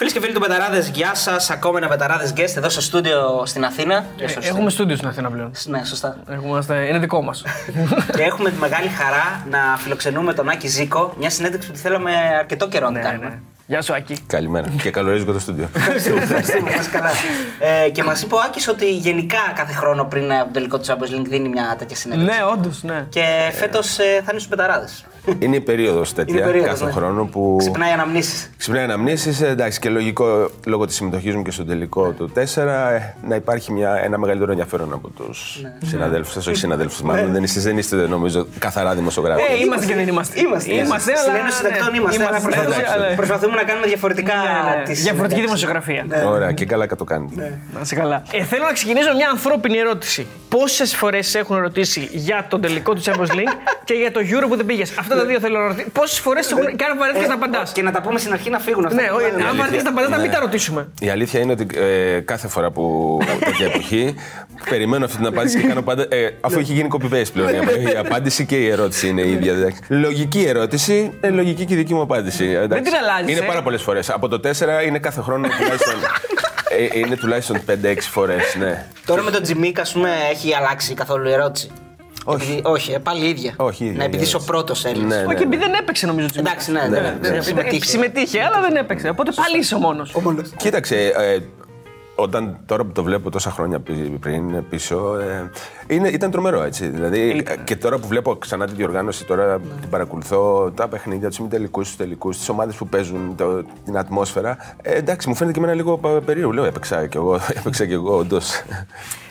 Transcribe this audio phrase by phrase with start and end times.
[0.00, 1.50] Φίλες και φίλοι του Μπεταράδες, γεια σας.
[1.50, 4.04] Ακόμα ένα Μπεταράδες Guests εδώ στο στούντιο στην Αθήνα.
[4.18, 5.50] Ε, έχουμε στούντιο στην Αθήνα πλέον.
[5.64, 6.16] Ναι, σωστά.
[6.28, 7.42] Έχουμε, είναι δικό μας.
[8.16, 11.14] και έχουμε τη μεγάλη χαρά να φιλοξενούμε τον Άκη Ζήκο.
[11.18, 13.28] Μια συνέντευξη που τη θέλαμε αρκετό καιρό να ναι, κάνουμε.
[13.28, 13.38] Ναι.
[13.66, 14.18] Γεια σου, Άκη.
[14.26, 14.68] Καλημέρα.
[14.82, 15.68] και καλορίζικο το στούντιο.
[15.74, 16.20] Ευχαριστούμε,
[16.92, 17.10] καλά.
[17.84, 20.84] Ε, και μας είπε ο Άκης ότι γενικά κάθε χρόνο πριν από το τελικό του
[20.86, 22.36] Champions League δίνει μια τέτοια συνέντευξη.
[22.36, 23.06] Ναι, όντως, ναι.
[23.08, 24.88] Και φέτος ε, θα είναι στους Μπεταράδες.
[25.38, 26.90] Είναι η περίοδος τέτοια περίοδος, κάθε ναι.
[26.90, 27.56] χρόνο που.
[27.58, 28.50] Ξυπνάει αναμνήσεις.
[28.56, 32.40] Ξυπνάει αναμνήσεις, ε, εντάξει, και λογικό λόγω της συμμετοχής μου και στο τελικό του 4
[32.92, 35.88] ε, να υπάρχει μια, ένα μεγαλύτερο ενδιαφέρον από τους Ναι.
[35.88, 36.46] συναδέλφους σας.
[36.46, 39.42] Όχι συναδέλφους, μάλλον δεν είστε, δεν είστε νομίζω καθαρά δημοσιογράφοι.
[39.42, 40.40] Ε, είμαστε και δεν είμαστε.
[40.40, 40.74] Είμαστε.
[40.74, 41.20] Είμαστε, αλλά.
[41.22, 41.68] Συνένωση ναι.
[41.68, 42.22] δεκτών είμαστε.
[42.26, 44.82] αλλά Είμαστε, προσπαθούμε- αλλά- Προσπαθούμε να κάνουμε διαφορετικά Ναι, ναι.
[44.84, 45.44] τις Διαφορετική συνέντευξεις.
[45.44, 46.04] δημοσιογραφία.
[46.08, 46.24] Ναι.
[46.34, 47.58] Ωραία, και καλά το κάνετε.
[47.74, 48.22] Να είσαι καλά.
[48.32, 50.26] Ε, θέλω να ξεκινήσω μια ανθρώπινη ερώτηση.
[50.48, 54.56] Πόσες φορές έχουν ρωτήσει για τον τελικό του Champions League και για το Euro που
[54.56, 55.86] δεν πήγες; Αυτά τα δύο θέλω να ρωτήσω.
[55.92, 56.76] Πόσες φορές έχουν.
[56.76, 57.72] Και αν βαρέθηκες να απαντάς.
[57.72, 59.02] Και να τα πούμε στην αρχή να φύγουν αυτά.
[59.02, 59.52] Ναι, όχι, αν αλήθεια.
[59.54, 60.34] βαρέθηκες να απαντάς, να μην Ναι.
[60.34, 60.88] τα ρωτήσουμε.
[61.00, 64.14] Η αλήθεια είναι ότι ε, κάθε φορά που τέτοια εποχή
[64.70, 66.06] περιμένω αυτή την απάντηση και κάνω πάντα.
[66.08, 67.48] Ε, αφού έχει γίνει copy-paste πλέον.
[67.48, 69.52] η- Η απάντηση και η ερώτηση είναι η ίδια.
[69.52, 69.80] εντάξει.
[69.88, 72.44] Λογική ερώτηση, ε, λογική και η δική μου απάντηση.
[72.44, 72.82] εντάξει.
[72.84, 73.48] την αλλάζεις, Είναι ε.
[73.48, 74.10] πάρα πολλές φορές.
[74.10, 75.94] Από το 4 είναι κάθε χρόνο τουλάχιστον.
[76.92, 78.86] ε, είναι τουλάχιστον 5-6 φορές, ναι.
[79.06, 81.70] Τώρα με τον Τζιμίκ, ας πούμε, έχει αλλάξει καθόλου η ερώτηση.
[82.24, 82.42] Όχι.
[82.50, 83.54] Επειδή- όχι, ε, πάλι η ίδια.
[83.56, 84.64] Όχι, η ίδια Ναι, επειδή η είσαι ο ερώτηση.
[84.64, 85.18] πρώτος Έλληνας.
[85.18, 86.26] Ναι, Όχι, επειδή δεν έπαιξε νομίζω.
[86.26, 86.68] ο Τσιμίκας.
[86.68, 87.34] Εντάξει, ναι, ναι, ναι, ναι.
[87.36, 87.84] ναι, συμμετείχε.
[87.84, 89.08] Συμμετείχε, αλλά δεν έπαιξε.
[89.08, 90.14] Οπότε πάλι είσαι ο μόνος.
[90.56, 91.38] Κοίταξε, ε,
[92.14, 95.50] όταν, τώρα που το βλέπω τόσα χρόνια πι- πριν πίσω, ε,
[95.94, 96.86] είναι, ήταν τρομερό έτσι.
[96.88, 101.38] Δηλαδή, ε, και τώρα που βλέπω ξανά τη διοργάνωση, τώρα την παρακολουθώ, τα παιχνίδια, τους
[101.38, 104.56] ημιτελικού, τους τελικούς, τις ομάδες που παίζουν, το, την ατμόσφαιρα.
[104.82, 106.52] Ε, εντάξει, μου φαίνεται και εμένα λίγο πα- περίεργο.
[106.52, 108.62] Λέω, έπαιξα κι εγώ, έπαιξα κι εγώ, όντως.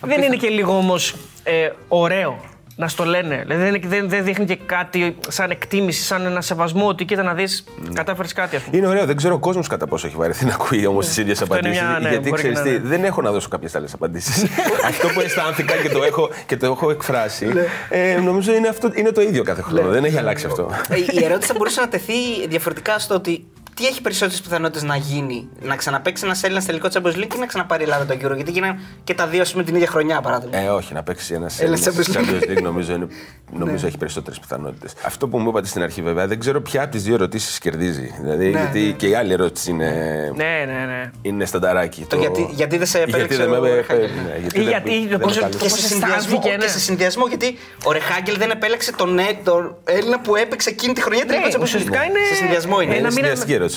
[0.02, 2.40] Δεν είναι και λίγο όμως ε, ωραίο
[2.80, 3.44] να στο λένε.
[3.48, 7.24] Δηλαδή δεν, είναι- δεν, δεν δείχνει και κάτι σαν εκτίμηση, σαν ένα σεβασμό ότι κοίτα
[7.24, 7.64] να δεις,
[7.94, 8.78] κατάφερες κάτι, ας πούμε.
[8.78, 11.40] Είναι ωραίο, δεν ξέρω ο κόσμος κατά πόσο έχει βαρεθεί να ακούει όμως τις ίδιες
[11.40, 11.82] είναι απαντήσεις.
[11.82, 12.88] μια- ναι, γιατί μπορεί και ξέρει να τι, είναι.
[12.88, 14.44] δεν έχω να δώσω κάποιες άλλες απαντήσεις.
[14.90, 17.64] αυτό που αισθάνθηκα και το έχω, και το έχω εκφράσει, Ναι.
[17.90, 19.90] ε, νομίζω είναι, αυτό, είναι το ίδιο κάθε χρόνο.
[19.90, 20.70] δεν έχει αλλάξει αυτό.
[20.90, 23.46] Ε, Η ερώτηση θα μπορούσε να τεθεί διαφορετικά στο ότι
[23.80, 27.46] τι έχει περισσότερες πιθανότητες να γίνει, να ξαναπέξει ένας Έλληνας τελικό Champions League ή να
[27.46, 30.22] ξαναπάρει η Ελλάδα τον Euro; Γιατί γίνανε και τα δύο ας πούμε, την ίδια χρονιά
[30.22, 30.58] παράδειγμα.
[30.58, 32.44] Ε, όχι, να παίξει ένας Έλληνας Έλληνας Champions League.
[32.44, 33.08] Champions League νομίζω, είναι,
[33.64, 34.94] νομίζω έχει περισσότερες πιθανότητες.
[35.06, 38.16] Αυτό που μου είπατε στην αρχή, βέβαια, δεν ξέρω ποια από τις δύο ερωτήσεις κερδίζει.
[38.22, 39.90] Δηλαδή, γιατί και η άλλη ερώτηση είναι,
[40.36, 41.12] Ναι, ναι, ναι.
[41.22, 42.06] είναι στανταράκι.
[42.10, 45.08] Το γιατί- γιατί δεν σε Γιατί επέλεξε δεν ο με Ρεχάγκελ; ναι, Ή δεν- γιατί
[45.08, 45.58] δεν το πώς- με το κάλεσε.
[45.64, 46.64] Και πώς σε, συνδυασμό, αισθάνθηκε, ναι.
[46.64, 50.94] και σε συνδυασμό γιατί ο Ρεχάγκελ δεν επέλεξε τον, ε- τον Έλληνα που έπαιξε εκείνη
[50.94, 51.64] τη χρονιά τελικό Ναι, Champions League.
[51.64, 52.20] ουσιαστικά είναι.
[52.30, 52.96] Σε συνδυασμό είναι.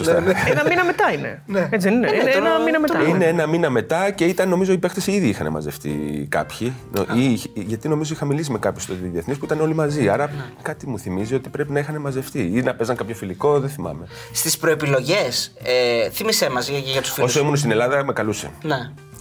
[0.01, 0.51] Ένα Είναι μήνα, συνδυαστική ερώτηση, σωστά.
[0.51, 1.43] ένα μήνα μετά είναι.
[1.71, 2.11] Έτσι δεν είναι.
[2.11, 3.03] ναι, είναι το- ένα μήνα μετά.
[3.03, 6.73] Είναι ένα μήνα μετά και ήταν νομίζω οι παίχτες ήδη είχαν μαζευτεί κάποιοι.
[7.15, 10.09] Ή, γιατί νομίζω είχα μιλήσει με κάποιους στο διεθνή που ήταν όλοι μαζί.
[10.09, 10.45] Άρα Ναι.
[10.63, 12.51] κάτι μου θυμίζει ότι πρέπει να είχαν μαζευτεί.
[12.55, 14.07] Ή να παίζαν κάποιο φιλικό, δεν θυμάμαι.
[14.33, 17.31] Στις προεπιλογές, ε, θύμισέ μας για, για τους φίλους.
[17.31, 18.51] Όσο ήμουν στην Ελλάδα με καλούσε.
[18.63, 18.77] Ναι.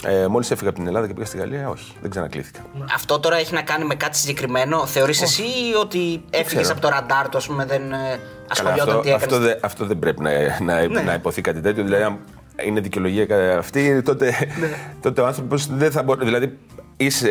[0.06, 2.60] Ε, Μόλις έφυγα από την Ελλάδα και πήγα στη Γαλλία, όχι, δεν ξανακλήθηκα.
[2.94, 4.86] Αυτό τώρα έχει να κάνει με κάτι συγκεκριμένο.
[4.86, 6.72] Θεωρείς εσύ ή ότι έφυγες ξέρω.
[6.78, 8.20] από το ραντάρ του, ας πούμε, δεν ε, Καλά,
[8.52, 9.24] ασχολιόταν αυτό, τι έκανε.
[9.24, 10.32] αυτό, δεν- αυτό δεν πρέπει να,
[10.64, 11.02] να, Ναι.
[11.02, 11.84] να υποθεί κάτι τέτοιο.
[11.84, 12.18] Δηλαδή, αν
[12.66, 14.26] είναι δικαιολογία κα- αυτή, τότε,
[14.60, 14.68] Ναι.
[15.02, 16.26] τότε ο άνθρωπος δεν θα μπορεί.
[16.26, 16.58] Δηλαδή,
[17.06, 17.30] είσαι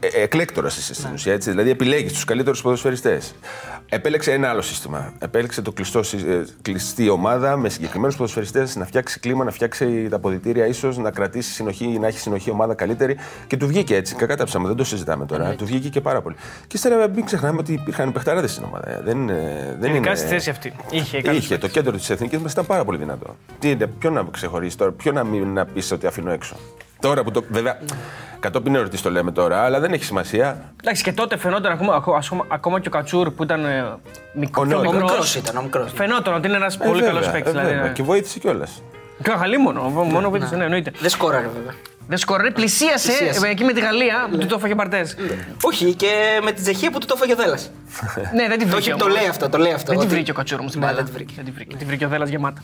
[0.00, 1.14] ε, εκλέκτορας εσύ στην Ναι.
[1.14, 1.32] ουσία.
[1.32, 3.34] Έτσι, δηλαδή, επιλέγεις τους καλύτερους ποδοσφαιριστές.
[3.88, 5.12] Επέλεξε ένα άλλο σύστημα.
[5.18, 10.06] Επέλεξε το κλειστό, συ- ε, κλειστή ομάδα με συγκεκριμένους ποδοσφαιριστές να φτιάξει κλίμα, να φτιάξει
[10.10, 13.16] τα αποδητήρια, ίσως να κρατήσει συνοχή, να έχει συνοχή ομάδα καλύτερη.
[13.46, 14.14] Και του βγήκε έτσι.
[14.14, 15.54] Κακά τα ψάματα, δεν το συζητάμε τώρα.
[15.54, 16.36] Του βγήκε και πάρα πολύ.
[16.66, 18.90] Και ύστερα μην ξεχνάμε ότι υπήρχαν παιχταράδες στην ομάδα.
[18.90, 20.18] Ε, Δεν, ε, δεν Ειδικά είναι.
[20.18, 20.72] στη θέση αυτή.
[20.90, 21.58] Είχε καλούς Είχε.
[21.58, 23.36] Το κέντρο της εθνικής μας ήταν πάρα πολύ δυνατό.
[23.58, 26.56] Τι είναι, ποιο να ξεχωρίσει τώρα, ποιο να μην να πεις ότι αφήνω έξω.
[27.00, 27.44] Τώρα που το.
[27.48, 27.78] Βέβαια,
[28.40, 30.72] κατόπιν ερωτής το λέμε τώρα, αλλά δεν έχει σημασία.
[30.82, 33.84] Εντάξει, και τότε φαινόταν ακόμα, ακόμα, ακόμα και ο Κατσούρ που ήταν ε,
[34.32, 34.80] μικρό, Ο νέος.
[34.80, 35.92] Ο μικρός, μικρός ήταν, ο μικρός.
[35.94, 37.48] Φαινόταν ότι είναι ένας Ε, πολύ βέβαια, καλός παίκτης.
[37.48, 37.92] ε, Δηλαδή, βέβαια, ναι.
[37.92, 38.82] Και βοήθησε κιόλας.
[39.22, 39.82] Καχαλή μόνο.
[39.82, 40.92] Μόνο βοήθησε, ναι, εννοείται.
[41.00, 41.72] Δεν σκόραρε βέβαια.
[42.10, 43.46] Δεν σκορέ, πλησίασε, Πλησίασε.
[43.46, 45.10] ε, εκεί με τη Γαλλία που του το έφαγε Παρτέζ.
[45.62, 47.58] Όχι, και με την Τσεχία που του το έφαγε ο Δέλλα.
[48.36, 48.90] Ναι, δεν τη Το, βρήκε.
[48.90, 49.18] έχει- το όμως.
[49.18, 49.86] λέει αυτό, το λέει αυτό.
[49.90, 50.96] Δεν τη ότι- βρήκε ο Κατσούρ μου στην Ναι, μπάλα.
[50.98, 51.32] δεν τη βρήκε.
[51.36, 51.76] Δεν τη βρήκε.
[51.76, 52.60] Τη βρήκε ο Δέλλα γεμάτα.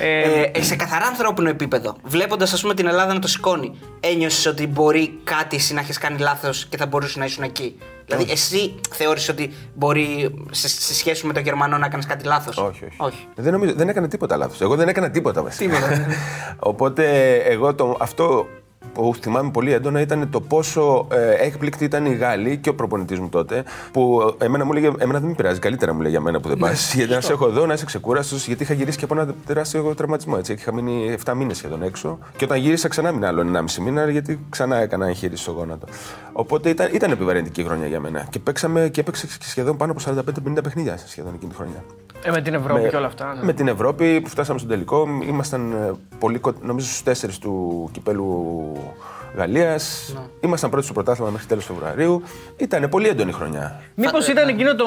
[0.00, 4.66] Ε, Ε, ε, σε καθαρά ανθρώπινο επίπεδο, βλέποντας την Ελλάδα να το σηκώνει, ένιωσες ότι
[4.66, 8.74] μπορεί κάτι εσύ να έχει κάνει λάθος και θα μπορούσε να ήσουν εκεί; Δηλαδή, εσύ
[8.90, 12.84] θεώρησες ότι μπορεί σε, σε σχέση σου με τον Γερμανό να κάνει κάτι λάθος; Όχι,
[12.96, 13.26] όχι.
[13.34, 14.60] Δεν, νομίζω, δεν έκανα τίποτα λάθος.
[14.60, 15.76] Εγώ δεν έκανα τίποτα βασικά.
[16.70, 18.46] Οπότε εγώ το, αυτό
[18.92, 23.18] που θυμάμαι πολύ έντονα ήταν το πόσο ε, έκπληκτοι ήταν οι Γάλλοι και ο προπονητής
[23.18, 23.64] μου τότε.
[23.92, 26.58] Που εμένα μου λέγε: Εμένα δεν με πειράζει, καλύτερα μου λέει για μένα που δεν
[26.58, 26.94] πας.
[26.94, 29.94] γιατί να σε έχω εδώ, να είσαι ξεκούραστος, γιατί είχα γυρίσει και από ένα τεράστιο
[29.94, 30.34] τραυματισμό.
[30.38, 30.52] Έτσι.
[30.52, 32.18] Είχα μείνει 7 μήνες σχεδόν έξω.
[32.36, 35.86] Και όταν γύρισα ξανά μείνω άλλο 1,5 μήνα, γιατί ξανά έκανα εγχείρηση στο γόνατο.
[36.32, 38.26] Οπότε ήταν, ήταν επιβαρυντική χρονιά για μένα.
[38.30, 40.20] Και, παίξαμε, και έπαιξε σχεδόν πάνω από
[40.56, 41.84] 45-50 παιχνίδια σχεδόν εκείνη τη χρονιά.
[42.24, 43.34] Ε, με την Ευρώπη και όλα αυτά.
[43.34, 43.44] ναι.
[43.44, 47.88] Με την Ευρώπη που φτάσαμε στον τελικό, ήμασταν ε, πολύ, κο- νομίζω στους 4 του
[47.92, 49.21] κυπέλου 있고.
[49.36, 50.14] Γαλλίας.
[50.40, 52.22] Ήμασταν πρώτοι στο πρωτάθλημα μέχρι τέλος Φεβρουαρίου.
[52.56, 53.80] Ήταν πολύ έντονη χρονιά.
[53.94, 54.86] Μήπως ήταν εκείνο το,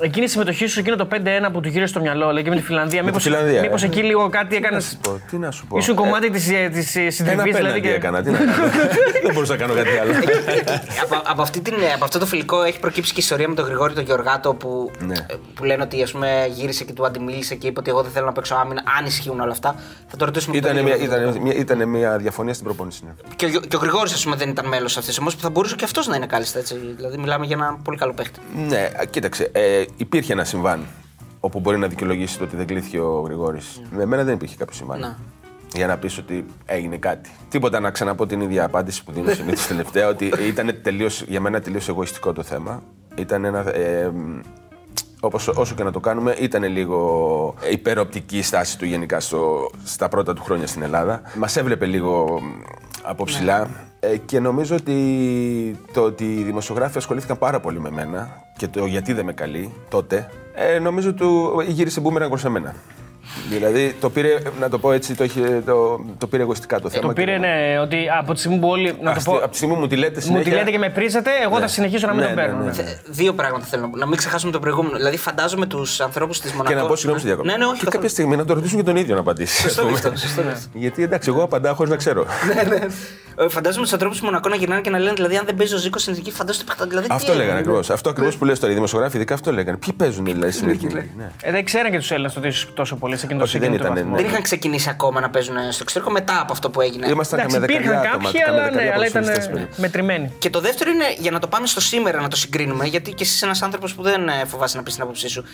[0.00, 1.16] εκείνη η συμμετοχή σου, εκείνο το 5-1
[1.52, 3.02] που του γύρισε στο μυαλό, λέει και με τη Φιλανδία.
[3.02, 3.70] Μήπω Φιλανδία, ε.
[3.82, 5.76] εκεί λίγο κάτι έκανες; Πω, Τι να σου πω.
[5.78, 7.50] Ήσουν κομμάτι της Ένα συντριβής, δηλαδή.
[7.50, 7.88] απέναντι Και...
[7.92, 8.22] έκανα.
[8.22, 8.52] Τι να κάνω.
[9.24, 10.12] Δεν μπορούσα να κάνω κάτι άλλο.
[11.02, 13.64] από, από, αυτή την, από αυτό το φιλικό έχει προκύψει και η ιστορία με τον
[13.64, 15.14] Γρηγόρη τον Γεωργάτο που, Ναι.
[15.14, 18.10] ε, που λένε ότι ας πούμε, γύρισε και του αντιμίλησε και είπε ότι εγώ δεν
[18.12, 18.82] θέλω να παίξω άμυνα.
[18.98, 19.74] Αν ισχύουν όλα αυτά,
[20.06, 21.04] θα το ρωτήσουμε Ήταν πολύ μια, λίγο.
[21.14, 23.02] ήταν, μια, ήταν μια διαφωνία στην προπόνηση.
[23.04, 23.10] ναι.
[23.36, 25.50] Και ο, Γε- και ο Γρηγόρης, ας πούμε, δεν ήταν μέλος αυτής όμω που θα
[25.50, 26.76] μπορούσε και αυτός να είναι κάλλιστα έτσι.
[26.96, 28.40] Δηλαδή, μιλάμε για ένα πολύ καλό παίχτη.
[28.68, 29.50] Ναι, κοίταξε.
[29.52, 30.86] Ε, υπήρχε ένα συμβάν
[31.40, 33.82] όπου μπορεί να δικαιολογήσεις το ότι δεν κλείθηκε ο Γρηγόρης.
[33.90, 35.00] Με μένα δεν υπήρχε κάποιο συμβάν.
[35.00, 35.18] Να.
[35.74, 37.30] Για να πεις ότι έγινε κάτι.
[37.48, 41.60] Τίποτα να ξαναπώ την ίδια απάντηση που δίνω συνήθως τελευταία, ότι ήταν τελείως, για μένα
[41.60, 42.82] τελείως εγωιστικό το θέμα.
[43.14, 43.74] Ήταν ένα.
[43.74, 44.10] Ε,
[45.20, 50.08] όπως, όσο και να το κάνουμε, ήταν λίγο υπεροπτική η στάση του γενικά στο, στα
[50.08, 51.22] πρώτα του χρόνια στην Ελλάδα.
[51.34, 52.40] Μας έβλεπε λίγο
[53.02, 53.70] από ψηλά.
[54.00, 58.86] Ε, και νομίζω ότι το ότι οι δημοσιογράφοι ασχολήθηκαν πάρα πολύ με μένα και το
[58.86, 62.74] γιατί δεν με καλεί τότε, ε, νομίζω του γύρισε μπούμεραγκ προς εμένα.
[63.50, 67.06] Δηλαδή το πήρε, να το πω έτσι, το, είχε, το, το πήρε εγωιστικά το θέμα.
[67.06, 68.86] Το πήρε, και- ναι, ότι από τη στιγμή που όλοι.
[69.00, 69.36] Να το Αυτή- πω.
[69.36, 70.50] Από τη στιγμή που μου τη λέτε Μου συνέχεια.
[70.52, 72.58] τη λέτε και με πρίζετε, εγώ θα συνεχίσω να μην Ναι, τον ναι, παίρνω.
[72.58, 72.82] ναι, ναι.
[72.82, 72.90] ναι.
[72.90, 73.96] Ε, Δύο πράγματα θέλω να πω.
[73.96, 74.96] Να μην ξεχάσουμε το προηγούμενο.
[74.96, 76.74] Δηλαδή, φαντάζομαι τους ανθρώπους της Μονακό.
[76.74, 77.48] Και να πω συγγνώμη στη διακοπή.
[77.48, 77.72] Ναι, ναι, όχι.
[77.72, 77.92] Και καθόλου.
[77.94, 79.56] κάποια στιγμή να το ρωτήσουν και τον ίδιο να απαντήσει.
[79.66, 80.08] ας Σωστό είναι πούμε.
[80.08, 80.68] αυτό, σωστό είναι αυτό.
[80.72, 82.26] Γιατί εντάξει, εγώ απαντάω χωρίς να ξέρω.
[83.36, 85.74] Ε, Φαντάζομαι τους ανθρώπους του Μονακό να γυρνάνε και να λένε δηλαδή, αν δεν παίζει
[85.74, 87.90] ο Ζήκο στην εθνική, φαντάζομαι το Δηλαδή, τι αυτό έγινε; λέγανε ακριβώς.
[87.90, 88.72] Αυτό ακριβώς που λες τώρα.
[88.72, 89.76] Οι δημοσιογράφοι ειδικά αυτό λέγανε.
[89.76, 90.94] Ποιοι παίζουν δηλαδή στην εθνική.
[90.94, 91.30] Ναι.
[91.42, 93.58] Ε, δεν ξέραν και τους Έλληνες ότι είσαι τόσο πολύ σε εκείνο το Όχι, σε
[93.58, 94.16] δεν εκείνο το ήταν, βαθμό.
[94.16, 94.22] ναι.
[94.22, 97.08] Δεν είχαν ξεκινήσει ακόμα να παίζουν στο εξωτερικό μετά από αυτό που έγινε.
[97.08, 98.24] Ήμασταν Εντάξει, με υπήρχαν δεκαετία άτομα.
[98.24, 99.80] κάποιοι, κάμε αλλά, ναι, δεκαετία αλλά ήταν ποδοσφαιριστές περίπου.
[99.80, 100.32] μετρημένοι.
[100.38, 103.22] Και το δεύτερο είναι για να το πάμε στο σήμερα να το συγκρίνουμε, γιατί και
[103.24, 105.44] εσύ ένας άνθρωπος που δεν ε, φοβάσαι να πεις την άποψή σου.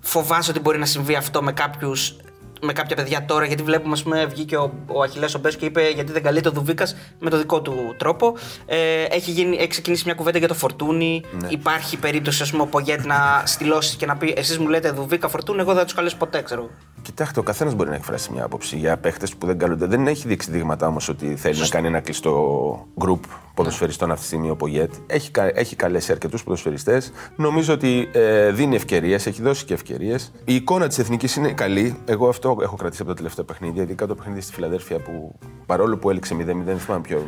[0.00, 2.16] Φοβάσαι ότι μπορεί να συμβεί αυτό με κάποιους.
[2.64, 5.64] Με κάποια παιδιά τώρα, γιατί βλέπουμε, ας πούμε, βγήκε ο, ο Αχιλέα ο Μπες και
[5.64, 8.34] είπε γιατί δεν καλείται ο Δουβίκας με το δικό του τρόπο.
[8.66, 11.22] Ε, έχει, γίνει, έχει ξεκινήσει μια κουβέντα για το φορτούνι.
[11.40, 11.48] Ναι.
[11.50, 15.28] Υπάρχει περίπτωση, ας πούμε, ο Πογέτ να στυλώσει και να πει: Εσείς μου λέτε Δουβίκα
[15.28, 16.70] φορτούνι, εγώ δεν θα τους καλέσω ποτέ, ξέρω.
[17.02, 19.86] Κοιτάξτε, ο καθένας μπορεί να εκφράσει μια άποψη για παίχτες που δεν καλούνται.
[19.86, 23.24] Δεν έχει δείξει δείγματα όμως ότι θέλει να κάνει ένα κλειστό γκρουπ
[23.54, 24.92] ποδοσφαιριστών αυτή τη στιγμή ο Πογέτ.
[25.06, 27.12] Έχει, κα- έχει καλέσει αρκετούς ποδοσφαιριστές.
[27.36, 30.32] Νομίζω ότι ε, δίνει ευκαιρίες, έχει δώσει και ευκαιρίες.
[30.44, 31.96] Η εικόνα της εθνικής είναι καλή.
[32.04, 35.96] Εγώ αυτό έχω κρατήσει από τα τελευταία παιχνίδια, ειδικά το παιχνίδι στη Φιλαδέρφια που παρόλο
[35.96, 37.22] που έληξε 0-0, δεν θυμάμαι ποιο,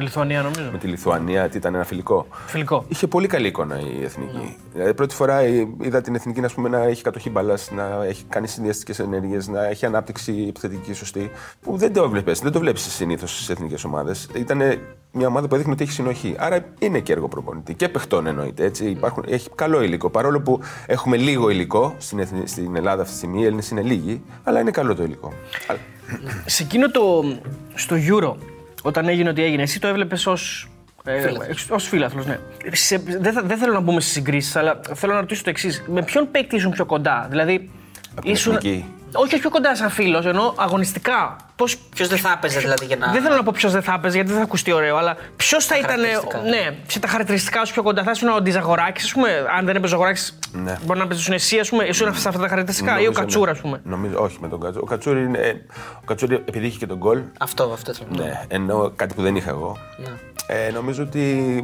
[0.00, 0.70] Λιθουανία νομίζω.
[0.72, 2.26] με τη Λιθουανία, τι ήταν ένα φιλικό.
[2.46, 2.84] Φιλικό.
[2.88, 4.56] Είχε πολύ καλή εικόνα η εθνική.
[4.72, 8.24] Δηλαδή, πρώτη φορά ε, είδα την εθνική να, πούμε, να έχει κατοχή μπαλά, να έχει
[8.28, 11.30] κάνει συνδυαστικές ενέργειες, να έχει ανάπτυξη επιθετική σωστή.
[11.60, 12.40] Που δεν το βλέπεις.
[12.40, 14.28] Δεν το βλέπεις συνήθως στις εθνικές ομάδες.
[14.34, 14.60] Ήταν
[15.12, 16.34] μια ομάδα που έδειχνε ότι έχει συνοχή.
[16.38, 17.74] Άρα είναι και έργο προπονητή.
[17.74, 18.64] Και παιχτών εννοείται.
[18.64, 18.84] Έτσι.
[18.90, 20.10] Υπάρχουν, έχει καλό υλικό.
[20.10, 23.82] Παρόλο που έχουμε λίγο υλικό στην, εθνη- στην Ελλάδα αυτή τη στιγμή, οι Έλληνες είναι
[23.82, 25.32] λίγοι, αλλά είναι καλό το υλικό.
[25.66, 25.80] Αλλά-
[26.46, 27.24] Σε εκείνο το.
[27.74, 28.34] στο Euro,
[28.82, 30.66] όταν έγινε ό,τι έγινε, εσύ το έβλεπες ως.
[31.04, 31.24] Ε,
[31.68, 32.38] ως φίλαθλος, ναι.
[32.72, 35.82] Σε, δεν, θα- δεν θέλω να μπούμε στι συγκρίσεις, αλλά θέλω να ρωτήσω το εξής.
[35.86, 37.70] Με ποιον παίκτη ήσουν πιο κοντά, δηλαδή.
[38.12, 38.84] Από την εθνική.
[39.14, 41.36] Όχι, όχι πιο κοντά σαν φίλος, ενώ αγωνιστικά.
[41.62, 43.12] Πώς, Ποιος δεν θα έπαιζε δηλαδή για να.
[43.12, 45.66] δεν θέλω να πω ποιος δεν θα έπαιζε, γιατί δεν θα ακουστεί ωραίο, αλλά ποιος
[45.66, 45.90] θα ήταν.
[45.90, 46.38] χαρακτηριστικά.
[46.38, 48.02] Ναι, σε τα χαρακτηριστικά σου πιο κοντά.
[48.02, 49.28] Θα ήσουν ο Ντιζαγοράκης, ας πούμε.
[49.58, 50.20] Αν δεν έπαιζε ο Ζαγοράκη,
[50.52, 50.78] Ναι.
[50.84, 51.84] μπορεί να παίζουν εσύ, ας πούμε.
[51.84, 52.90] Ήσουν σε αυτά τα χαρακτηριστικά.
[52.92, 53.50] Ή ο Νομίζω, Κατσούρα, ναι.
[53.56, 53.80] ας πούμε.
[53.84, 54.84] Νομίζω, όχι με τον Κατσούρη.
[54.84, 55.50] Ο Κατσούρη, είναι, ε,
[55.96, 58.08] ο Κατσούρη επειδή είχε και τον γκολ, Αυτό, αυτό θέλω.
[58.10, 58.22] να πω.
[58.24, 59.78] Ναι, ενώ κάτι που δεν είχα εγώ.
[59.96, 60.08] Ναι.
[60.46, 61.20] Ε, νομίζω ότι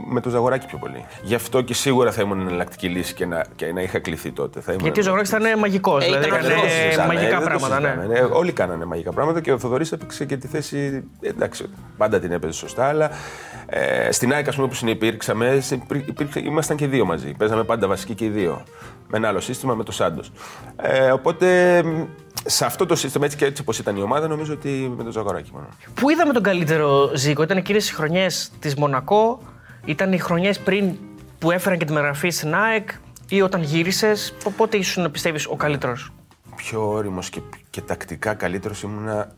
[0.08, 1.04] με το Ζαγοράκι πιο πολύ.
[1.22, 4.60] Γι' αυτό και σίγουρα θα ήμουν εναλλακτική λύση και να, και να είχα κληθεί τότε.
[4.60, 4.84] Θα ήμουν...
[4.84, 6.04] Γιατί ο Ζαγοράκης ήταν μαγικός.
[6.04, 7.80] Δηλαδή ήταν έκανε ωραίος, συζητάμε, μαγικά δεν το πράγματα.
[7.80, 7.88] Ναι.
[7.88, 8.34] συζητάμε, ναι.
[8.34, 11.04] Όλοι κάνανε μαγικά πράγματα και ο Θοδωρής έπαιξε και τη θέση.
[11.20, 11.64] Εντάξει,
[11.96, 13.10] πάντα την έπαιζε σωστά, αλλά
[13.66, 15.62] ε, στην ΑΕΚ, ας πούμε, που συνεπήρξαμε,
[16.06, 17.34] υπήρξε, ήμασταν και δύο μαζί.
[17.38, 18.62] Παίζαμε πάντα βασικοί και οι δύο.
[19.08, 20.32] Με ένα άλλο σύστημα, με το Σάντος.
[20.76, 22.02] Ε, οπότε μ,
[22.44, 25.10] σε αυτό το σύστημα, έτσι και έτσι όπως ήταν η ομάδα, νομίζω ότι με το
[25.10, 25.68] Ζαγοράκι μόνο.
[25.94, 29.40] Πού είδαμε τον καλύτερο Ζήκο, ήταν εκείνες οι χρονιές της Μονακό,
[29.84, 30.94] ήταν οι χρονιές πριν
[31.38, 32.88] που έφεραν και τη μεταγραφή στην ΑΕΚ
[33.28, 36.12] ή όταν γύρισες; Πότε ήσουν, πιστεύεις, ο καλύτερος;
[36.56, 37.40] πιο όριμος και,
[37.70, 39.32] και τακτικά καλύτερος ήμουνα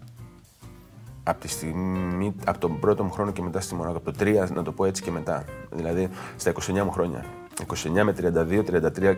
[1.23, 3.97] από, τη στιγμή, από τον πρώτο μου χρόνο και μετά στη Μονακό.
[3.97, 5.45] Από το 3, να το πω έτσι και μετά.
[5.71, 7.25] Δηλαδή στα 29 μου χρόνια.
[7.67, 8.65] 29 με 32,
[9.01, 9.15] 33,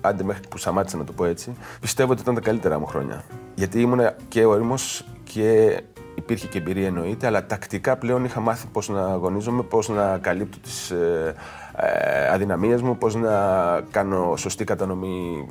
[0.00, 1.54] άντε μέχρι που σταμάτησα να το πω έτσι.
[1.80, 3.24] Πιστεύω ότι ήταν τα καλύτερα μου χρόνια.
[3.54, 4.74] Γιατί ήμουνα και όριμο
[5.24, 5.80] και
[6.14, 10.58] υπήρχε και εμπειρία εννοείται, αλλά τακτικά πλέον είχα μάθει πώς να αγωνίζομαι, πώς να καλύπτω
[10.58, 11.34] τις ε,
[11.76, 13.30] ε, αδυναμίες μου, πώς να
[13.90, 15.48] κάνω σωστή κατανομή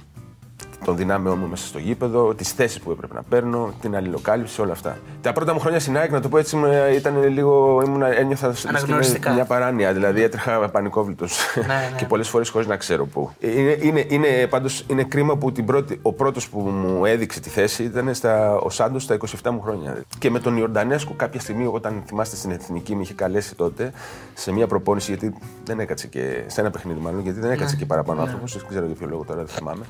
[0.84, 4.72] των δυνάμεών μου μέσα στο γήπεδο, τις θέσεις που έπρεπε να παίρνω, την αλληλοκάλυψη, όλα
[4.72, 4.98] αυτά.
[5.22, 6.58] Τα πρώτα μου χρόνια στην ΑΕΚ, να το πω έτσι,
[6.96, 7.82] ήταν λίγο.
[7.86, 9.94] Ήμουν, ένιωθα στην μια παράνοια.
[9.94, 11.92] Δηλαδή έτρεχα πανικόβλητος ναι, ναι.
[11.98, 13.32] και πολλές φορές χωρίς να ξέρω πού.
[13.40, 17.50] Είναι, είναι, είναι, πάντως, είναι κρίμα που την πρώτη, ο πρώτος που μου έδειξε τη
[17.50, 20.04] θέση ήταν στα, ο Σάντος στα 27 μου χρόνια.
[20.20, 23.92] Και με τον Ιορντανέσκο κάποια στιγμή, όταν θυμάστε στην Εθνική, με είχε καλέσει τότε
[24.34, 25.34] σε μια προπόνηση, γιατί
[25.66, 26.44] δεν έκατσε και.
[26.48, 27.80] σε ένα παιχνίδι μάλλον, γιατί δεν έκατσε ναι.
[27.80, 28.26] και παραπάνω ναι.
[28.26, 28.54] άνθρωπος.
[28.58, 29.86] Δεν ξέρω για ποιο λόγο τώρα, δεν θυμάμαι.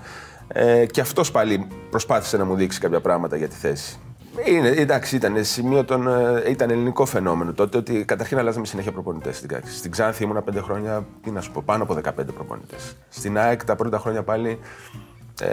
[0.47, 3.97] Ε, και αυτός πάλι προσπάθησε να μου δείξει κάποια πράγματα για τη θέση.
[4.45, 9.37] Είναι, εντάξει, ήταν σημείο των, ε, ήταν ελληνικό φαινόμενο τότε ότι καταρχήν αλλάζαμε συνέχεια προπονητές
[9.37, 12.95] στην Στην Ξάνθη ήμουνα πέντε χρόνια, τι να σου πω, πάνω από 15 προπονητές.
[13.09, 14.59] Στην ΑΕΚ τα πρώτα χρόνια πάλι
[15.41, 15.47] ε,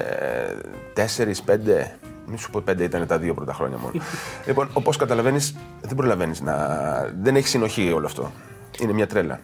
[0.93, 1.97] τέσσερις, πέντε.
[2.27, 3.93] Μην σου πω πέντε ήταν τα δύο πρώτα χρόνια μόνο.
[4.47, 6.57] λοιπόν, όπως καταλαβαίνεις, δεν προλαβαίνεις να.
[7.23, 8.33] Δεν έχει συνοχή όλο αυτό.
[8.81, 9.41] Είναι μια τρέλα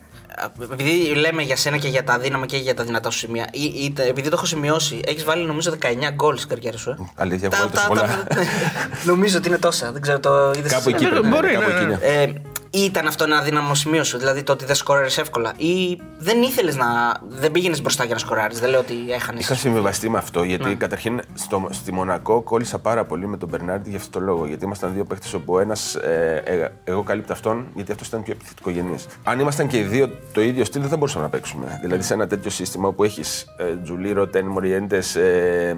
[0.63, 3.63] επειδή λέμε για σένα και για τα αδύναμα και για τα δυνατά σου σημεία, ή,
[3.63, 6.91] ή, επειδή το έχω σημειώσει, έχεις βάλει νομίζω 19 γκολ στην καριέρα σου.
[6.91, 6.97] Ε.
[7.15, 8.27] Αλήθεια, τα, τα, πολλά.
[9.11, 9.93] νομίζω ότι είναι τόσα.
[9.93, 11.99] Δεν ξέρω, το είδες Κάπου εκεί πρέπει να είναι.
[12.03, 12.33] Ε,
[12.71, 16.77] ήταν αυτό ένα αδύναμο σημείο σου, δηλαδή το ότι δεν σκόραρες εύκολα, ή δεν ήθελες
[16.77, 16.87] να.
[17.29, 18.61] δεν πήγαινες μπροστά για να σκοράρεις.
[18.61, 19.43] Δεν λέω ότι έχανες.
[19.43, 20.75] Είχα συμβιβαστεί με αυτό, γιατί ναι.
[20.75, 24.47] καταρχήν στο, στη Μονακό κόλλησα πάρα πολύ με τον Μπερνάρντι για αυτό το λόγο.
[24.47, 25.95] Γιατί ήμασταν δύο παίχτε όπου ένας.
[25.95, 29.07] Ε, ε, εγώ καλύπτω αυτόν, γιατί αυτός ήταν πιο επιθετικογενής.
[29.25, 31.79] Αν ήμασταν και οι δύο το ίδιο στυλ, δεν θα μπορούσαμε να παίξουμε.
[31.83, 35.75] Δηλαδή σε ένα τέτοιο σύστημα όπου έχεις ε, Τζουλίρο, Τέν Μοριέντε, ε,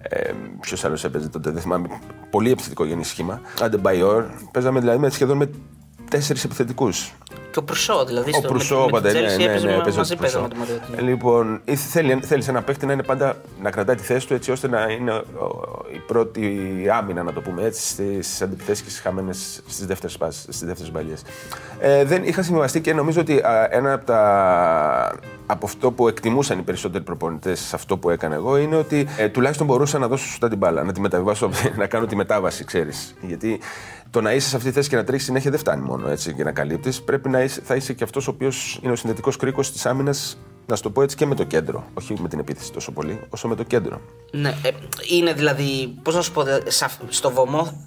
[0.00, 1.88] ε, Ποιος άλλος έπαιζε τότε, δεν θυμάμαι.
[2.30, 3.40] Πολύ επιθετικό σχήμα.
[3.60, 4.24] Αντεμπαϊόρ.
[4.52, 5.50] Παίζαμε δηλαδή με, σχεδόν με
[6.10, 7.12] τέσσερις επιθετικούς.
[7.50, 8.30] Και ο Προυσό, δηλαδή.
[8.34, 9.12] Ο Προυσό, πάντα.
[9.12, 10.64] Ναι, ναι, ναι, ναι, μαζί παίζαμε με
[10.96, 14.50] τον Λοιπόν, θέλει, θέλεις ένα παίχτη να είναι πάντα να κρατάει τη θέση του έτσι
[14.50, 15.22] ώστε να είναι
[15.94, 19.86] η πρώτη άμυνα, να το πούμε έτσι, στις αντιπιθέσεις και στις χαμένες στις
[20.66, 21.14] δεύτερες παλιέ.
[21.80, 25.18] Ε, δεν είχα συμβιβαστεί και νομίζω ότι α, ένα από τα.
[25.50, 29.28] Από αυτό που εκτιμούσαν οι περισσότεροι προπονητές σε αυτό που έκανα εγώ είναι ότι ε,
[29.28, 33.14] τουλάχιστον μπορούσα να δώσω σωστά την μπάλα, να τη μεταβιβάσω, να κάνω τη μετάβαση, ξέρεις.
[33.20, 33.60] Γιατί
[34.10, 36.34] το να είσαι σε αυτή τη θέση και να τρέχεις συνέχεια δεν φτάνει μόνο έτσι
[36.34, 37.02] και να καλύπτεις.
[37.02, 40.38] Πρέπει να είσαι, θα είσαι και αυτός ο οποίος είναι ο συνδετικός κρίκος της άμυνας,
[40.66, 41.84] να σου το πω έτσι και με το κέντρο.
[41.94, 44.00] Όχι με την επίθεση τόσο πολύ, όσο με το κέντρο.
[44.30, 44.70] Ναι, ε,
[45.10, 46.44] είναι δηλαδή, πώς να σου πω,
[47.08, 47.86] στο βωμό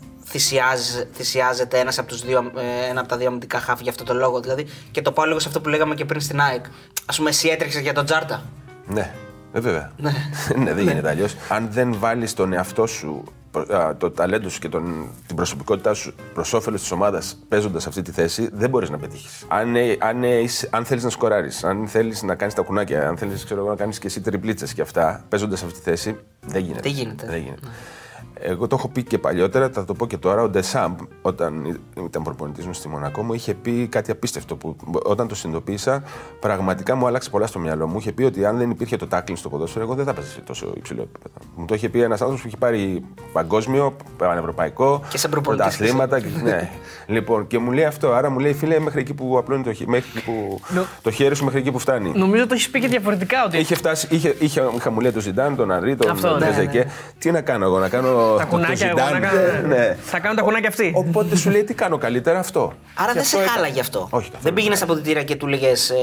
[1.14, 4.14] θυσιάζεται ένας από, τους δύο, ε, ένα από τα δύο αμυντικά χάφη για αυτό το
[4.14, 4.40] λόγο.
[4.40, 6.66] Δηλαδή, και το πάω λίγο σε αυτό που λέγαμε και πριν στην ΑΕΚ.
[7.06, 8.44] Α πούμε, εσύ έτρεξες για τον Τζάρτα.
[8.88, 9.14] Ναι,
[9.54, 9.92] ε, βέβαια.
[9.98, 10.12] Ναι,
[10.64, 11.36] ναι δεν γίνεται αλλιώς.
[11.50, 13.24] Αν δεν βάλεις τον εαυτό σου
[13.98, 18.12] το ταλέντο σου και τον, την προσωπικότητά σου προς όφελος της ομάδας παίζοντας αυτή τη
[18.12, 19.46] θέση, δεν μπορείς να πετύχεις.
[19.48, 23.18] Αν, ε, αν, ε, αν θέλεις να σκοράρεις, αν θέλεις να κάνεις τα κουνάκια, αν
[23.18, 26.82] θέλεις να κάνεις και εσύ τριπλίτσες και αυτά, παίζοντας αυτή τη θέση, δεν γίνεται.
[26.82, 27.26] Δεν γίνεται.
[27.26, 27.66] Δεν γίνεται.
[27.66, 27.72] Ναι.
[28.44, 30.42] Εγώ το έχω πει και παλιότερα, θα το πω και τώρα.
[30.42, 35.28] Ο Ντεσάμπ, όταν ήταν προπονητής μου στη Μονακό, μου είχε πει κάτι απίστευτο που όταν
[35.28, 36.04] το συνειδητοποίησα,
[36.40, 37.98] πραγματικά μου άλλαξε πολλά στο μυαλό μου.
[37.98, 40.40] Είχε πει ότι αν δεν υπήρχε το τάκλινγκ στο ποδόσφαιρο, εγώ δεν θα έπαιζα σε
[40.40, 41.36] τόσο υψηλό επίπεδο.
[41.56, 46.20] Μου το είχε πει ένας άνθρωπος που έχει πάρει παγκόσμιο, πανευρωπαϊκό, και σε πρωταθλήματα.
[46.44, 46.70] ναι.
[47.06, 48.12] λοιπόν, και μου λέει αυτό.
[48.12, 50.60] Άρα μου λέει, φίλε, μέχρι εκεί που απλώνει το, μέχρι που,
[51.02, 52.12] το χέρι σου, μέχρι εκεί που φτάνει.
[52.16, 53.46] Νομίζω το έχεις πει και διαφορετικά.
[53.46, 53.58] Ότι...
[53.58, 56.78] Είχε φτάσει, είχε, είχε, είχε, μου λέει το Ζιντάν, τον Αρή, τον Ζεζεκέ.
[56.78, 56.92] Ναι, ναι.
[57.20, 59.68] Τι να κάνω εγώ, να κάνω τα κουνάκια, εγώ να κάνω.
[59.68, 59.98] Ναι.
[60.04, 60.92] Θα κάνω τα κουνάκια αυτή.
[60.96, 62.74] Οπότε σου λέει τι κάνω καλύτερα αυτό.
[62.94, 64.08] Άρα δεν σε χάλαγε αυτό.
[64.12, 65.96] Όχι, δεν πήγαινες από την τύρα και του λέγες ε,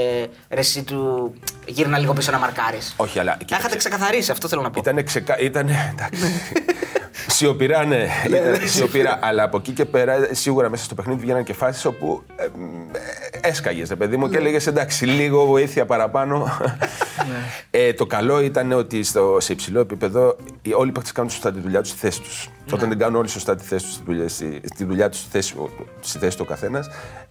[0.51, 1.33] ρε, εσύ του
[1.67, 2.95] γύρνα λίγο πίσω να μαρκάρεις.
[2.97, 3.37] Όχι, αλλά.
[3.47, 4.81] Τα είχατε ξεκαθαρίσει, αυτό θέλω να πω.
[4.81, 5.39] Ήταν ξεκα...
[5.39, 6.33] Ήτανε, εντάξει.
[7.27, 8.07] Σιωπηρά, ναι.
[8.65, 9.19] Σιωπηρά.
[9.23, 13.49] Αλλά από εκεί και πέρα, σίγουρα μέσα στο παιχνίδι βγαίναν και φάσει όπου ε, ε,
[13.49, 16.49] έσκαγες, παιδί μου, και έλεγες εντάξει, λίγο βοήθεια παραπάνω.
[17.71, 20.37] ε, το καλό ήταν ότι στο, σε υψηλό επίπεδο
[20.75, 22.51] όλοι οι παίχτε κάνουν σωστά τη δουλειά τους στη θέση τους.
[22.73, 25.55] Όταν δεν κάνουν όλοι σωστά τη θέση τους στη δουλειά, στη, δουλειά τους στη θέση,
[26.01, 26.89] στη θέση του ο καθένας,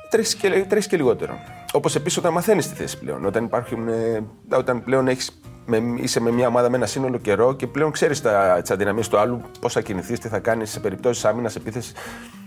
[0.10, 1.40] τρέχεις και, τρέχεις και λιγότερο.
[1.72, 3.26] Όπως επίσης όταν μαθαίνεις τη θέση πλέον.
[3.26, 7.54] Όταν, υπάρχουν, ε, όταν πλέον έχεις, με, είσαι με μια ομάδα με ένα σύνολο καιρό
[7.54, 8.22] και πλέον ξέρεις
[8.62, 11.92] τις αδυναμίες του άλλου, πώς θα κινηθείς, τι θα κάνεις σε περιπτώσεις άμυνας, επίθεσης.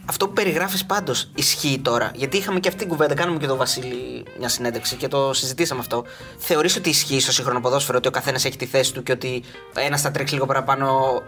[0.05, 2.11] Αυτό που περιγράφεις πάντως ισχύει τώρα.
[2.15, 5.81] Γιατί είχαμε και αυτή την κουβέντα, κάνουμε και τον Βασίλη μια συνέντευξη και το συζητήσαμε
[5.81, 6.05] αυτό.
[6.39, 9.43] Θεωρείς ότι ισχύει στο σύγχρονο ποδόσφαιρο ότι ο καθένας έχει τη θέση του και ότι
[9.75, 11.23] ένας θα τρέξει λίγο παραπάνω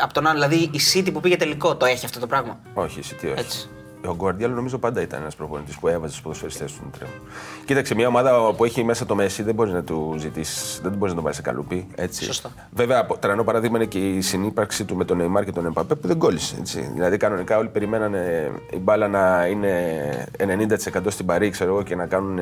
[0.00, 0.40] από τον άλλο.
[0.40, 3.40] Δηλαδή η City που πήγε τελικό το έχει αυτό το πράγμα; Όχι, η City όχι.
[3.40, 3.68] Έτσι.
[4.06, 7.20] Ο Γκουαρδιόλ νομίζω πάντα ήταν ένας προπονητής που έβαζε στους ποδοσφαιριστές του τρέχουν.
[7.64, 11.08] Κοίταξε, μια ομάδα που έχει μέσα το Μέση δεν μπορείς να του ζητήσεις, δεν μπορείς
[11.08, 11.86] να τον βάλει σε καλούπι.
[11.94, 12.24] Έτσι.
[12.24, 12.50] Σωστά.
[12.70, 16.06] Βέβαια, τρανό παράδειγμα είναι και η συνύπαρξη του με τον Νεϊμάρ και τον Εμπαπέ που
[16.06, 16.56] δεν κόλλησε.
[16.58, 16.90] Έτσι.
[16.94, 20.76] Δηλαδή, κανονικά όλοι περιμένανε η μπάλα να είναι 90%
[21.08, 22.38] στην Παρή, ξέρω εγώ, και να κάνουν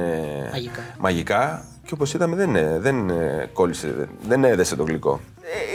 [0.53, 0.81] μαγικά.
[0.99, 5.21] μαγικά Και όπως είδαμε, δεν, ε, δεν ε, κόλλησε, δεν, δεν έδεσε το γλυκό.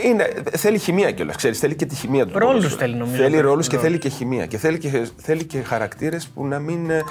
[0.02, 1.36] Ε, Είναι, θέλει χημεία κιόλας.
[1.36, 2.38] Ξέρεις, θέλει και τη χημεία του.
[2.38, 2.78] Ρόλους ποδόσφαιρου.
[2.80, 3.22] θέλει, νομίζω.
[3.22, 3.90] Θέλει ρόλους και Ρόλους.
[3.90, 4.46] θέλει και χημεία.
[4.46, 6.90] Και θέλει και, θέλει και χαρακτήρες που να μην.
[6.90, 7.02] ε,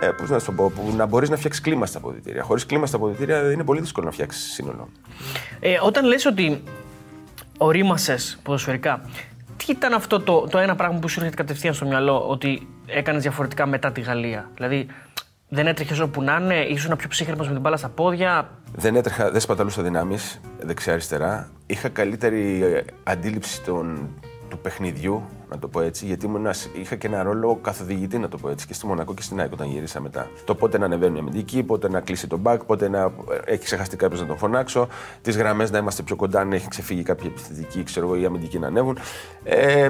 [0.00, 2.42] ε, πώς να σου το πω, που να μπορείς να φτιάξεις κλίμα στα αποδητήρια.
[2.42, 4.88] Χωρίς κλίμα στα αποδητήρια είναι πολύ δύσκολο να φτιάξεις σύνολο.
[5.60, 6.62] Ε, όταν λες ότι
[7.58, 9.00] ορίμασες ποδοσφαιρικά,
[9.56, 13.22] τι ήταν αυτό το, το ένα πράγμα που σου έρχεται κατευθείαν στο μυαλό ότι έκανες
[13.22, 14.86] διαφορετικά μετά τη Γαλλία; Δηλαδή,
[15.48, 18.48] δεν έτρεχες όπου να είναι, ήσουν πιο ψύχρεμος με την μπάλα στα πόδια.
[18.76, 21.50] Δεν έτρεχα, δεν σπαταλούσα δυνάμεις δεξιά-αριστερά.
[21.66, 24.08] Είχα καλύτερη ε, αντίληψη των,
[24.48, 28.28] του παιχνιδιού, να το πω έτσι, γιατί ήμουν ένας- είχα και ένα ρόλο καθοδηγητή, να
[28.28, 30.30] το πω έτσι, και στη Μονακό και στην ΑΕΚ όταν γύρισα μετά.
[30.44, 33.12] Το πότε να ανεβαίνει η αμυντική, πότε να κλείσει τον μπακ, πότε να
[33.44, 34.88] έχει ξεχαστεί κάποιος να τον φωνάξω,
[35.22, 38.58] τις γραμμές να είμαστε πιο κοντά, αν έχει ξεφύγει κάποια επιθετική, ξέρω εγώ, ή αμυντική
[38.58, 38.98] να ανέβουν.
[39.44, 39.88] Ε,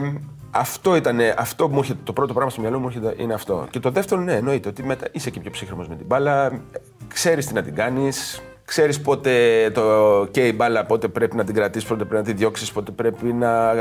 [0.55, 3.67] αυτό ήταν, αυτό που μου έρχεται, το πρώτο πράγμα στο μυαλό μου έρχεται είναι αυτό.
[3.71, 6.61] Και το δεύτερο, ναι, εννοείται ότι μετά είσαι και πιο ψύχρεμος με την μπάλα,
[7.09, 9.83] ξέρεις τι να την κάνεις, Ξέρεις πότε το
[10.31, 13.33] και η μπάλα, πότε πρέπει να την κρατήσεις, πότε πρέπει να τη διώξεις, πότε πρέπει
[13.33, 13.73] να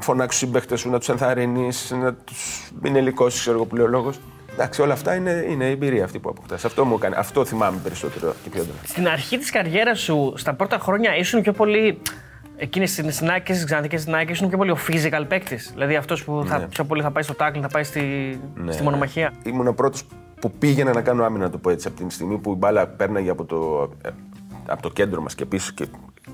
[0.00, 3.84] φωνάξεις τους συμπαίχτε σου, να τους ενθαρρύνεις, να τους μην ελικώσει, ξέρω εγώ που λέει
[3.84, 4.20] ο λόγος.
[4.52, 6.64] Εντάξει, όλα αυτά είναι, είναι η εμπειρία αυτή που αποκτάς.
[6.64, 7.16] Αυτό μου έκανε.
[7.18, 8.78] Αυτό θυμάμαι περισσότερο και πιο έντονα.
[8.84, 11.98] Στην αρχή της καριέρας σου, στα πρώτα χρόνια, ήσουν πιο πολύ.
[12.60, 15.70] Εκείνε τι Nike και στις Ξάνθη και στι Nike ήσουν πιο πολύ ο physical παίκτης.
[15.72, 19.32] Δηλαδή αυτός που θα, πιο πολύ θα πάει στο tackling, θα πάει στη, στη μονομαχία.
[19.44, 20.04] Ήμουν ο πρώτος
[20.40, 21.88] που πήγαινα να κάνω άμυνα, να το πω έτσι.
[21.88, 24.08] Από την στιγμή που η μπάλα πέρναγε από το, ε,
[24.66, 25.86] από το κέντρο μας και πίσω και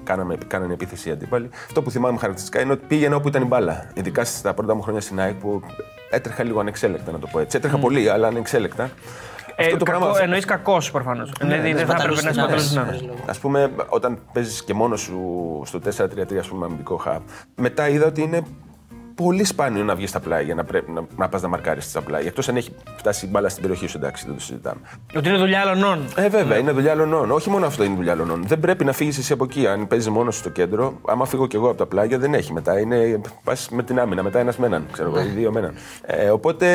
[0.04, 1.48] κάναμε, κάνανε επίθεση οι αντίπαλοι.
[1.66, 3.90] Αυτό που θυμάμαι χαρακτηριστικά είναι ότι πήγαινα όπου ήταν η μπάλα.
[3.94, 5.62] Ειδικά στα πρώτα μου χρόνια στην ΑΕΚ που
[6.10, 7.56] έτρεχα λίγο ανεξέλεκτα, να το πω έτσι.
[7.56, 8.90] Έτρεχα πολύ, αλλά ανεξέλεκτα.
[9.56, 10.20] Ε, Αυτό το κακό, πράγμα.
[10.22, 11.32] εννοείς κακός προφανώς.
[11.40, 13.04] δηλαδή δεν θα έπρεπε να σπαταλώσεις δυνάμεις.
[13.26, 15.20] Α πούμε, όταν παίζεις και μόνος σου
[15.64, 17.20] στο 4-3-3, ας πούμε, αμυντικό χαπ,
[17.56, 18.42] μετά είδα ότι είναι
[19.14, 22.28] πολύ σπάνιο να βγεις στα πλάγια, να, πρέπει, να, να πας να μαρκάρεις στα πλάγια.
[22.28, 24.80] Εκτός αν έχει φτάσει η μπάλα στην περιοχή σου, εντάξει, δεν το συζητάμε.
[25.16, 26.04] Ότι είναι δουλειά άλλων.
[26.16, 27.30] Ε, βέβαια, είναι δουλειά λονών.
[27.30, 28.44] Όχι μόνο αυτό είναι δουλειά λονών.
[28.46, 29.66] Δεν πρέπει να φύγεις εσύ από εκεί.
[29.66, 32.78] Αν παίζεις μόνος στο κέντρο, άμα φύγω κι εγώ από τα πλάγια, δεν έχει μετά.
[32.80, 35.74] Είναι, πας με την άμυνα, μετά ένας με έναν, ξέρω εγώ, ή δύο με έναν.
[36.02, 36.66] Ε, οπότε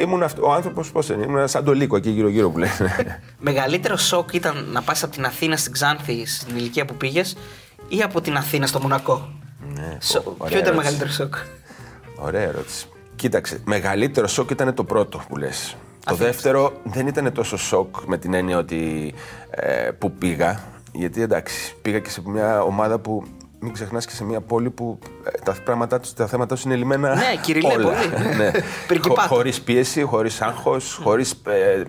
[0.00, 2.72] ήμουν αυτό, ο άνθρωπος, πώς είναι, ήμουν σαν το λύκο εκεί γύρω-γύρω που λένε.
[3.38, 7.36] Μεγαλύτερο σοκ ήταν να πας από την Αθήνα στην Ξάνθη στην ηλικία που πήγες
[7.88, 9.28] ή από την Αθήνα στο Μονακό;
[9.74, 10.76] Ναι, Σο- πω, ωραία Ποιο ήταν ερώτηση.
[10.76, 11.34] μεγαλύτερο σοκ;
[12.16, 12.86] Ωραία ερώτηση.
[13.16, 15.76] Κοίταξε, μεγαλύτερο σοκ ήταν το πρώτο που λες.
[16.04, 19.14] Το δεύτερο δεν ήταν τόσο σοκ με την έννοια ότι
[19.50, 20.60] ε, που πήγα.
[20.92, 23.24] Γιατί εντάξει, πήγα και σε μια ομάδα που
[23.60, 26.74] μην ξεχνάς και σε μια πόλη που ε, τα πράγματά τους, τα θέματα τους είναι
[26.76, 27.14] λιμένα.
[27.14, 27.84] Ναι, κυριλέ, όλα.
[27.84, 28.34] πολύ.
[28.36, 28.50] ναι.
[28.88, 29.28] Πριγκιπάτο.
[29.34, 31.32] Χωρίς πίεση, χωρίς άγχος, χωρίς.
[31.46, 31.82] Ε,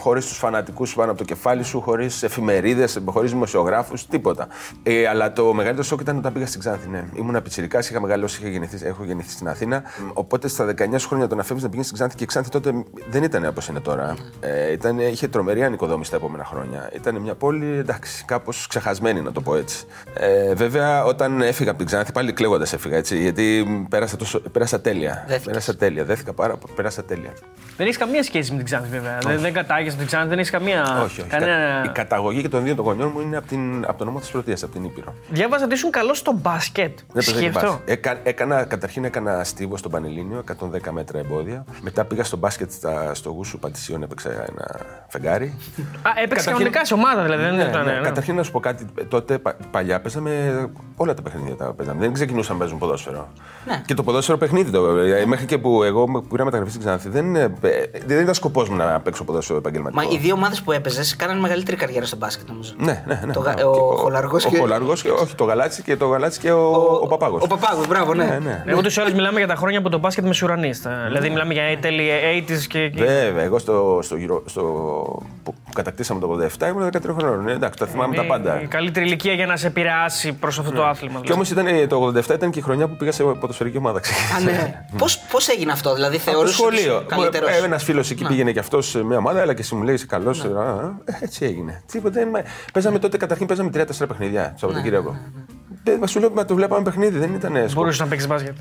[0.00, 4.48] Χωρίς τους φανατικούς σου πάνω από το κεφάλι σου, χωρίς εφημερίδες, χωρίς δημοσιογράφους, τίποτα.
[4.82, 6.88] Ε, αλλά το μεγαλύτερο σοκ ήταν όταν πήγα στην Ξάνθη.
[6.88, 7.04] Ναι.
[7.14, 9.82] Ήμουν πιτσυρικά, είχα μεγαλώσει, είχα γεννηθεί, έχω γεννηθεί στην Αθήνα.
[10.12, 12.50] Οπότε στα 19 σου χρόνια το να φεύγεις να πηγαίνεις στην Ξάνθη και η Ξάνθη
[12.50, 14.16] τότε δεν ήταν όπως είναι τώρα.
[14.40, 16.90] Ε, ήταν, είχε τρομερή ανοικοδόμηση τα επόμενα χρόνια.
[16.94, 19.84] Ήταν μια πόλη, εντάξει, κάπως ξεχασμένη να το πω έτσι.
[20.14, 24.80] Ε, βέβαια, όταν έφυγα από την Ξάνθη, πάλι κλαίγοντας έφυγα έτσι, γιατί πέρασα, τόσο, πέρασα
[24.80, 25.24] τέλεια.
[25.26, 25.46] Δέθηκες.
[25.46, 26.04] Πέρασα τέλεια.
[26.04, 27.32] Δέθηκα πάρα πέρασα τέλεια.
[27.76, 29.18] Δεν έχεις καμία σχέση με την Ξάνθη βέβαια.
[29.22, 31.00] Δεν, δεν κατάγεσαι από την Ξάνθη, δεν έχεις καμία.
[31.04, 31.30] Όχι, όχι.
[31.30, 31.82] Κανένα...
[31.84, 34.28] Η καταγωγή και των δύο των γονιών μου είναι από, την, από το νόμο της
[34.30, 35.14] Πρωτεία, από την Ήπειρο.
[35.28, 36.96] Διάβαζα ότι ήσουν καλός στο μπάσκετ.
[36.98, 37.68] Δεν παίζα Ισχύει και αυτό.
[37.70, 37.88] μπάσκετ.
[37.88, 41.64] Έκα, έκανα, καταρχήν έκανα στίβο στο Πανελλήνιο, 110 μέτρα εμπόδια.
[41.82, 45.44] Μετά πήγα στο μπάσκετ στα, στο Γούσου Παντησίων, έπαιξα ένα φεγγάρι.
[45.46, 47.42] Α, έπαιξε Καταρχήν- κανονικά σε ομάδα δηλαδή.
[47.42, 47.84] δεν Ναι, ήταν.
[47.84, 47.92] ναι.
[47.92, 48.00] ναι.
[48.00, 48.86] Καταρχήν να σου πω κάτι.
[49.08, 51.54] Τότε πα- παλιά παίζαμε όλα τα παιχνίδια.
[51.56, 52.00] Τα παίζαμε.
[52.00, 53.28] Δεν ξεκινούσαν να παίζουν ποδόσφαιρο.
[53.66, 53.82] Ναι.
[53.86, 54.70] Και το ποδόσφαιρο παιχνίδι.
[54.70, 58.20] Το, ε, μέχρι και που εγώ που πήρα μεταγραφή στην Ξάνθη, δεν, ε, ε, δεν
[58.20, 60.12] ήταν σκοπός μου να παίξω ποδόσφαιρο επαγγελματικό.
[60.12, 62.72] Μα οι δύο ομάδες που έπαιζες κάνανε μεγαλύτερη καριέρα στο μπάσκετ νομίζω.
[62.76, 63.32] Ναι, ναι, ναι.
[63.32, 63.62] Το γα- ναι.
[63.64, 65.10] ο Και Χολαργός ο και- Χολαργός και.
[65.10, 66.66] Όχι, το Γαλάτσι και το Γαλάτσι και ο,
[67.02, 67.42] ο, Παπάγος.
[67.42, 68.24] Ο Παπάγος, μπράβο, ναι.
[68.24, 68.64] Ναι, ναι.
[68.66, 70.90] Εγώ τους άλλους μιλάμε για τα χρόνια που το μπάσκετ με σουρανίστα.
[71.06, 72.08] Δηλαδή μιλάμε για τέλη
[72.48, 72.88] 80s και.
[72.88, 74.62] και- Βέβαια, εγώ στο, στο, γύρο- στο,
[75.42, 77.48] που κατακτήσαμε το 87 ήμουν 13 χρονών.
[77.48, 78.60] Ε, εντάξει, τα θυμάμαι τα η- πάντα.
[78.62, 81.20] Η καλύτερη ηλικία για να σε επηρεάσει προς αυτό το άθλημα.
[81.20, 81.56] Και δηλαδή.
[81.56, 81.96] όμως το
[82.30, 83.98] 87 ήταν και η χρονιά που πήγα σε ποδοσφαιρική ομάδα.
[83.98, 84.84] Α, ναι.
[85.30, 86.56] Πώ έγινε αυτό, δηλαδή Από το θεωρούσες.
[86.56, 87.04] σχολείο.
[87.06, 89.94] Καλύτερος; Ένας φίλος εκεί πήγαινε και αυτός σε μια ομάδα, αλλά και εσύ μου λέει
[89.94, 90.46] είσαι καλός.
[91.20, 91.82] Έτσι έγινε.
[91.92, 92.20] Τίποτα.
[92.24, 95.16] δεν- Παίζαμε τότε, καταρχήν παίζαμε 3-4 παιχνίδια το Σαββατοκύριακο.
[95.84, 97.72] Δεν σου λέω, μα το βλέπαμε παιχνίδι, δεν ήταν σκοπό.
[97.74, 98.56] Μπορούσες να παίξεις μπάσκετ.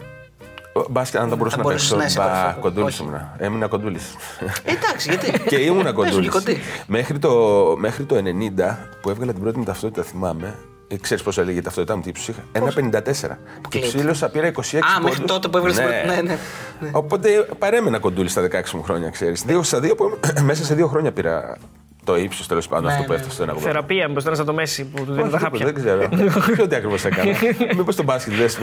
[0.90, 2.04] Μπάσκετ, αν δεν μπορούσα Θα να μπορούσες παίξω.
[2.04, 2.60] να είσαι Μπα, κορυφό.
[2.62, 3.02] κοντούλη Όχι.
[3.04, 3.36] ήμουνα.
[3.38, 4.16] Έμεινα κοντούλης.
[4.64, 5.40] Ε, Εντάξει, γιατί.
[5.50, 6.26] και ήμουν Παίζουν κοντούλης.
[6.26, 6.58] και κοντοί.
[6.88, 7.32] Μέχρι το,
[7.78, 10.56] μέχρι το 90 που έβγαλα την πρώτη μου ταυτότητα, θυμάμαι.
[10.92, 13.38] Ε, Ξέρεις πόσο έλεγε η ταυτότητά μου, τι ύψου είχα; 1,54.
[13.70, 13.88] Και κλείνει.
[13.88, 15.32] ψήλωσα, πήρα 26 Α, μέχρι πόντους.
[15.32, 16.38] τότε που έβγαλες την πρώτη- ναι, ναι,
[16.80, 16.90] ναι.
[16.92, 19.44] Οπότε παρέμενα κοντούλη στα 16 μου χρόνια, ξέρεις.
[19.44, 21.58] Δύο στα δύο, που, μέσα σε δύο χρόνια πήρα
[22.04, 23.16] το ύψος τέλος πάντων Ναι, αυτό που ναι.
[23.18, 23.58] έφτασε στο 1,80.
[23.62, 25.66] Θεραπεία, μήπως ήταν σαν το Μέση που του δίνει τα Όχι, χάπια.
[25.66, 26.10] Δεν ξέρω.
[26.56, 27.32] Ποιο τι ακριβώς έκανα.
[27.76, 28.62] Μήπως το μπάσκετ δεν σου.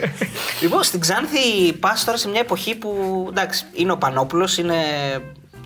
[0.62, 2.94] Λοιπόν, στην Ξάνθη πας τώρα σε μια εποχή που
[3.30, 4.74] εντάξει, είναι ο Πανόπουλος, είναι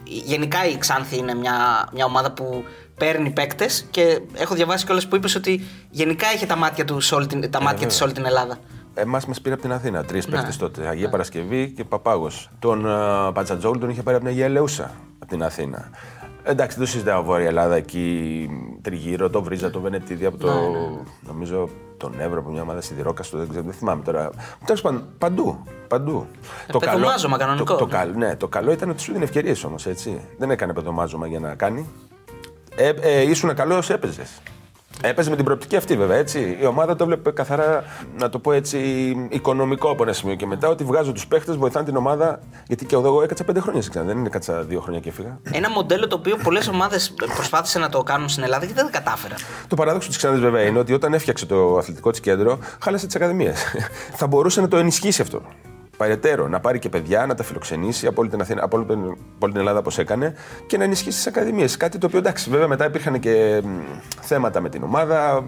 [0.04, 2.64] γενικά η Ξάνθη είναι μια, μια ομάδα που
[2.96, 7.14] παίρνει παίκτες και έχω διαβάσει κιόλας που είπες ότι γενικά είχε τα μάτια, του σε
[7.14, 8.58] όλη την, τα μάτια της σε όλη την Ελλάδα.
[8.94, 10.04] Εμάς μας πήρε από την Αθήνα.
[10.04, 10.86] Τρεις παίκτες τότε.
[10.86, 12.50] Αγία Παρασκευή και Παπάγος.
[12.58, 15.90] Τον uh, Πατσατζόγλου τον είχε πάρει από την Αγία Ελεούσα από την Αθήνα.
[16.42, 18.48] Εντάξει, δεν συζητάω Βόρεια Ελλάδα εκεί
[18.82, 20.50] τριγύρω, το Βρίζα, το Βενετίδη από το.
[21.20, 24.30] Νομίζω τον Εύρο από μια ομάδα σιδηρόκαστο, δεν, ξέρω, δεν θυμάμαι τώρα.
[24.64, 25.64] Τέλος πάντων, παντού.
[25.88, 26.26] παντού.
[26.66, 27.06] το καλό,
[27.38, 27.64] κανονικό.
[27.64, 30.20] Το, το, καλό, ναι, το καλό ήταν ότι σου δίνει ευκαιρίες όμως, έτσι.
[30.38, 31.88] Δεν έκανε πεδομάζωμα για να κάνει.
[32.76, 34.30] Ε, ε, ήσουν καλός, έπαιζες.
[35.02, 36.16] Έπαιζε με την προοπτική αυτή βέβαια.
[36.16, 36.58] Έτσι.
[36.60, 37.84] Η ομάδα το έβλεπε καθαρά,
[38.18, 38.78] να το πω έτσι,
[39.28, 40.68] οικονομικό από ένα σημείο και μετά.
[40.68, 42.40] Ότι βγάζω τους παίχτες, βοηθάνε την ομάδα.
[42.66, 45.38] Γιατί και εγώ έκατσα πέντε χρόνια σε Δεν είναι κάτσα δύο χρόνια και έφυγα.
[45.52, 48.90] Ένα μοντέλο το οποίο πολλές ομάδες προσπάθησαν να το κάνουν στην Ελλάδα και δεν τα
[48.90, 49.38] κατάφεραν.
[49.68, 53.16] Το παράδοξο της Ξάνθη βέβαια είναι ότι όταν έφτιαξε το αθλητικό της κέντρο, χάλασε τις
[53.16, 53.64] ακαδημίες.
[54.18, 55.42] Θα μπορούσε να το ενισχύσει αυτό
[55.96, 58.76] παρετέρω, να πάρει και παιδιά, να τα φιλοξενήσει από όλη την, Αθήνα, από
[59.38, 60.34] όλη την Ελλάδα όπως έκανε
[60.66, 61.76] και να ενισχύσει τις ακαδημίες.
[61.76, 63.62] Κάτι το οποίο εντάξει, βέβαια μετά υπήρχαν και
[64.20, 65.44] θέματα με την ομάδα,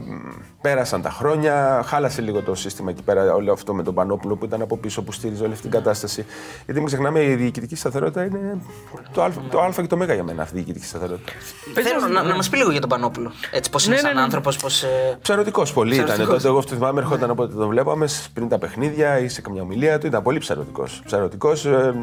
[0.61, 4.45] πέρασαν τα χρόνια, χάλασε λίγο το σύστημα εκεί πέρα, όλο αυτό με τον Πανόπουλο που
[4.45, 6.25] ήταν από πίσω, που στήριζε όλη αυτή την κατάσταση.
[6.65, 8.61] Γιατί μην ξεχνάμε, η διοικητική σταθερότητα είναι
[9.13, 11.33] το α, το α και το μέγα για μένα αυτή η διοικητική σταθερότητα.
[11.75, 13.33] Θέλω να, να μας πει λίγο για τον Πανόπουλο.
[13.51, 14.23] Έτσι, πώς είναι ναι, σαν ναι, ναι.
[14.23, 14.83] άνθρωπος, πώς.
[14.83, 15.19] Ε...
[15.23, 16.27] Ψαρωτικός πολύ ήταν.
[16.27, 19.99] Τότε εγώ αυτό θυμάμαι, ερχόταν από το βλέπαμε πριν τα παιχνίδια ή σε καμιά ομιλία
[19.99, 21.03] του, ήταν πολύ πολύ ψαρωτικός.
[21.05, 21.65] Ψαρωτικός.
[21.65, 21.95] Ε,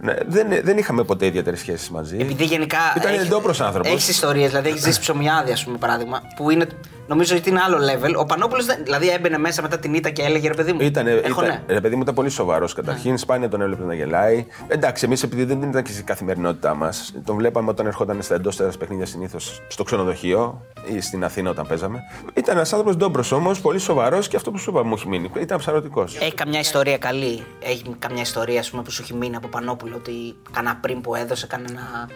[0.00, 2.16] ναι, δεν, δεν είχαμε ποτέ ιδιαίτερες σχέσεις μαζί.
[2.20, 2.78] Επειδή γενικά.
[2.96, 3.92] Ήταν εντόπρος άνθρωπος.
[3.92, 6.66] Έχεις ιστορίες, δηλαδή έχεις ζήσει ψωμιάδι, ας πούμε, παράδειγμα, που είναι
[7.08, 8.14] Νομίζω ότι είναι άλλο level.
[8.16, 10.80] Ο Πανόπουλος δηλαδή έμπαινε μέσα μετά την ήττα και έλεγε ρε παιδί μου.
[10.80, 11.74] Ήτανε, Έχω, ήταν, ναι.
[11.74, 13.10] ρε παιδί μου ήταν πολύ σοβαρός καταρχήν.
[13.10, 13.16] Ναι.
[13.16, 14.46] Σπάνια τον έβλεπε να γελάει.
[14.68, 18.56] Εντάξει, εμείς επειδή δεν ήταν και στην καθημερινότητά μας, τον βλέπαμε όταν ερχόταν στα εντός
[18.56, 22.00] τέρας παιχνίδια συνήθως στο ξενοδοχείο ή στην Αθήνα όταν παίζαμε.
[22.34, 25.30] Ήταν ένας άνθρωπος ντόμπρος όμως, πολύ σοβαρός και αυτό που σου είπα μου έχει μείνει.
[25.40, 26.16] Ήταν ψαρωτικός.
[26.16, 27.42] Έχει καμιά ιστορία καλή.
[27.60, 31.46] Έχει καμιά ιστορία πούμε, που σου έχει μείνει από Πανόπουλο ότι κανένα πριν που έδωσε
[31.46, 32.08] κανένα.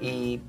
[0.00, 0.40] Ή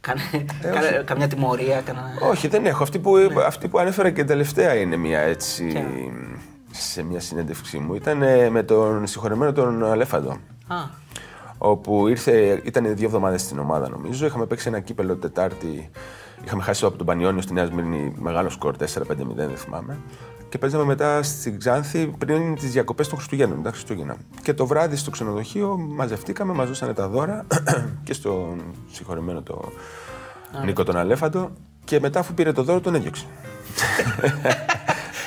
[0.00, 0.20] Κάνε,
[0.62, 2.12] ε, καμιά τιμωρία, κανένα...
[2.30, 2.82] Όχι, δεν έχω.
[2.82, 3.42] Αυτή που, ναι.
[3.46, 5.84] αυτή που ανέφερα και τελευταία είναι μια έτσι.
[6.70, 7.94] Σε μια συνέντευξή μου.
[7.94, 10.30] Ήταν με τον συγχωρεμένο τον Αλέφαντο.
[10.66, 10.76] Α.
[11.58, 14.26] Όπου ήρθε, ήταν δύο εβδομάδες στην ομάδα νομίζω.
[14.26, 15.90] Είχαμε παίξει ένα κύπελο Τετάρτη.
[16.44, 18.84] Είχαμε χάσει από τον Πανιόνιο στη Νέα Σμύρνη μεγάλο σκορ 4-5-0,
[19.34, 19.98] δεν θυμάμαι.
[20.50, 24.16] Και παίζαμε μετά στην Ξάνθη πριν τις διακοπές των Χριστουγέννων, μετά Χριστούγεννα.
[24.42, 27.46] Και το βράδυ στο ξενοδοχείο μαζευτήκαμε, μας δώσανε τα δώρα
[28.04, 28.60] και στον
[28.90, 29.72] συγχωρεμένο το
[30.64, 31.50] Νίκο τον Αλέφαντο.
[31.84, 33.24] Και μετά, αφού πήρε το δώρο, τον έδιωξε.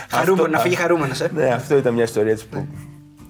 [0.10, 1.32] Χαρούμενο, να φύγει χαρούμενος, ε.
[1.34, 2.68] Ναι, αυτό ήταν μια ιστορία έτσι που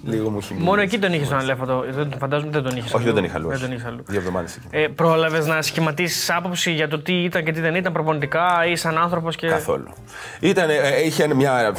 [0.06, 1.84] Λίγο μου Μόνο εκεί τον είχες τον Αλέφατο.
[2.20, 2.94] Φαντάζομαι δεν τον είχες.
[2.94, 3.50] Όχι, δεν τον είχα αλλού.
[3.50, 4.04] Δεν τον είχες αλλού.
[4.08, 4.68] Δύο εβδομάδες εκεί.
[4.70, 8.76] Ε, Πρόλαβες να σχηματίσεις άποψη για το τι ήταν και τι δεν ήταν προπονητικά ή
[8.76, 9.48] σαν άνθρωπος και.
[9.48, 9.94] Καθόλου.
[10.40, 11.76] Ήταν, ε, είχε μια,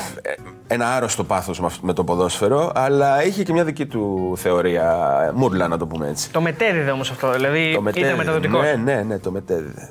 [0.66, 5.32] ένα άρρωστο πάθος με το ποδόσφαιρο, αλλά είχε και μια δική του θεωρία.
[5.34, 6.30] Μούρλα, να το πούμε έτσι.
[6.30, 7.32] Το μετέδιδε όμως αυτό.
[7.32, 8.62] Δηλαδή το μετέδιδε, ήταν μεταδοτικός.
[8.62, 9.90] Ναι, ναι, ναι, το μετέδιδε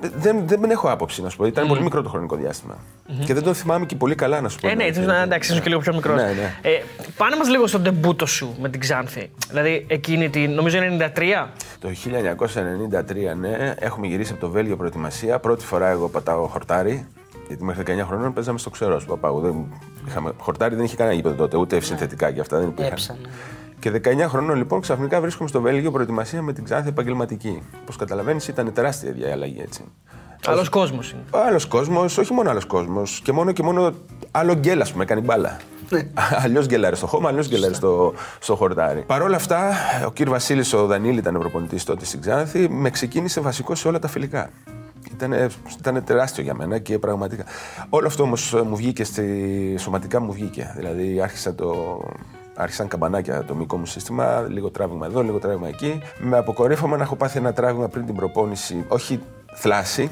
[0.00, 1.46] δεν, δεν έχω άποψη να σου πω.
[1.46, 1.68] Ήταν mm.
[1.68, 2.74] πολύ μικρό το χρονικό διάστημα.
[2.74, 3.24] Mm-hmm.
[3.24, 4.68] Και δεν το θυμάμαι και πολύ καλά να σου πω.
[4.68, 6.16] Ε, ναι, έτσι, εντάξει, ίσως και λίγο πιο μικρός.
[6.16, 6.54] Ναι, ναι.
[6.62, 6.82] Ε,
[7.16, 9.30] πάνε μας λίγο στον τεμπούτο σου με την Ξάνθη.
[9.48, 11.48] Δηλαδή εκείνη την, νομίζω 93.
[11.78, 15.38] Το 1993, ναι, έχουμε γυρίσει από το Βέλγιο προετοιμασία.
[15.38, 17.06] Πρώτη φορά εγώ πατάω χορτάρι.
[17.46, 19.40] Γιατί μέχρι 19 χρονών παίζαμε στο ξερός του παπάγου.
[19.40, 19.54] Δεν
[20.06, 23.16] είχαμε, χορτάρι δεν είχε κανένα γήπεδο τότε, ούτε συνθετικά και αυτά δεν υπήρχαν.
[23.84, 27.62] Και 19 χρονών λοιπόν ξαφνικά βρίσκομαι στο Βέλγιο προετοιμασία με την Ξάνθη επαγγελματική.
[27.80, 29.84] Όπως καταλαβαίνεις, ήταν τεράστια διαλλαγή έτσι.
[30.46, 31.22] Άλλος κόσμος είναι.
[31.30, 33.20] Άλλος κόσμος, όχι μόνο άλλος κόσμος.
[33.24, 33.94] Και μόνο και μόνο
[34.30, 35.56] άλλο γκέλ, ας πούμε, έκανε μπάλα.
[35.88, 36.08] Ναι.
[36.44, 39.02] αλλιώς γκέλαρε στο χώμα, αλλιώς γκέλαρε στο, στο χορτάρι.
[39.06, 39.72] Παρ' όλα αυτά,
[40.06, 43.98] ο κύριο Βασίλης ο Δανίλη ήταν προπονητής τότε στην Ξάνθη, με ξεκίνησε βασικό σε όλα
[43.98, 44.50] τα φιλικά.
[45.12, 47.44] Ήταν, ήταν τεράστιο για μένα και πραγματικά.
[47.88, 50.72] Όλο αυτό όμως μου βγήκε στη, σωματικά μου βγήκε.
[50.76, 52.00] Δηλαδή άρχισα το,
[52.54, 56.02] άρχισαν καμπανάκια το μικό μου σύστημα, λίγο τράβημα εδώ, λίγο τράβημα εκεί.
[56.18, 59.20] Με αποκορύφωμα να έχω πάθει ένα τράβημα πριν την προπόνηση, όχι
[59.54, 60.10] θλάση.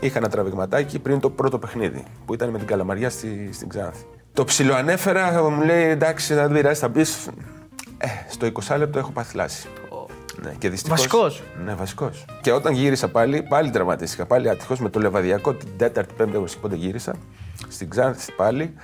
[0.00, 4.04] Είχα ένα τραβηγματάκι πριν το πρώτο παιχνίδι που ήταν με την Καλαμαριά στη, στην Ξάνθη.
[4.32, 7.00] Το ψιλοανέφερα, μου λέει εντάξει, δεν πειράζει, θα μπει.
[7.98, 9.68] Ε, στο 20 λεπτό έχω πάθει θλάση.
[10.42, 11.42] Ναι, και δυστυχώς, βασικός.
[11.64, 12.24] Ναι, βασικός.
[12.40, 14.26] Και όταν γύρισα πάλι, πάλι τραυματίστηκα.
[14.26, 17.14] Πάλι ατυχώς με το λεβαδιακό την τέταρτη, πέμπτη, εγώ πότε γύρισα.
[17.68, 18.74] Στην Ξάνθη πάλι.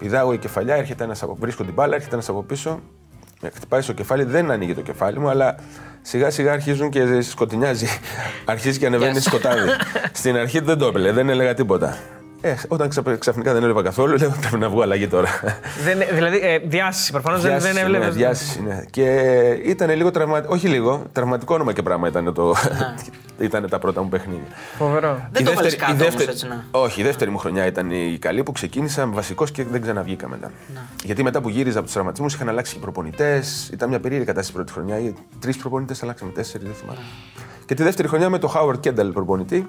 [0.00, 2.80] Πηδάω η κεφαλιά, έρχεται ένας από, βρίσκω την μπάλα, έρχεται ένας από πίσω,
[3.40, 5.54] με χτυπάει στο κεφάλι, δεν ανοίγει το κεφάλι μου, αλλά
[6.02, 7.86] σιγά σιγά αρχίζουν και σκοτεινιάζει.
[8.44, 9.68] Αρχίζει και ανεβαίνει σκοτάδι.
[10.12, 11.98] Στην αρχή δεν το έπαιρνε, δεν έλεγα τίποτα.
[12.42, 15.28] Ε, όταν ξα- ξαφνικά δεν έβλεπα καθόλου, λέω πρέπει να βγω αλλαγή τώρα.
[15.84, 18.04] Δεν, δηλαδή, ε, διάσηση προφανώς δεν, δεν Διάσηση, έβλεπε.
[18.04, 18.84] Ναι, διάσηση, ναι.
[18.90, 19.04] Και
[19.64, 20.54] ήταν λίγο τραυματικό.
[20.54, 22.54] Όχι λίγο, τραυματικό όνομα και πράγμα ήταν, το...
[23.38, 24.44] ήταν τα πρώτα μου παιχνίδια.
[24.78, 25.28] Φοβερό.
[25.32, 26.64] Δεν Η το βάλεις δεύτερη- κάτω η όμως, δεύτερη- έτσι, να.
[26.70, 30.50] Όχι, η δεύτερη μου χρονιά ήταν η καλή που ξεκίνησα βασικός και δεν ξαναβγήκα μετά.
[31.04, 33.70] Γιατί μετά που γύριζα από τους τραυματισμούς είχαν αλλάξει και προπονητές.
[33.72, 35.12] Ήταν μια περίεργη κατάσταση πρώτη χρονιά.
[35.40, 36.98] Τρεις προπονητές αλλάξαμε, τέσσερι, δεν θυμάμαι.
[37.66, 39.66] Και τη δεύτερη χρονιά με το Howard Kendall προπονητή.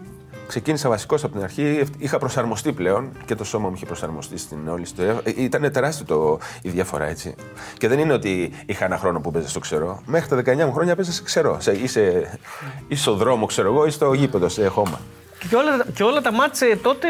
[0.51, 1.83] Ξεκίνησα βασικό από την αρχή.
[1.97, 5.21] Είχα προσαρμοστεί πλέον και το σώμα μου είχε προσαρμοστεί στην όλη ιστορία.
[5.35, 7.35] Ήταν τεράστιο το, η διαφορά έτσι.
[7.77, 10.01] Και δεν είναι ότι είχα ένα χρόνο που παίζα στο ξερό.
[10.05, 11.57] Μέχρι τα 19 μου χρόνια παίζα σε ξερό.
[11.59, 12.37] Σε, είσαι,
[12.87, 14.99] είσαι στο δρόμος, ξέρω εγώ, ή στο γήπεδο, σε χώμα.
[15.49, 17.07] Και όλα, και όλα τα μάτσε τότε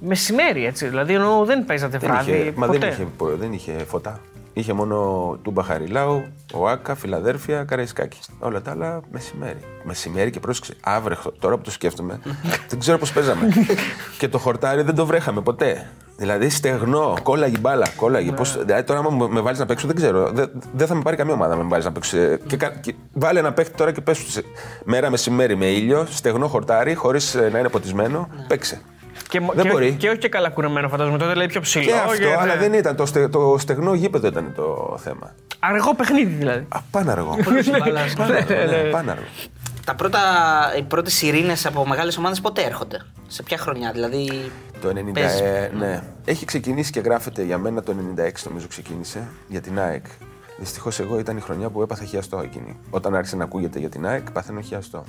[0.00, 0.86] μεσημέρι, έτσι.
[0.88, 2.30] Δηλαδή ενώ δεν παίζατε Δεν βράδυ.
[2.30, 2.78] είχε, μα ποτέ.
[2.78, 3.06] δεν είχε,
[3.38, 4.20] δεν είχε φωτά.
[4.58, 4.96] Είχε μόνο
[5.42, 8.18] Τούμπα Χαριλάου, Οάκα, Φιλαδέρφια, Καραϊσκάκη.
[8.38, 9.58] Όλα τα άλλα μεσημέρι.
[9.84, 11.30] Μεσημέρι και πρόσεξε, άβρεχο.
[11.38, 12.20] Τώρα που το σκέφτομαι,
[12.68, 13.48] δεν ξέρω πώς παίζαμε.
[14.18, 15.90] και το χορτάρι δεν το βρέχαμε ποτέ.
[16.16, 17.86] Δηλαδή στεγνό, κόλλαγε μπάλα.
[17.96, 18.32] Κόλλαγε.
[18.32, 20.30] Πώς, δηλαδή, τώρα, άμα με, με βάλεις να παίξω, δεν ξέρω.
[20.30, 22.18] Δεν, δεν θα με πάρει καμία ομάδα να με βάλεις να παίξω.
[22.18, 24.42] Ε, Και, κα- και, βάλε ένα παίχτη τώρα και πες
[24.84, 28.28] μέρα μεσημέρι με ήλιο, στεγνό χορτάρι, χωρίς να είναι ποτισμένο.
[28.48, 28.80] Παίξε.
[29.28, 29.92] Και, μο- Δεν και, μπορεί.
[29.92, 31.18] και όχι και καλά κουρεμένο, φαντάζομαι.
[31.18, 31.84] Τότε λέει πιο ψηλό.
[31.84, 32.60] Και αυτό, και- αλλά ναι.
[32.60, 32.96] δεν ήταν.
[32.96, 35.34] Το, στε, το στεγνό γήπεδο ήταν το θέμα.
[35.58, 36.66] Αργό παιχνίδι δηλαδή.
[36.68, 37.36] Α, Παναργό.
[37.78, 38.14] μπάλας.
[38.14, 39.22] Παναργό, ναι, παναργό.
[39.84, 40.18] Τα πρώτα,
[40.78, 43.00] οι πρώτες ειρήνες από μεγάλες ομάδες ποτέ έρχονται.
[43.26, 44.50] Σε ποια χρονιά, δηλαδή.
[44.80, 45.40] Το 90, παίζεις.
[45.40, 46.02] ε, ναι.
[46.24, 50.04] Έχει ξεκινήσει και γράφεται για μένα το 96 νομίζω ξεκίνησε για την ΑΕΚ.
[50.58, 52.76] Δυστυχώς εγώ ήταν η χρονιά που έπαθα χιαστό εκείνη.
[52.90, 55.04] Όταν άρχισε να ακούγεται για την ΑΕΚ, πάθαινα χιαστό.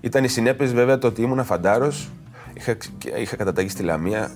[0.00, 2.08] Ήταν οι συνέπειες βέβαια το ότι ήμουν φαντάρος.
[2.54, 2.76] Είχα,
[3.20, 4.30] είχα καταταγεί στη Λαμία.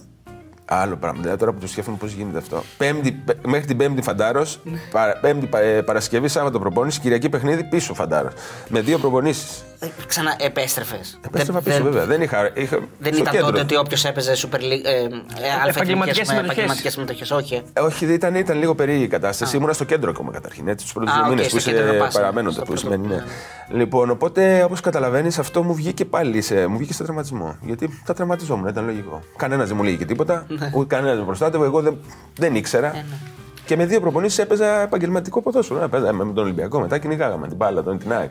[0.70, 1.20] Άλλο πράγμα.
[1.20, 2.62] Δηλαδή τώρα που το σκέφτομαι πώς γίνεται αυτό.
[2.76, 7.64] Πέμπτη, πέ- μέχρι την Πέμπτη φαντάρος, πα, Πέμπτη πα- ε, Παρασκευή, Σάββατο προπόνηση, Κυριακή παιχνίδι
[7.64, 8.32] πίσω φαντάρος.
[8.68, 9.62] Με δύο προπονήσεις.
[9.80, 11.00] Ε, Ξανά επέστρεφε.
[11.26, 12.04] Επέστρεφα πίσω βέβαια.
[12.06, 13.46] Δεν, είχα, είχα Δεν στο ήταν κέντρο.
[13.46, 14.84] τότε ότι όποιος έπαιζε Super League.
[14.84, 14.98] Ε,
[15.66, 16.44] ε, Επαγγελματικές συμμετοχές.
[16.44, 17.30] επαγγελματικές συμμετοχές.
[17.30, 17.62] Όχι.
[17.72, 17.80] ε.
[17.80, 19.56] Όχι, δεν ήταν, ήταν λίγο περίεργη η κατάσταση.
[19.56, 20.68] Ήμουνα στο κέντρο ακόμα καταρχήν.
[20.68, 22.54] Έτσι, τους πρώτους Α, δύο οκ, μήνες στο που κέντρο είσαι πας, παραμένοντας.
[22.54, 22.80] στο Που πρώτο.
[22.94, 23.22] σημαίνει, ναι.
[23.78, 26.40] Λοιπόν, οπότε όπως καταλαβαίνεις, αυτό μου βγήκε πάλι.
[26.42, 27.56] Σε, μου βγήκε σε τραυματισμό.
[27.62, 29.22] Γιατί τραυματιζόμουν, ήταν λογικό.
[29.36, 30.46] Κανένας δεν μου έλεγε και τίποτα.
[30.48, 30.70] Ναι.
[30.74, 31.64] Ούτε κανένας δεν με προστάτευε.
[31.64, 31.98] Εγώ δεν,
[32.36, 33.04] δεν Ε, ήξερα.
[33.68, 35.80] Και με δύο προπονήσεις έπαιζα επαγγελματικό ποδόσφαιρο.
[35.80, 38.30] Ναι, Παίζαμε με τον Ολυμπιακό, μετά κυνηγάγαμε την μπάλα, τον την ΑΕΚ.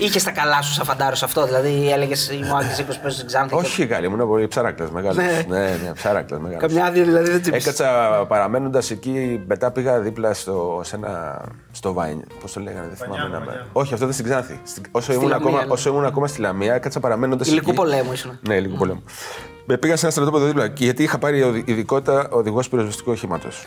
[0.00, 1.44] Είχες τα καλά σου σαν φαντάρος αυτό.
[1.46, 3.48] Δηλαδή έλεγες μου άγγιζε 20 πέσει στην Ξάνθη.
[3.56, 5.16] και- Όχι, καλή, ήμουν πολύ ψάρακλα μεγάλος.
[5.16, 5.44] Ναι.
[5.48, 6.60] Ναι, ναι, ψάρακλα μεγάλος.
[6.62, 7.68] Καμιά άδεια δηλαδή δεν τσίπησε.
[7.68, 7.88] Έκατσα
[8.28, 11.40] παραμένοντας εκεί, μετά πήγα δίπλα στο, σε ένα,
[11.72, 12.24] στο Βάιν.
[12.40, 13.64] Πώς το λέγανε, δεν θυμάμαι ένα μέρο.
[13.72, 14.60] Όχι, αυτό ήταν στην Ξάνθη.
[14.64, 15.72] Στην- όσο, ήμουν Λαμία, ακόμα, ναι.
[15.72, 18.38] όσο ήμουν ακόμα στη Λαμία, έκατσα παραμένοντας Υλικού πολέμου ήσουν.
[18.48, 19.02] Ναι, υλικού πολέμου.
[19.66, 23.64] Με πήγα σε ένα στρατόπεδο δίπλα και γιατί είχα πάρει οδη- ειδικότητα οδηγός πυροσβεστικού οχήματος.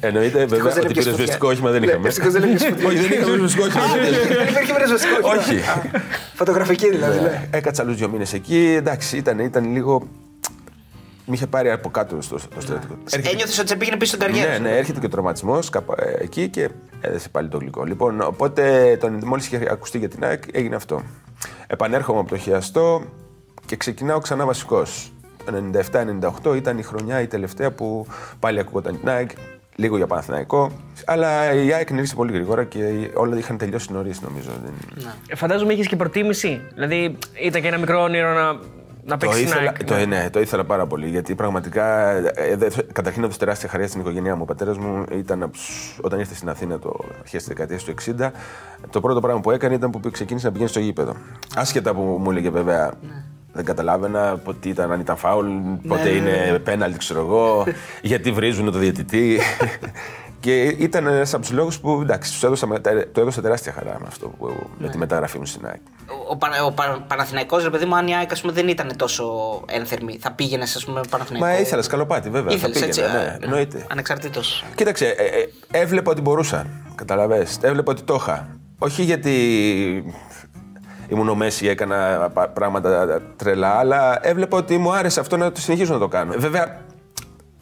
[0.00, 1.48] Εννοείται βέβαια δεν ότι έπιασε πυροσβεστικό φωτιά.
[1.48, 2.08] όχημα δεν Ναι, είχαμε.
[2.08, 2.86] ευτυχώς δεν έπιασε φωτιά.
[2.88, 3.84] Όχι, δεν είχαμε πυροσβεστικό όχημα.
[4.36, 5.28] Δεν υπήρχε πυροσβεστικό.
[5.38, 5.60] Όχι.
[6.34, 7.20] Φωτογραφική δηλαδή.
[7.20, 7.48] ναι.
[7.50, 8.74] Έκατσα άλλους δύο μήνες εκεί.
[8.78, 10.08] Εντάξει, ήταν, ήταν λίγο.
[11.28, 12.94] Μ' είχε πάρει από κάτω στο, στο στρατικό.
[13.10, 14.50] Έρχεται- Ένιωθες ότι σε πήγαινε πίσω στην καριέρα.
[14.50, 14.62] Ναι, σου.
[14.62, 15.70] ναι, έρχεται και ο τραυματισμός
[16.20, 16.68] εκεί και
[17.00, 17.84] έδεσε πάλι το γλυκό.
[17.84, 21.02] Λοιπόν, οπότε μόλις είχε ακουστεί για την ΑΕΚ, έγινε αυτό.
[21.66, 23.02] Επανέρχομαι από το χιαστό
[23.66, 25.12] και ξεκινάω ξανά βασικός.
[25.44, 25.52] Το
[26.42, 28.06] 97-98 ήταν η χρονιά η τελευταία που
[28.40, 29.30] πάλι ακούγονταν την ΑΕΚ,
[29.76, 30.70] λίγο για Παναθηναϊκό.
[31.04, 34.50] Αλλά η ΑΕΚ νήρισε πολύ γρήγορα και όλα είχαν τελειώσει νωρίς, νομίζω.
[34.64, 36.60] Δεν- Ε, Φαντάζομαι είχες και προτίμηση.
[36.74, 38.52] Δηλαδή ήταν και ένα μικρό όνειρο να,
[39.04, 39.84] να Το παίξεις στην ήθελα, ΑΕΚ.
[39.84, 40.04] το, ναι.
[40.04, 42.10] ναι, το ήθελα πάρα πολύ γιατί πραγματικά.
[42.10, 44.42] Ε, δε- καταρχήν έδωσε τεράστια χαρία στην οικογένειά μου.
[44.42, 47.90] Ο πατέρας μου ήταν από τους- όταν ήρθε στην Αθήνα το αρχές της δεκαετίας του
[47.90, 48.32] 60,
[48.90, 51.14] το πρώτο πράγμα που έκανε ήταν που ξεκίνησε να πηγαίνει στο γήπεδο.
[51.56, 52.92] Άσχετα που μου έλεγε βέβαια.
[53.56, 55.46] Δεν καταλάβαινα τι ήταν, αν ήταν φάουλ,
[55.88, 57.64] πότε είναι πέναλτι, ξέρω εγώ,
[58.02, 59.38] γιατί βρίζουν το διαιτητή.
[60.40, 63.96] και ήταν ένας από τους λόγους που εντάξει, τους έδωσα, μετα- το έδωσα τεράστια χαρά
[64.00, 65.80] με αυτό που, με τη μεταγραφή μου στην ΑΕΚ.
[66.06, 68.68] Ο, ο, Πα- ο Πα- Παναθηναϊκός, ρε παιδί μου, αν η ΑΕΚ ας πούμε, δεν
[68.68, 69.24] ήταν τόσο
[69.68, 72.50] ένθερμη, θα πήγαινες, ας πούμε, Παναθηναϊκό; Μα ήθελα σκαλοπάτι, βέβαια.
[72.58, 73.00] θα Ήθελες, έτσι.
[73.00, 73.86] πήγαινα, α, ναι, εννοείται.
[73.90, 74.64] Ανεξαρτήτως.
[74.74, 76.66] Κοίταξε, ε, ε, έβλεπα ότι μπορούσα.
[76.94, 77.58] Καταλαβες.
[77.60, 78.48] Έβλεπα ότι το είχα.
[78.78, 79.34] Όχι γιατί
[81.08, 85.60] ήμουν ο Μέση, έκανα πα- πράγματα τρελά, αλλά έβλεπα ότι μου άρεσε αυτό να το
[85.60, 86.32] συνεχίσω να το κάνω.
[86.36, 86.80] Βέβαια,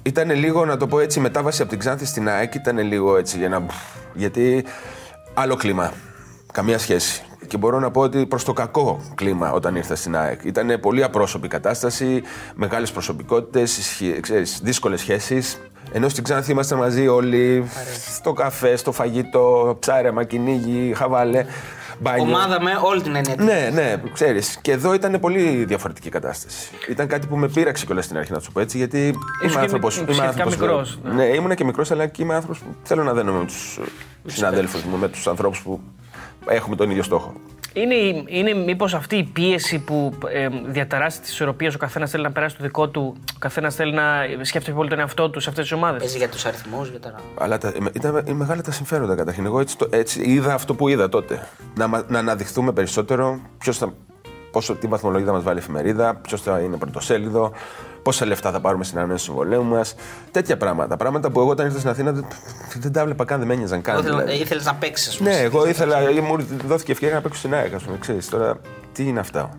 [0.02, 3.16] ήταν λίγο, να το πω έτσι, η μετάβαση από την Ξάνθη στην ΑΕΚ ήταν λίγο
[3.16, 3.66] έτσι για να.
[4.14, 4.64] Γιατί
[5.34, 5.92] άλλο κλίμα.
[6.52, 7.22] Καμία σχέση.
[7.46, 10.44] Και μπορώ να πω ότι προς το κακό κλίμα όταν ήρθα στην ΑΕΚ.
[10.44, 12.22] Ήταν πολύ απρόσωπη κατάσταση,
[12.54, 14.00] μεγάλες προσωπικότητες,
[14.62, 15.60] δύσκολες σχέσεις.
[15.92, 17.64] Ενώ στην Ξάνθη ήμασταν μαζί όλοι,
[18.14, 21.44] στο καφέ, στο φαγητό, ψάρεμα, κυνήγι, χαβάλε,
[21.98, 22.22] μπάνιο.
[22.24, 23.34] Ομάδα με όλη την έννοια.
[23.36, 23.44] της.
[23.46, 24.58] Ναι, ναι, ξέρεις.
[24.62, 26.70] Και εδώ ήταν πολύ διαφορετική κατάσταση.
[26.88, 29.58] Ήταν κάτι που με πείραξε κιόλας στην αρχή, να σου πω έτσι, γιατί είμαι και
[29.58, 29.86] άνθρωπο.
[29.86, 31.12] μι- σχετικά μικρός, ναι.
[31.12, 33.80] Ναι, ήμουν και μικρός, αλλά και είμαι άνθρωπος που θέλω να δένω με τους
[34.26, 35.80] συναδέλφους μου, με τους ανθρώπους που
[36.46, 37.32] έχουμε τον ίδιο στόχο.
[37.76, 37.94] Είναι,
[38.26, 42.56] είναι μήπως αυτή η πίεση που ε, διαταράσσει τις ισορροπίες, ο καθένας θέλει να περάσει
[42.56, 44.04] το δικό του, ο καθένας θέλει να
[44.42, 47.14] σκέφτεται πολύ τον εαυτό του σε αυτές τις ομάδες; Παίζει για τους αριθμούς, για τα.
[47.38, 49.44] Αλλά τα, ήταν είναι μεγάλα τα συμφέροντα καταρχήν.
[49.44, 51.46] Εγώ έτσι, το- έτσι είδα αυτό που είδα τότε.
[51.74, 53.92] Να, μα- να αναδειχθούμε περισσότερο ποιος θα,
[54.50, 57.52] πόσο, τι βαθμολογία θα μας βάλει η εφημερίδα, ποιος θα είναι πρωτοσέλιδο,
[58.04, 59.94] πόσα λεφτά θα πάρουμε στην ανανέωση του συμβολέου μας.
[60.30, 60.96] Τέτοια πράγματα.
[60.96, 62.26] Πράγματα που εγώ όταν ήρθα στην Αθήνα δεν,
[62.78, 64.02] δεν τα έβλεπα καν, δεν με ένοιαζαν καν.
[64.02, 64.32] δηλαδή.
[64.32, 65.30] Ήθελες να παίξεις, ας πούμε.
[65.30, 67.98] Ναι, εγώ ήθελα, μου δόθηκε ευκαιρία να παίξω στην ΑΕΚ, ας πούμε.
[67.98, 68.60] Ξέρεις, τώρα
[68.92, 69.58] τι είναι αυτά.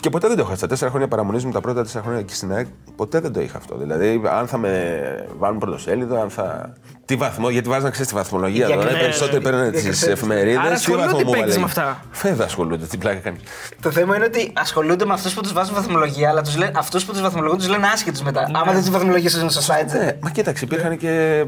[0.00, 0.56] Και ποτέ δεν το είχα.
[0.56, 3.40] Στα τέσσερα χρόνια παραμονής μου, τα πρώτα τέσσερα χρόνια εκεί στην ΑΕΚ, ποτέ δεν το
[3.40, 3.76] είχα αυτό.
[3.76, 6.72] Δηλαδή, αν θα με βάλουν πρωτοσέλιδο, αν θα.
[7.10, 8.86] Τι βαθμό, γιατί βάζανε ξέρεις τη βαθμολογία Για τώρα.
[8.88, 9.02] κριτές.
[9.02, 10.06] Περισσότεροι παίρνουν Για τις κριτές.
[10.06, 10.58] εφημερίδες.
[10.64, 13.36] Άρα ασχολούνται οι παίκτες με αυτά; Φέδα ασχολούνται, τι πλάκα κάνει.
[13.82, 17.04] Το θέμα είναι ότι ασχολούνται με αυτούς που τους βάζουν βαθμολογία, αλλά τους λένε, αυτούς
[17.04, 18.50] που τους βαθμολογούν τους λένε άσχετους μετά.
[18.52, 19.98] Άμα δεν του βαθμολογίες είναι στο site.
[19.98, 21.44] Ναι, μα κοίταξε, υπήρχαν και,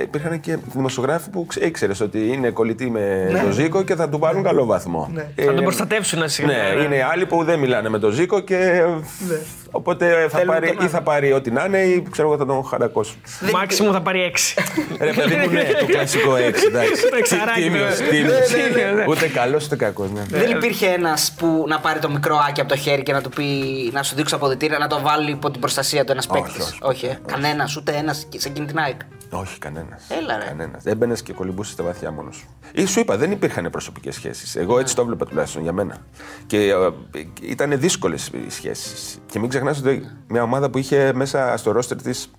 [0.00, 3.42] υπήρχαν και δημοσιογράφοι που ήξερες ότι είναι κολλητοί με Ναι.
[3.42, 5.10] το Ζήκο και θα του βάλουν καλό βαθμό.
[5.34, 6.46] Ε, Θα τον προστατεύσουν σιγά.
[6.48, 8.82] Ναι, είναι άλλοι που δεν μιλάνε με τον Ζήκο και.
[9.74, 12.46] Οπότε θα Θέλουν πάρει, τον ή θα πάρει ό,τι να είναι ή ξέρω εγώ θα
[12.46, 13.16] τον χαρακώσουν.
[13.52, 14.62] Μάξιμου θα πάρει 6.
[15.00, 16.36] Ρε παιδί μου, ναι, το κλασικό 6.
[16.38, 17.08] Εντάξει.
[17.10, 18.06] Το εξαράκι, Τίμιος, ναι.
[18.06, 18.50] τίμιος.
[18.74, 19.04] Ναι, ναι, ναι.
[19.08, 20.10] Ούτε καλός ούτε κακός.
[20.10, 20.22] Ναι.
[20.28, 23.28] Δεν υπήρχε ένας που να πάρει το μικρό άκι από το χέρι και να του
[23.28, 23.44] πει
[23.92, 26.78] να σου δείξει αποδητήρια, να το βάλει υπό την προστασία του ένας Όχι, παίκτης; όχι.
[26.82, 27.18] Όχι, ε.
[27.26, 29.00] κανένας, ούτε ένας σε εκείνη την ΑΕΚ.
[29.30, 30.02] Όχι, κανένας.
[30.20, 30.44] Έλα, ρε.
[30.44, 30.84] Κανένας.
[30.84, 32.46] Έμπαινες και κολυμπούσες στα βαθιά μόνος σου.
[32.72, 34.56] Ή σου είπα, δεν υπήρχαν προσωπικές σχέσεις.
[34.56, 35.96] Εγώ έτσι το έβλεπα τουλάχιστον για μένα.
[36.46, 36.74] Και ε,
[37.42, 39.18] ήταν δύσκολες οι σχέσεις.
[39.26, 42.30] Και μην ξεχνάς ότι μια ομάδα που είχε μέσα στο ρόστερ της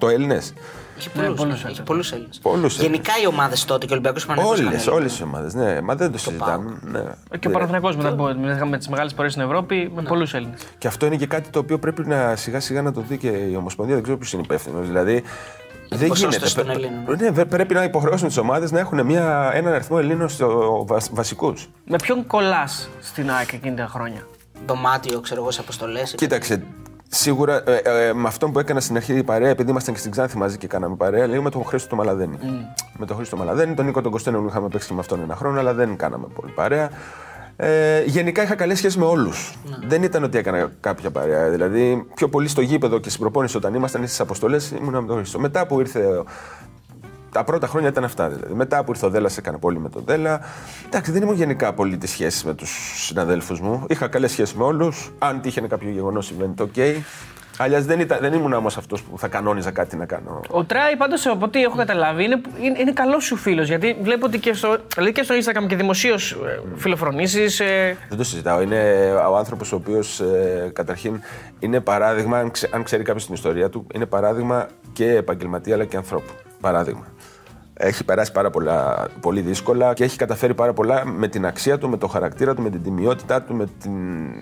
[0.00, 0.52] 18 Έλληνες.
[0.98, 1.62] Είχε Ναι, πολλούς πολλούς Έλληνες.
[1.64, 1.82] Έλληνες.
[1.86, 2.38] Πολλούς Έλληνες.
[2.38, 5.54] Πολλούς Γενικά οι ομάδες τότε και ο Ολυμπιακός Όλες, όλες οι ομάδες.
[5.54, 6.78] Ναι, μα δεν το συζητάμε.
[6.82, 7.02] Ναι.
[7.38, 8.24] Και ο Παναθηναϊκός μετά από
[8.68, 10.60] με τις μεγάλες πορείες στην Ευρώπη με πολλούς Έλληνες.
[10.78, 13.28] Και αυτό είναι και κάτι το οποίο πρέπει να σιγά σιγά να το δει και
[13.28, 13.94] η Ομοσπονδία.
[13.94, 14.86] Δεν ξέρω ποιος είναι υπεύθυνος.
[14.86, 15.22] Δηλαδή.
[15.92, 16.54] Δεν ποσόστοση γίνεται.
[16.54, 17.16] των Πε- Ελλήνων.
[17.20, 21.68] Ναι, βε- πρέπει να υποχρεώσουν τις ομάδες να έχουν μια, έναν αριθμό Ελλήνων στο βασικούς.
[21.84, 24.26] Με ποιον κολλάς στην ΑΕΚ εκείνη τα χρόνια;
[24.66, 26.14] Δωμάτιο, ξέρω εγώ, σε αποστολές.
[26.14, 26.62] Κοίταξε,
[27.08, 30.12] σίγουρα ε, ε, με αυτό που έκανα στην αρχή η παρέα, επειδή ήμασταν και στην
[30.12, 32.38] Ξάνθη μαζί και κάναμε παρέα, λίγο με τον Χρήστο το Μαλαδένη.
[32.98, 35.58] Με τον Χρήστο Μαλαδένη, τον Νίκο τον Κωστένο είχαμε παίξει και με αυτόν ένα χρόνο,
[35.58, 36.90] αλλά δεν κάναμε πολύ παρέα.
[37.56, 39.54] Ε, γενικά είχα καλές σχέσεις με όλους.
[39.86, 41.48] Δεν ήταν ότι έκανα κάποια παρέα.
[41.50, 45.16] Δηλαδή, πιο πολύ στο γήπεδο και στην προπόνηση όταν ήμασταν στις αποστολές ήμουν με τον
[45.16, 45.38] Χρήστο.
[45.38, 46.22] Μετά που ήρθε.
[47.30, 48.28] Ο- Τα πρώτα χρόνια ήταν αυτά.
[48.28, 48.54] Δηλαδή.
[48.54, 50.40] Μετά που ήρθε ο Δέλλα, έκανα πολύ με τον Δέλλα.
[50.86, 52.70] Εντάξει, δεν ήμουν γενικά πολύ τι σχέσει με τους
[53.06, 53.84] συναδέλφους μου.
[53.88, 55.12] Είχα καλές σχέσεις με όλους.
[55.18, 56.74] Αν τύχαινε κάποιο γεγονός συμβαίνει, το οκ.
[57.58, 60.40] Αλλιώς δεν, ήταν, δεν ήμουν όμως αυτός που θα κανόνιζα κάτι να κάνω.
[60.50, 63.68] Ο Ντράι, πάντως από ό,τι έχω καταλάβει, είναι, είναι, είναι καλός σου φίλος.
[63.68, 66.36] Γιατί βλέπω ότι και στο, δηλαδή και στο Instagram και δημοσίως
[66.76, 67.60] φιλοφρονήσεις.
[67.60, 68.60] Ε, Δεν το συζητάω.
[68.62, 70.22] Είναι ο άνθρωπος ο οποίος
[70.72, 71.20] καταρχήν
[71.58, 75.84] είναι παράδειγμα, αν, ξε- αν ξέρει κάποιος την ιστορία του, είναι παράδειγμα και επαγγελματία αλλά
[75.84, 76.32] και ανθρώπου.
[76.60, 77.06] Παράδειγμα.
[77.82, 81.88] Έχει περάσει πάρα πολλά, πολύ δύσκολα και έχει καταφέρει πάρα πολλά με την αξία του,
[81.88, 83.92] με το χαρακτήρα του, με την τιμιότητά του, με, την,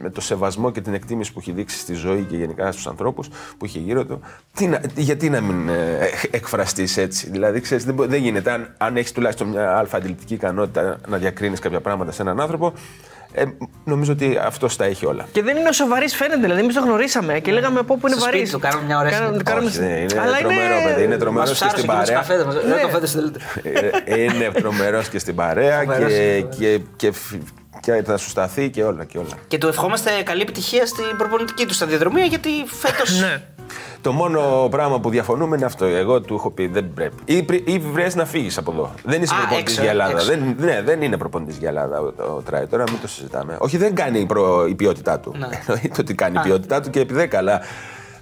[0.02, 3.28] με το σεβασμό και την εκτίμηση που έχει δείξει στη ζωή και γενικά στους ανθρώπους
[3.58, 4.20] που είχε γύρω του.
[4.54, 5.98] Τι να- γιατί να μην ε,
[6.30, 8.50] εκφραστείς έτσι; Δηλαδή, ξέρεις, δεν, μπο- δεν γίνεται.
[8.50, 12.72] Αν, αν έχεις τουλάχιστον μια αλφα αντιληπτική ικανότητα να διακρίνεις κάποια πράγματα σε έναν άνθρωπο,
[13.32, 13.44] ε,
[13.84, 15.26] νομίζω ότι αυτό τα έχει όλα.
[15.32, 16.40] και δεν είναι όσο βαρύ φαίνεται.
[16.40, 18.40] Δηλαδή, εμείς το γνωρίσαμε και λέγαμε από πού είναι Στο βαρύς.
[18.40, 19.54] σπίτι του, κάναμε μια ωραία συνέντευξη.
[19.66, 20.06] Όχι, ναι, είναι
[20.40, 21.02] τρομερό παιδί.
[21.02, 22.16] Είναι τρομερός Μα και ψάρωσε στην και με τους παρέα.
[22.16, 22.54] καφέδες μας.
[22.54, 22.60] Ναι.
[22.74, 23.38] Δεν καφέδες θέλετε.
[24.04, 27.42] Ε, είναι τρομερός και στην παρέα Τρομερός και, είναι, και, και, φι-
[27.80, 29.04] και θα σου σταθεί και όλα.
[29.04, 29.28] Και όλα.
[29.48, 33.22] Και του ευχόμαστε καλή επιτυχία στην προπονητική του σταδιοδρομία γιατί φέτος.
[33.68, 33.98] Ναι.
[34.00, 35.84] Το μόνο πράγμα που διαφωνούμε είναι αυτό.
[35.84, 37.14] Εγώ του έχω πει δεν πρέπει.
[37.24, 38.90] Ή, πρι- ή βρες να φύγεις από εδώ.
[39.04, 40.12] Δεν είσαι Α, προπονητής έξω, για Ελλάδα.
[40.12, 40.26] έξω.
[40.26, 42.04] Δεν, ναι, δεν είναι προπονητής για Ελλάδα ο,
[42.36, 42.66] ο Τράι.
[42.66, 43.56] Τώρα μην το συζητάμε.
[43.60, 45.34] Όχι, δεν κάνει η, προ, η ποιότητά του.
[45.38, 45.46] Ναι.
[45.66, 47.60] Εννοείται ότι κάνει η ποιότητά του και επί 10, αλλά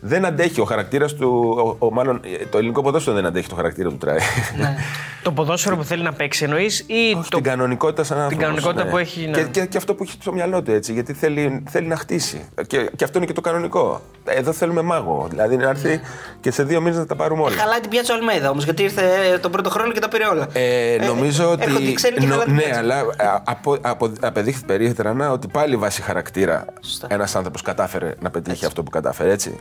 [0.01, 1.55] δεν αντέχει ο χαρακτήρας του.
[1.79, 4.19] Ο, ο- μάλλον το ελληνικό ποδόσφαιρο δεν αντέχει το χαρακτήρα του Τράι.
[4.59, 4.77] Ναι.
[5.23, 7.37] Το ποδόσφαιρο που θέλει να παίξει εννοείς ή Όχι, το.
[7.37, 9.31] την κανονικότητα σαν άνθρωπος, κανονικότητα που έχει, ναι.
[9.31, 10.93] Και, και, και αυτό που έχει στο μυαλό του έτσι.
[10.93, 12.49] Γιατί θέλει, θέλει να χτίσει.
[12.67, 14.01] Και, και αυτό είναι και το κανονικό.
[14.25, 15.27] Εδώ θέλουμε μάγο.
[15.31, 16.01] Δηλαδή να έρθει
[16.41, 17.57] και σε δύο μήνες να τα πάρουμε όλα.
[17.57, 19.03] Χαλάει την πιάτσα Αλμέδα όμως γιατί ήρθε
[19.41, 20.47] τον πρώτο χρόνο και τα πήρε όλα.
[20.53, 21.63] Ε, νομίζω ότι.
[21.63, 22.81] έρχονται οι ξένοι και νο- χαλάνε την ναι, πιάτσα.
[22.81, 27.07] αλλά α, απο, απο, απεδείχθη περίεργα ότι πάλι βάσει χαρακτήρα Σωστά.
[27.11, 29.59] ένας άνθρωπος κατάφερε να πετύχει αυτό που κατάφερε, έτσι.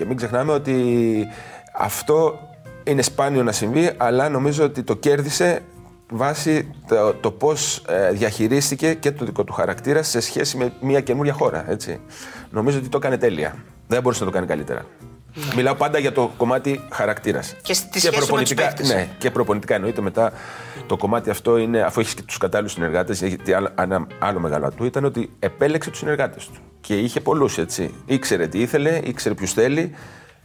[0.00, 1.26] Και μην ξεχνάμε ότι
[1.74, 2.48] αυτό
[2.84, 5.62] είναι σπάνιο να συμβεί, αλλά νομίζω ότι το κέρδισε
[6.10, 7.82] βάσει το, το πώς
[8.12, 11.70] διαχειρίστηκε και το δικό του χαρακτήρα σε σχέση με μια καινούρια χώρα.
[11.70, 12.00] Έτσι.
[12.50, 13.54] Νομίζω ότι το έκανε τέλεια.
[13.86, 14.84] Δεν μπορούσε να το κάνει καλύτερα.
[15.56, 17.56] Μιλάω πάντα για το κομμάτι χαρακτήρας.
[17.62, 18.88] Και στη σχέση του με τους παίκτες.
[18.88, 20.32] Ναι, και προπονητικά εννοείται μετά
[20.86, 24.70] το κομμάτι αυτό είναι, αφού έχει και τους κατάλληλους συνεργάτες, γιατί άλλο, ένα άλλο μεγάλο
[24.70, 26.60] του ήταν ότι επέλεξε τους συνεργάτες του.
[26.80, 27.94] Και είχε πολλούς έτσι.
[28.06, 29.94] Ήξερε τι ήθελε, ήξερε ποιους θέλει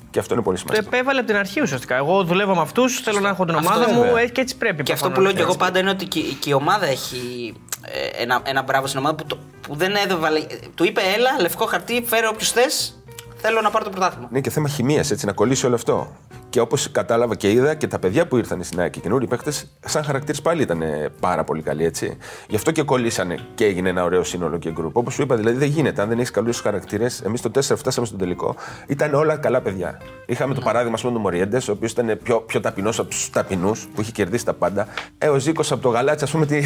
[0.10, 0.96] και αυτό είναι πολύ Το σημαντικό.
[0.96, 1.96] επέβαλε από την αρχή ουσιαστικά.
[1.96, 4.22] Εγώ δουλεύω με αυτούς, θέλω να έχω την Αυτό ομάδα μου βέβαια.
[4.22, 4.84] ε, και έτσι πρέπει.
[4.84, 5.36] Και αυτό που προφανώς.
[5.38, 8.88] λέω και εγώ πάντα είναι ότι και, και η ομάδα έχει ε, ένα, ένα μπράβο
[8.88, 10.28] στην ομάδα που, το- που δεν έδωβε.
[10.76, 13.00] Του είπε, έλα, λευκό χαρτί, φέρε όποιους θες.
[13.38, 14.28] Θέλω να πάρω το πρωτάθλημα.
[14.32, 16.16] Είναι και θέμα χημίας, έτσι, να κολλήσει όλο αυτό.
[16.56, 19.52] Και όπως κατάλαβα και είδα και τα παιδιά που ήρθαν στην ΑΕΚ και καινούριοι παίχτε,
[19.86, 22.18] σαν χαρακτήρες πάλι ήταν ε, πάρα πολύ καλοί, έτσι.
[22.48, 24.98] Γι' αυτό και κολλήσανε και έγινε ένα ωραίο σύνολο και γκρουπ.
[24.98, 26.02] Όπως σου είπα, δηλαδή δεν γίνεται.
[26.02, 28.56] Αν δεν έχεις καλούς χαρακτήρες, εμείς το 4 φτάσαμε στον τελικό.
[28.88, 30.02] Ήταν όλα καλά παιδιά.
[30.26, 33.30] Είχαμε το παράδειγμα, ας πούμε, του Μοριέντε, ο οποίος ήταν πιο, πιο ταπεινός από τους
[33.30, 34.88] ταπεινούς, που είχε κερδίσει τα πάντα.
[35.18, 36.62] Ε, ο Ζήκος από το γαλάτσι, ας πούμε, τι,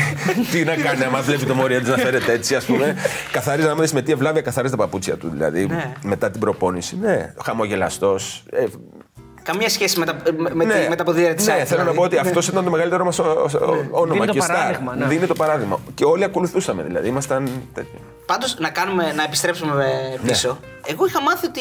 [0.51, 2.95] τι να κάνει, άμα βλέπει το Μοριέντε να φέρεται έτσι, ας πούμε.
[3.31, 5.93] Καθαρίζει να δεις με τι ευλάβεια καθαρίζει τα παπούτσια του, δηλαδή, Ναι.
[6.03, 6.97] μετά την προπόνηση.
[6.97, 8.43] Ναι, χαμογελαστός.
[8.51, 8.65] Ε,
[9.51, 11.91] Καμία σχέση με τα, με, με ναι, τη, με τα ποδήλατα της ναι, θέλω να
[11.91, 13.19] πω ότι αυτός ήταν το μεγαλύτερο μας
[13.91, 14.97] όνομα Δίνει το και παράδειγμα, στάρ.
[14.97, 15.13] ναι.
[15.13, 15.79] Δίνει το παράδειγμα.
[15.93, 17.07] Και όλοι ακολουθούσαμε, δηλαδή.
[17.07, 17.49] Ήμασταν.
[17.73, 17.99] τέτοιοι.
[18.25, 19.73] Πάντως, να, κάνουμε, να επιστρέψουμε
[20.21, 20.29] Ναι.
[20.29, 20.59] πίσω.
[20.85, 21.59] Εγώ είχα μάθει ότι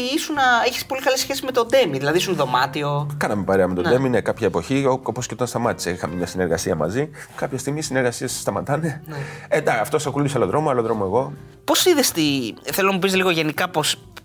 [0.67, 1.99] έχεις πολύ καλή σχέση με τον Ντέμι.
[1.99, 3.07] Δηλαδή, ήσουν δωμάτιο.
[3.17, 5.91] Κάναμε παρέα με τον Ντέμι, ναι, κάποια εποχή, όπως και όταν σταμάτησε.
[5.91, 7.11] Είχαμε μια συνεργασία μαζί.
[7.37, 9.03] Κάποια στιγμή οι συνεργασίες σταματάνε.
[9.07, 9.17] Ναι.
[9.49, 11.33] Ε, εντάξει, αυτός ακολούθησε άλλο δρόμο, άλλο δρόμο εγώ.
[11.65, 12.23] Πώς είδες τη.
[12.73, 13.83] Θέλω να μου πεις λίγο γενικά πώ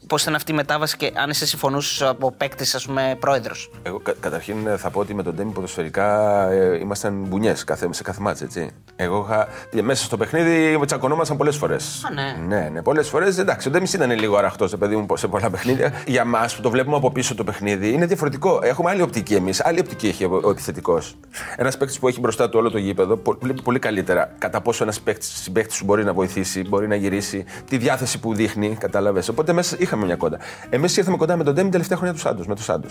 [0.07, 3.99] πώς ήταν αυτή η μετάβαση και αν εσύ συμφωνούσε από παίκτης, ας πούμε, πρόεδρος; Εγώ
[3.99, 8.19] κα- καταρχήν ε, θα πω ότι με τον Ντέμι ποδοσφαιρικά ε, ήμασταν μπουνιές σε κάθε
[8.19, 8.69] μάτς, έτσι.
[8.95, 9.47] Εγώ είχα,
[9.77, 12.01] ε, μέσα στο παιχνίδι τσακωνόμασταν πολλές φορές.
[12.05, 12.55] Α, ναι.
[12.55, 13.37] Ναι, ναι, πολλές φορές.
[13.37, 15.93] Εντάξει, ο Ντέμι ήταν λίγο αραχτός, παιδί μου, σε πολλά παιχνίδια.
[16.07, 18.59] Για μας που το βλέπουμε από πίσω το παιχνίδι είναι διαφορετικό.
[18.63, 19.61] Έχουμε άλλη οπτική εμείς.
[19.65, 21.15] Άλλη οπτική έχει ο, ο επιθετικός.
[21.55, 24.83] Ένας παίκτης που έχει μπροστά του όλο το γήπεδο πο- βλέπει πολύ καλύτερα κατά πόσο
[24.83, 29.27] ένας συμπαίκτης σου μπορεί να βοηθήσει, μπορεί να γυρίσει, τη διάθεση που δείχνει, κατάλαβες.
[29.29, 30.37] Οπότε μέσα είχαμε μια κόντα.
[30.69, 32.87] Εμείς ήρθαμε κοντά με τον Ντέμι τελευταία χρόνια τους Σάντο, με τους Σάντο.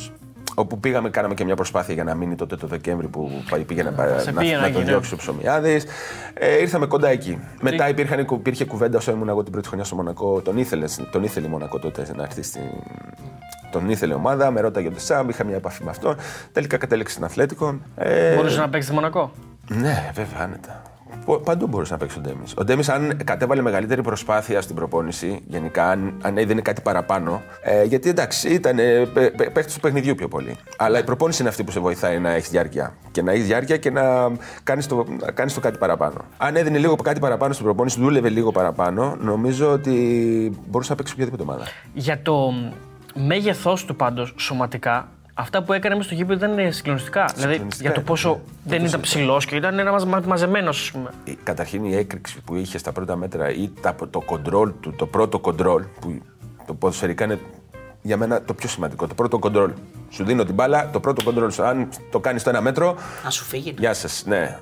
[0.55, 3.83] Όπου πήγαμε, κάναμε και μια προσπάθεια για να μείνει τότε το Δεκέμβρη που πάει- πήγε
[3.83, 5.85] να, σε να, πήγε να, να τον γίνει, διώξει ο Ψωμιάδης.
[6.35, 7.39] Ε, ήρθαμε κοντά εκεί.
[7.61, 10.41] Μετά υπήρχαν, υπήρχε κουβέντα όσο ήμουν εγώ την πρώτη χρονιά στο Μονακό.
[10.41, 12.61] Τον ήθελε, τον ήθελε η Μονακό τότε να έρθει στην.
[13.71, 16.17] Τον ήθελε η ομάδα, με ρώταγε ο Ντεσάμπ, είχα μια επαφή με αυτόν.
[16.53, 17.79] Τελικά κατέληξε στην Αθλέτικο.
[17.97, 19.33] Ε, Μπορούσε να παίξεις στη Μονακό;
[19.69, 20.83] ναι, βέβαια, άνετα.
[21.25, 22.55] Πο- Παντού μπορούσε να παίξει ο Ντέμις.
[22.57, 27.43] Ο Ντέμις, αν κατέβαλε μεγαλύτερη προσπάθεια στην προπόνηση, γενικά, αν, αν έδινε κάτι παραπάνω.
[27.63, 29.07] Ε, γιατί εντάξει, ήταν ε,
[29.53, 30.57] παίχτης του παιχνιδιού πιο πολύ.
[30.77, 32.95] Αλλά η προπόνηση είναι αυτή που σε βοηθάει να έχεις διάρκεια.
[33.11, 34.03] Και να έχεις διάρκεια και να
[34.63, 36.25] κάνεις το, να κάνεις το κάτι παραπάνω.
[36.37, 39.93] Αν έδινε λίγο κάτι παραπάνω στην προπόνηση, δούλευε λίγο παραπάνω, νομίζω ότι
[40.67, 41.65] μπορούσε να παίξει οποιαδήποτε ομάδα.
[41.95, 42.53] Για το
[43.15, 47.25] μέγεθός του πάντως σωματικά, αυτά που έκανε μέσα στο γήπεδο ήταν συγκλονιστικά.
[47.35, 48.71] Δηλαδή Συγκλονιστικά για το ήταν, πόσο ναι.
[48.71, 51.11] δεν το ήταν ψηλός και ήταν ένας μαζε, μαζεμένος, ας πούμε.
[51.25, 55.07] Η- Καταρχήν η έκρηξη που είχε στα πρώτα μέτρα ή τα, το κοντρόλ του, το
[55.07, 56.21] πρώτο κοντρόλ που
[56.67, 57.39] το ποδοσφαιρικά είναι
[58.03, 59.07] για μένα το πιο σημαντικό.
[59.07, 59.71] Το πρώτο κοντρόλ.
[60.11, 61.65] Σου δίνω την μπάλα, το πρώτο κοντρόλ σου.
[61.65, 63.75] Αν το κάνεις στο ένα μέτρο, Να σου φύγει.
[63.79, 64.25] γεια σας.
[64.27, 64.59] Ναι.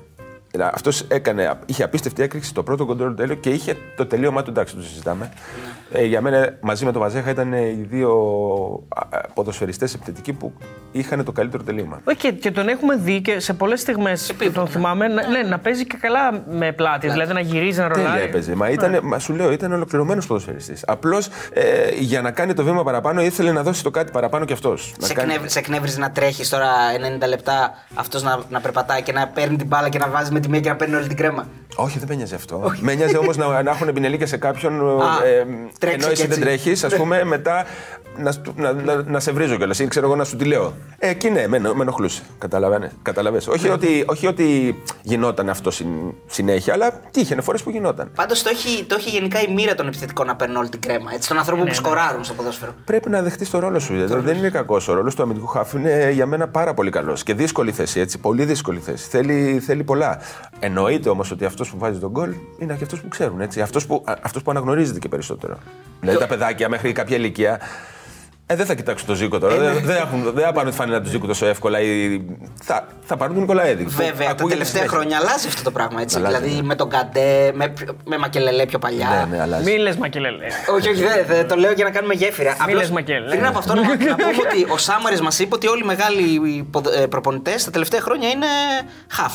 [0.73, 4.49] Αυτός έκανε, είχε απίστευτη έκρηξη, το πρώτο κοντρόλ τέλειο και είχε το τελείωμά του.
[4.49, 5.31] Εντάξει, το συζητάμε.
[5.93, 8.09] Ε, για μένα μαζί με τον Βαζέχα ήταν οι δύο
[9.33, 10.53] ποδοσφαιριστές επιθετικοί που
[10.91, 12.01] είχαν το καλύτερο τελείωμα.
[12.03, 14.33] Όχι, και, και τον έχουμε δει και σε πολλές στιγμές.
[14.53, 17.09] Τον θυμάμαι να, ναι, να παίζει και καλά με πλάτη.
[17.09, 18.23] Δηλαδή να γυρίζει, να Τέλεια ρολάει.
[18.23, 18.55] έπαιζε.
[18.55, 20.83] Μα, ήταν, μα σου λέω, ήταν ολοκληρωμένος ποδοσφαιριστής.
[20.87, 24.53] Απλώς ε, για να κάνει το βήμα παραπάνω ήθελε να δώσει το κάτι παραπάνω κι
[24.53, 24.93] αυτός.
[24.99, 26.69] Σε, εκνεύ, σε εκνεύριζε να τρέχεις τώρα
[27.23, 30.39] 90 λεπτά αυτός να, να περπατάει και να παίρνει την μπάλα και να βάζει με
[30.39, 31.47] τη μία και να παίρνει όλη την κρέμα.
[31.75, 32.73] Όχι, δεν με νοιάζει αυτό.
[32.79, 35.01] με νοιάζει όμως να, να έχουν πινελίκια σε κάποιον.
[35.01, 35.45] Α, ε,
[35.79, 36.39] τρέξει ενώ εσύ και δεν έτσι.
[36.41, 37.65] τρέχεις, ας πούμε, μετά
[38.17, 40.73] να, σου- να, να, να σε βρίζω κιόλας ή ξέρω εγώ να σου τη λέω.
[40.99, 42.21] Ε, εκεί ναι, με, με ενοχλούσε.
[43.01, 43.47] Καταλαβαίνεις.
[43.47, 45.87] όχι, ότι, όχι ότι γινόταν αυτό συν,
[46.27, 48.11] συνέχεια, αλλά τύχαινε φορές που γινόταν.
[48.15, 51.11] Πάντως το έχει, το έχει γενικά η μοίρα των επιθετικών να παίρνουν όλη την κρέμα.
[51.13, 52.73] Έτσι, των ανθρώπων που σκοράρουν στο ποδόσφαιρο.
[52.85, 53.93] Πρέπει να δεχτείς το ρόλο σου.
[53.93, 55.77] Δηλαδή, δεν είναι κακός ο ρόλος του αμυντικού χάφου.
[55.77, 57.23] Είναι για μένα πάρα πολύ καλός.
[57.23, 58.17] Και δύσκολη θέση, έτσι.
[58.17, 59.09] Πολύ δύσκολη θέση.
[59.09, 60.19] Θέλει, θέλει πολλά.
[60.59, 63.41] Εννοείται όμως ότι αυτό που βάζει τον γκολ είναι και αυτός που ξέρουν.
[63.41, 63.61] Έτσι.
[63.61, 65.57] Αυτός που, αυτός που αναγνωρίζεται και περισσότερο.
[65.99, 67.59] Δηλαδή τα παιδάκια μέχρι κάποια ηλικία.
[68.51, 69.55] Ε, δεν θα κοιτάξουν το Ζήκο τώρα.
[69.57, 71.79] δεν, δεν, έχουν, δεν θα πάρουν τη φανέλα του Ζήκου τόσο εύκολα.
[71.79, 72.21] Ή,
[72.63, 73.83] θα, θα πάρουν τον Νικολαέδη.
[73.83, 74.97] που Βέβαια, τα ακούγεται τελευταία συνέχεια.
[74.97, 76.01] χρόνια αλλάζει αυτό το πράγμα.
[76.01, 76.17] Έτσι.
[76.17, 76.61] Αλλάζει, δηλαδή ναι.
[76.61, 77.73] με τον Καντέ, με,
[78.05, 79.27] με Μακελελέ πιο παλιά.
[79.29, 79.71] Ναι, ναι, αλλάζει.
[79.71, 80.45] Μην λες μακελελέ.
[80.75, 82.55] Όχι, όχι, δεν, δεν, το λέω για να κάνουμε γέφυρα.
[82.67, 83.47] Μην λες Μακέλ, Πριν ναι.
[83.47, 86.67] από αυτό να, να πούμε ότι ο Σάμαρης μας είπε ότι όλοι οι μεγάλοι
[87.09, 88.47] προπονητές τα τελευταία χρόνια είναι
[89.07, 89.33] χαφ.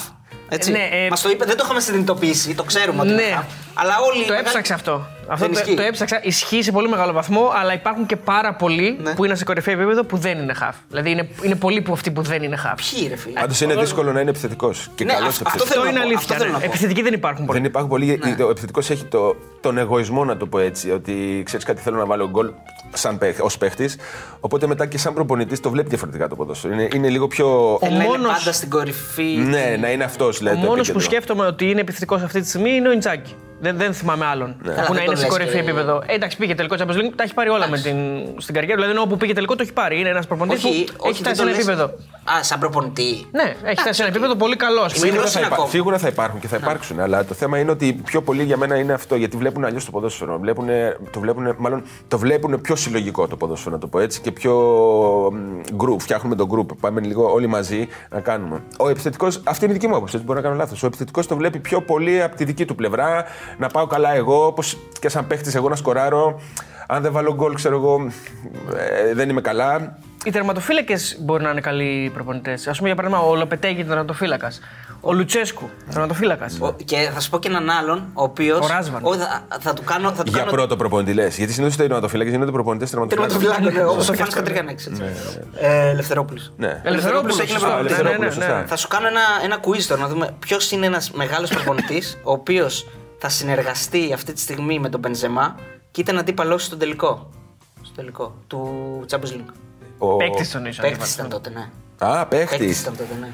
[0.49, 0.71] Έτσι.
[0.71, 3.35] Ναι, ε, Μας το είπε, δεν το είχαμε συνειδητοποιήσει, το ξέρουμε ότι είναι Ναι.
[3.35, 3.45] χαφ.
[3.75, 4.19] Αλλά όλοι.
[4.19, 5.07] οι Το μεγάλοι- έψαξα αυτό.
[5.29, 5.75] Αυτό Δεν το, ισχύει.
[5.75, 6.21] το έψαξα.
[6.23, 9.15] Ισχύει σε πολύ μεγάλο βαθμό, αλλά υπάρχουν και πάρα πολλοί Ναι.
[9.15, 10.77] που είναι σε κορυφαίο επίπεδο που δεν είναι χαφ.
[10.89, 12.81] Δηλαδή είναι, είναι πολλοί που αυτοί που δεν είναι χαφ.
[12.91, 14.91] Ποιοι ρε φίλε; Πάντως είναι δύσκολο να είναι επιθετικός.
[14.95, 15.69] Και Ναι, καλός αυτό- αυτό επιθετικός.
[15.69, 16.35] θέλω Αυτό να είναι πω, αλήθεια.
[16.35, 16.65] αυτό θέλω να ναι.
[16.65, 16.71] πω.
[16.71, 17.59] Επιθετικοί δεν υπάρχουν πολλοί.
[17.59, 18.21] Δεν υπάρχουν πολλοί.
[18.37, 18.45] Ναι.
[18.45, 20.91] Ο επιθετικός έχει το, τον εγωισμό, να το πω έτσι.
[20.91, 22.51] Ότι ξέρεις κάτι, θέλω να βάλω γκολ
[22.93, 23.97] σαν ως παίχτης.
[24.41, 26.73] Οπότε μετά και σαν προπονητής το βλέπει διαφορετικά το ποδόσφαιρο.
[26.75, 27.77] Είναι, είναι λίγο πιο.
[27.81, 29.23] Θέλει να είναι μόνος- πάντα στην κορυφή.
[29.23, 30.41] Ναι, να είναι αυτός.
[30.41, 33.35] Ο μόνος που σκέφτομαι ότι είναι επιθετικός αυτή τη στιγμή είναι ο Ιντζάκη.
[33.61, 34.57] Δεν, δεν θυμάμαι άλλον.
[34.65, 36.03] Καλά, Που να δεν είναι το σε λες κορυφή και- επίπεδο.
[36.07, 37.97] Ε, εντάξει, πήγε τελικό Champions League, τα έχει πάρει όλα με την,
[38.39, 38.81] στην καριέρα.
[38.83, 40.01] Δηλαδή, όπου πήγε τελικό το έχει πάρει.
[40.01, 41.59] Είναι ένας προπονητής που Όχι, έχει όχι, δεν φτάσει το σε ένα λες.
[41.69, 41.85] επίπεδο.
[42.39, 43.27] Α, σαν προπονητή.
[43.33, 44.81] Ναι, έχει φτάσει σε ένα επίπεδο πολύ καλό.
[44.81, 45.07] ας πούμε.
[45.11, 45.69] Μικρός Σίγουρα θα, είναι υπά- ακόμα.
[45.71, 47.01] σίγουρα θα υπάρχουν και θα υπάρξουν.
[47.01, 49.17] Αλλά το θέμα είναι ότι πιο πολύ για μένα είναι αυτό.
[49.17, 50.39] Γιατί βλέπουν αλλιώς το ποδόσφαιρο.
[50.39, 50.67] Βλέπουν,
[51.11, 54.21] το βλέπουν, μάλλον το βλέπουν πιο συλλογικό το ποδόσφαιρο, να το πω έτσι.
[54.21, 54.53] Και πιο
[55.33, 55.97] μ, group.
[55.99, 56.77] Φτιάχνουμε το group.
[56.81, 58.63] Πάμε λίγο όλοι μαζί να κάνουμε.
[58.79, 60.15] Ο επιθετικό, αυτή είναι η δική μου άποψη.
[60.15, 60.83] έτσι Μπορεί να κάνω λάθος.
[60.83, 63.25] Ο επιθετικός το βλέπει πιο πολύ από τη δική του πλευρά.
[63.59, 66.41] Να πάω καλά εγώ, όπως και σαν παίχτης εγώ να σκοράρω.
[66.89, 68.07] Αν δεν βάλω γκολ, ξέρω εγώ,
[69.09, 69.99] ε, δεν είμαι καλά.
[70.25, 72.67] Οι τερματοφύλακες μπορεί να είναι καλοί προπονητές.
[72.69, 74.61] Α πούμε, για παράδειγμα, ο Λοπετέγη τερματοφύλακας.
[75.01, 76.59] Ο Λουτσέσκου τερματοφύλακας.
[76.61, 78.57] Ο- Και θα σου πω και έναν άλλον, ο οποίο.
[78.63, 79.03] Ο Ράσβαν.
[79.03, 80.11] Θα, θα του κάνω.
[80.13, 81.37] Θα του Για κάνω πρώτο προπονητή λες.
[81.37, 83.39] Γιατί συνήθως οι τερματοφύλακες γίνονται προπονητές τερματοφυλάκων.
[83.41, 84.89] Τερματοφυλάκο, όπως ο Φάνη Κατρικανέξ.
[85.61, 86.53] Ελευθερόπουλος.
[86.57, 86.81] Ναι.
[86.85, 87.97] Ελευθερόπουλος, έγινε σωστά, προπονητής.
[87.97, 88.67] ναι, ναι, ναι, Ελευθερόπουλος, ναι.
[88.67, 92.33] Θα σου κάνω ένα, ένα quiz τώρα να δούμε ποιος είναι ένας μεγάλος προπονητής ο
[92.33, 92.87] οποίος
[93.19, 95.57] θα συνεργαστεί αυτή τη στιγμή με τον Μπενζεμά
[95.91, 97.31] και ήταν αντίπαλός στον τελικό.
[97.83, 99.53] Στο τελικό του Champions League.
[99.99, 100.83] Ο- Παίκτης τον ίσω.
[100.83, 101.69] Παίκτης ήταν τότε, ναι.
[101.99, 102.59] Α, παίχτης.
[102.59, 103.29] Παίκτης ήταν τότε, ναι.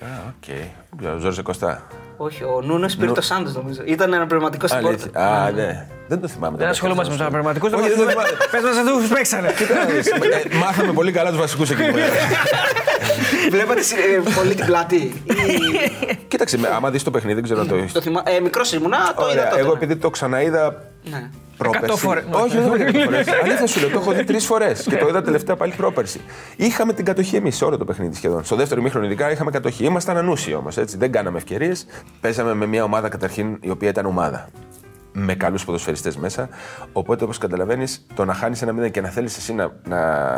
[0.00, 1.14] Α, οκ.
[1.14, 1.86] Ο Ζόρζε Κωστά.
[2.16, 3.82] Όχι, ο Νούνο πήρε το Σάντος νομίζω.
[3.84, 5.06] Ήταν ένα πνευματικό στην Αλήθεια.
[5.10, 5.42] πόρτα.
[5.42, 5.86] Α, ναι.
[6.08, 6.56] Δεν το θυμάμαι.
[6.56, 7.66] Δεν ασχολούμαστε με του πραγματικού.
[7.74, 8.28] Όχι, δεν το θυμάμαι.
[8.50, 9.48] Πες μας αυτού που παίξανε.
[10.52, 11.96] Ε, Μάθαμε πολύ καλά τους βασικούς εκεί πέρα.
[13.50, 14.96] Βλέπατε ε, πολύ την πλάτη.
[14.96, 17.92] Ή- Κοίταξε, με- άμα δεις το παιχνίδι, δεν ξέρω αν το έχεις.
[17.92, 18.22] Το θυμά...
[18.24, 19.60] ε, Μικρός ήμουνα, το είδα Ωραία, τότε.
[19.60, 19.74] εγώ ναι.
[19.76, 21.30] επειδή το ξαναείδα Ναι.
[21.56, 21.98] πρόπερση.
[21.98, 22.24] φορές.
[22.30, 23.26] Όχι, δεν είναι 100 φορές.
[23.42, 26.20] Αλήθεια σου λέω, το έχω δει τρεις φορές και το είδα τελευταία πάλι πρόπερση.
[26.56, 28.44] Είχαμε την κατοχή εμείς σε όλο το παιχνίδι σχεδόν.
[28.44, 29.84] Στο δεύτερο μήχρονο ειδικά είχαμε κατοχή.
[29.84, 30.96] Ήμασταν ανούσιοι όμως.
[30.96, 31.86] Δεν κάναμε ευκαιρίες.
[32.20, 34.48] Παίζαμε με μια ομάδα καταρχήν η οποία ήταν ομάδα.
[35.12, 36.48] Με καλούς ποδοσφαιριστές μέσα.
[36.92, 40.30] Οπότε όπως καταλαβαίνεις, το να χάνεις ένα μήνα και να θέλεις εσύ να, να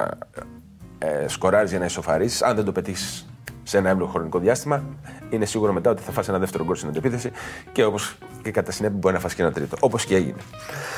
[0.99, 3.27] ε, σκοράρεις για να ισοφαρίσει, αν δεν το πετύχεις
[3.69, 4.83] σε ένα εύλογο χρονικό διάστημα,
[5.31, 7.31] είναι σίγουρο μετά ότι θα φάσει ένα δεύτερο γκολ στην αντεπίθεση
[7.73, 9.77] και όπως και κατά συνέπεια μπορεί να φάσει και ένα τρίτο.
[9.81, 10.37] Όπως και έγινε.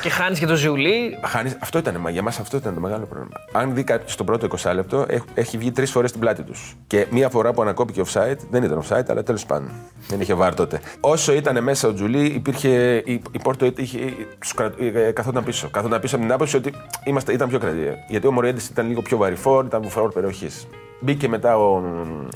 [0.01, 1.17] Και χάνεις και το Ζιουλί.
[1.25, 3.35] Χάνεις, αυτό ήταν, μα για μας αυτό ήταν το μεγάλο πρόβλημα.
[3.51, 6.75] Αν δει κάποιος στο πρώτο 20 λεπτό, έχ- έχει βγει τρεις φορές στην πλάτη τους.
[6.87, 9.69] Και μία φορά που ανακόπηκε offside, δεν ήταν offside, αλλά τέλος πάντων.
[10.07, 10.79] Δεν είχε βάρ τότε.
[10.99, 12.95] Όσο ήταν μέσα ο Τζουλί, υπήρχε.
[13.05, 13.99] Η, η Πόρτο είχε,
[14.39, 15.69] τους κρα- ε, καθόταν πίσω.
[15.69, 17.77] Καθόταν πίσω από την άποψη ότι είμαστε, ήταν πιο κρατή.
[18.07, 20.67] Γιατί ο Μοριέντε ήταν λίγο πιο βαρυφόρ, ήταν βουφαόρ περιοχής.
[21.03, 21.81] Μπήκε μετά ο,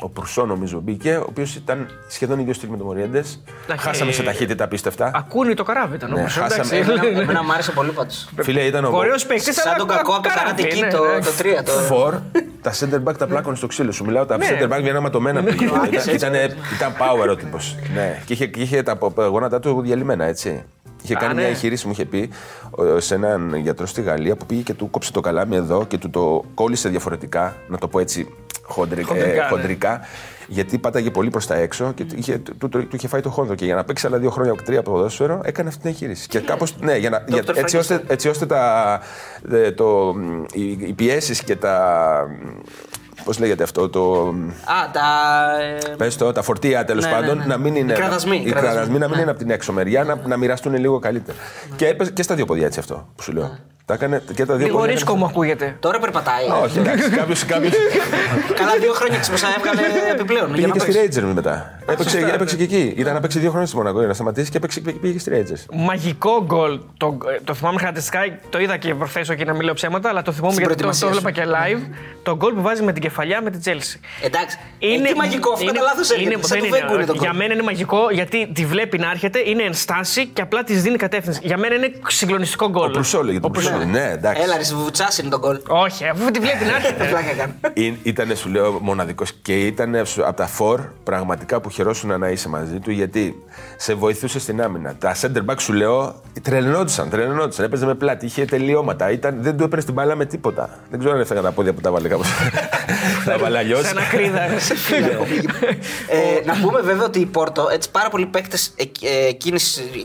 [0.01, 3.17] ο Προυσό, νομίζω, μπήκε, ο οποίος ήταν σχεδόν ίδιος στυλ με τον Μοριέντε.
[3.63, 5.11] Εντάξει, Χάσαμε σε ε, ταχύτητα απίστευτα.
[5.13, 6.33] Ακούνε το καράβι ήταν Ναι, όμως.
[6.33, 6.75] χάσαμε.
[6.77, 8.29] Εμένα, εμένα μου άρεσε πολύ πάντως.
[8.41, 8.89] Φίλε, ήταν ο.
[8.97, 9.55] Ωραίος παίκτης.
[9.55, 11.63] Σαν τον κακό από το Karate Kid, το, το 3.
[11.65, 11.71] Το...
[11.71, 12.13] Φορ,
[12.61, 14.05] τα center back τα πλάκωνε στο ξύλο σου.
[14.05, 14.45] Μιλάω, τα Ναι.
[14.49, 15.65] center back βγαίνουν ματωμένα πήγε.
[15.65, 16.33] Ήταν, ήταν,
[16.75, 17.75] ήταν power ο τύπος.
[17.93, 18.21] Ναι.
[18.25, 20.63] Και είχε, και είχε τα πο- γόνατά του διαλυμένα, έτσι.
[21.05, 21.39] Είχε κάνει ναι.
[21.41, 22.29] μια εγχείρηση, μου είχε πει,
[22.71, 25.97] ο- σε έναν γιατρό στη Γαλλία που πήγε και του κόψε το καλάμι εδώ και
[25.97, 28.33] του το κόλλησε διαφορετικά, να το πω έτσι
[28.63, 29.47] χοντρι- Χοντρικά, ε, ναι.
[29.49, 29.99] χοντρικά,
[30.47, 33.29] γιατί πάταγε πολύ προς τα έξω και του είχε, του, του, του είχε φάει το
[33.29, 33.55] χόνδρο.
[33.55, 36.27] Και για να παίξει άλλα δύο χρόνια, τρία από ποδόσφαιρο, έκανε αυτή την εγχείρηση.
[36.27, 36.75] Και κάπως.
[36.79, 37.55] Ναι, για να, για, Dr.
[37.57, 38.99] έτσι, ώστε, έτσι ώστε τα,
[39.51, 40.15] ε, το,
[40.53, 42.27] οι, οι πιέσεις και τα.
[43.25, 44.27] Πώς λέγεται αυτό, το.
[44.65, 45.01] Α, τα.
[45.91, 47.45] ε, Πες το, τα φορτία τέλος Ναι, πάντων ναι, ναι.
[47.45, 47.91] να μην είναι.
[47.91, 48.71] Οι κραδασμοί, οι οι κραδασμοί.
[48.71, 49.21] κραδασμοί να μην Ναι.
[49.21, 51.37] είναι από την έξω μεριά, να, να μοιραστούν λίγο καλύτερα.
[51.75, 53.57] Και έπαιζε και στα δύο ποδιά έτσι αυτό που σου λέω.
[53.85, 54.93] Τα έκανε και τα δύο Λίγο πόδια.
[54.93, 55.77] ρίσκο μου ακούγεται.
[55.79, 56.45] Τώρα περπατάει.
[56.63, 57.35] Όχι, εντάξει, κάποιο.
[57.47, 57.73] κάποιος...
[58.59, 59.81] Καλά, δύο χρόνια ξυπνά έβγαλε
[60.15, 60.45] επιπλέον.
[60.45, 61.19] για Πήγε να και στη παίξει.
[61.23, 61.79] Rangers μετά.
[61.87, 62.93] Έπαιξε, έπαιξε και εκεί.
[62.97, 65.31] Ήταν να παίξει δύο χρόνια στη Μονακό για να σταματήσει και έπαιξε, πήγε και στη
[65.33, 65.75] Rangers.
[65.75, 66.79] Μαγικό γκολ.
[66.97, 68.19] Το, το θυμάμαι χαρακτηριστικά.
[68.49, 70.89] Το είδα και προχθές, όχι να μην λέω ψέματα, αλλά το θυμόμαι Στην γιατί το,
[70.89, 71.95] το προετοιμασία έβλεπα και live.
[72.23, 73.99] Το γκολ που βάζει με την κεφαλιά με την Chelsea.
[74.25, 74.57] Εντάξει.
[74.79, 76.47] Είναι μαγικό, αυτό κατά λάθος είναι, έρχεται.
[76.47, 77.37] Σαν δεν το είναι, Βέγκου είναι το για γκολ.
[77.37, 80.97] μένα είναι μαγικό γιατί τη βλέπει να έρχεται, είναι εν στάση και απλά της δίνει
[80.97, 81.39] κατεύθυνση.
[81.43, 82.87] Για μένα είναι συγκλονιστικό γκολ.
[83.41, 83.87] Ο Προυσό λέγεται.
[83.87, 83.89] Ο ο Προυσό.
[83.91, 83.99] Προυσό.
[83.99, 84.41] Ναι, εντάξει.
[84.41, 85.59] Έλα, ρε, βουτσάς είναι το γκολ.
[85.67, 87.03] Όχι, αφού τη βλέπει να έρχεται.
[87.11, 87.53] Πλάκα έκανε.
[88.03, 92.79] Ήταν, σου λέω, μοναδικός και ήταν από τα φορ πραγματικά που χαιρόσουν να είσαι μαζί
[92.79, 93.43] του γιατί
[93.77, 94.95] σε βοηθούσε στην άμυνα.
[94.95, 97.65] Τα center back σου λέω τρελνόντουσαν, τρελνόντουσαν.
[97.65, 99.11] Έπαιζε με πλάτη, είχε τελειώματα.
[99.11, 100.69] Ήταν, δεν του έπαιρνε την μπάλα με τίποτα.
[100.89, 102.27] Δεν ξέρω αν έφταγα τα πόδια που τα βάλε κάπως.
[103.25, 103.85] τα βάλε αλλιώς.
[103.85, 104.41] Σαν ακρίδα.
[106.07, 108.73] Ε, να πούμε βέβαια ότι η Πόρτο, έτσι πάρα πολλοί παίκτες
[109.29, 109.57] εκείνου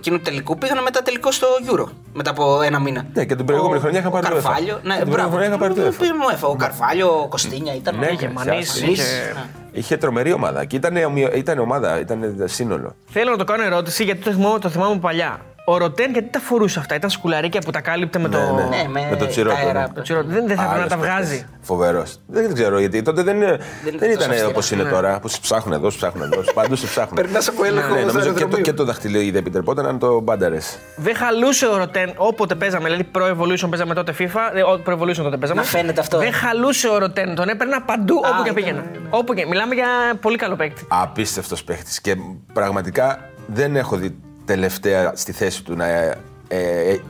[0.02, 1.84] του τελικού πήγαν μετά τελικό στο Euro.
[2.12, 3.06] Μετά από ένα μήνα.
[3.12, 4.42] Ναι, και την προηγούμενη Ο- χρονιά είχαν πάρει ο το UEFA.
[4.42, 4.74] Καρφάλιο.
[4.82, 5.28] Και Ναι, την μπράβο.
[5.30, 6.00] προηγούμενη χρονιά είχαν πάρει το UEFA.
[6.00, 6.48] Πήγαμε UEFA.
[6.54, 7.98] Ο Καρφάλιο, ο Κωστίνια ήταν.
[7.98, 9.34] Ναι, ο- και Γερμανής, σε- είχε-
[9.72, 12.94] Είχε τρομερή ομάδα και ήταν, ομοιο- ήταν ομάδα, ήταν σύνολο.
[13.06, 15.40] Θέλω να το κάνω ερώτηση γιατί το θυμάμαι, το θυμάμαι παλιά.
[15.72, 18.38] Ο Ροτέν γιατί τα φορούσε αυτά, ήταν σκουλαρίκια που τα κάλυπτε με το.
[18.38, 18.76] Ναι, ναι.
[18.82, 19.80] Ναι, με, Με το τσιρότο, τα αέρα.
[19.80, 19.88] ναι.
[19.94, 21.46] το τσιρό- Δεν, δεν θα έπρεπε να τα βγάζει.
[21.60, 22.20] Φοβερός.
[22.26, 23.02] Δεν ξέρω γιατί.
[23.02, 24.80] Τότε δεν, δεν, ήταν ήταν τόσο όπως αυστηρά.
[24.80, 25.18] είναι τώρα.
[25.20, 26.42] Που σε ψάχνουν εδώ, σε ψάχνουν εδώ.
[26.54, 27.14] Παντού σε ψάχνουν.
[27.14, 28.64] Περνάς από έλεγχο Ναι, στο νομίζω και το, αεροδρομίο.
[28.64, 30.78] και το δαχτυλίδι δεν επιτρεπόταν αν το μπάνταρες.
[30.96, 34.92] Δεν χαλούσε ο Ροτέν όποτε παίζαμε, δηλαδή Pro Evolution παίζαμε τότε FIFA, ε, ο- Pro
[34.92, 35.60] Evolution τότε παίζαμε.
[35.60, 36.20] Να φαίνεται αυτό, ε.
[36.24, 38.80] Δεν χαλούσε ο Ροτέν, τον έπαιρνα παντού όπου και ήταν, πήγαινα.
[38.80, 39.06] ναι, ναι.
[39.10, 39.46] Όπου και.
[39.46, 39.86] Μιλάμε για
[40.20, 40.86] πολύ καλό παίκτη.
[40.88, 42.00] Απίστευτος παίχτη.
[42.00, 42.16] Και
[42.52, 44.18] πραγματικά δεν έχω δει
[44.50, 47.00] τελευταία στη θέση του να ε, ε,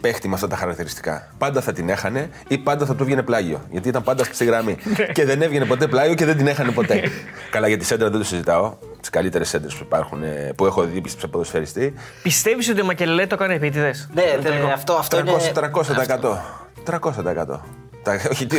[0.00, 1.32] παίχτη με αυτά τα χαρακτηριστικά.
[1.38, 3.60] Πάντα θα την έχανε ή πάντα θα του βγαίνει πλάγιο.
[3.70, 4.76] Γιατί ήταν πάντα στη γραμμή.
[5.16, 7.02] και δεν έβγαινε ποτέ πλάγιο και δεν την έχανε ποτέ.
[7.54, 8.76] Καλά, για τη σέντρα δεν το συζητάω.
[9.00, 11.94] Τις καλύτερες σέντρες που υπάρχουν, ε, που έχω δει σε ποδοσφαιριστή.
[12.22, 15.20] Πιστεύεις ότι ο Μακελέ το έκανε επίτηδες; Ναι, ναι, αυτό, αυτό 300%.
[15.20, 15.38] είναι.
[15.54, 16.40] 300%.
[16.84, 17.46] 300%.
[17.46, 17.64] Τα,
[18.30, 18.56] όχι, τι,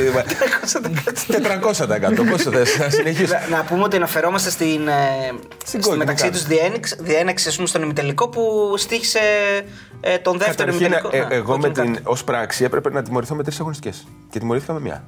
[1.28, 2.30] 400%.
[2.30, 3.34] Πόσο θες, να συνεχίσω.
[3.50, 4.94] Να, να πούμε ότι αναφερόμαστε στην, ε,
[5.66, 6.38] στη κόκκινη μεταξύ κάρτα.
[6.38, 9.20] τους διένεξη, διένεξη ας πούμε, στον ημιτελικό που στήχησε
[10.02, 11.10] ε, τον δεύτερο Καταρχήν, ημιτελικό.
[11.18, 12.10] ε, Ναι, εγώ με κόκκινη την, κάρτα.
[12.10, 14.08] ως πράξη έπρεπε να τιμωρηθώ με τρεις αγωνιστικές.
[14.30, 15.04] Και τιμωρήθηκα με μία.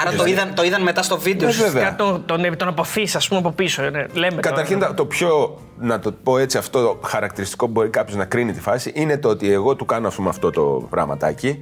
[0.00, 1.48] Άρα το είδαν, το είδαν μετά στο βίντεο.
[1.48, 1.78] Ε, ουσιαστικά.
[1.80, 1.96] βέβαια.
[1.96, 3.82] Τον, τον, τον αποθείς, ας πούμε, από πίσω.
[3.82, 4.04] Ναι.
[4.12, 4.88] Λέμε Καταρχήν, τώρα.
[4.88, 8.52] τα- το πιο, να το πω έτσι, αυτό το χαρακτηριστικό που μπορεί κάποιος να κρίνει
[8.52, 11.58] τη φάση είναι το ότι εγώ του κάνω ας πούμε, αυτό το πραγματάκι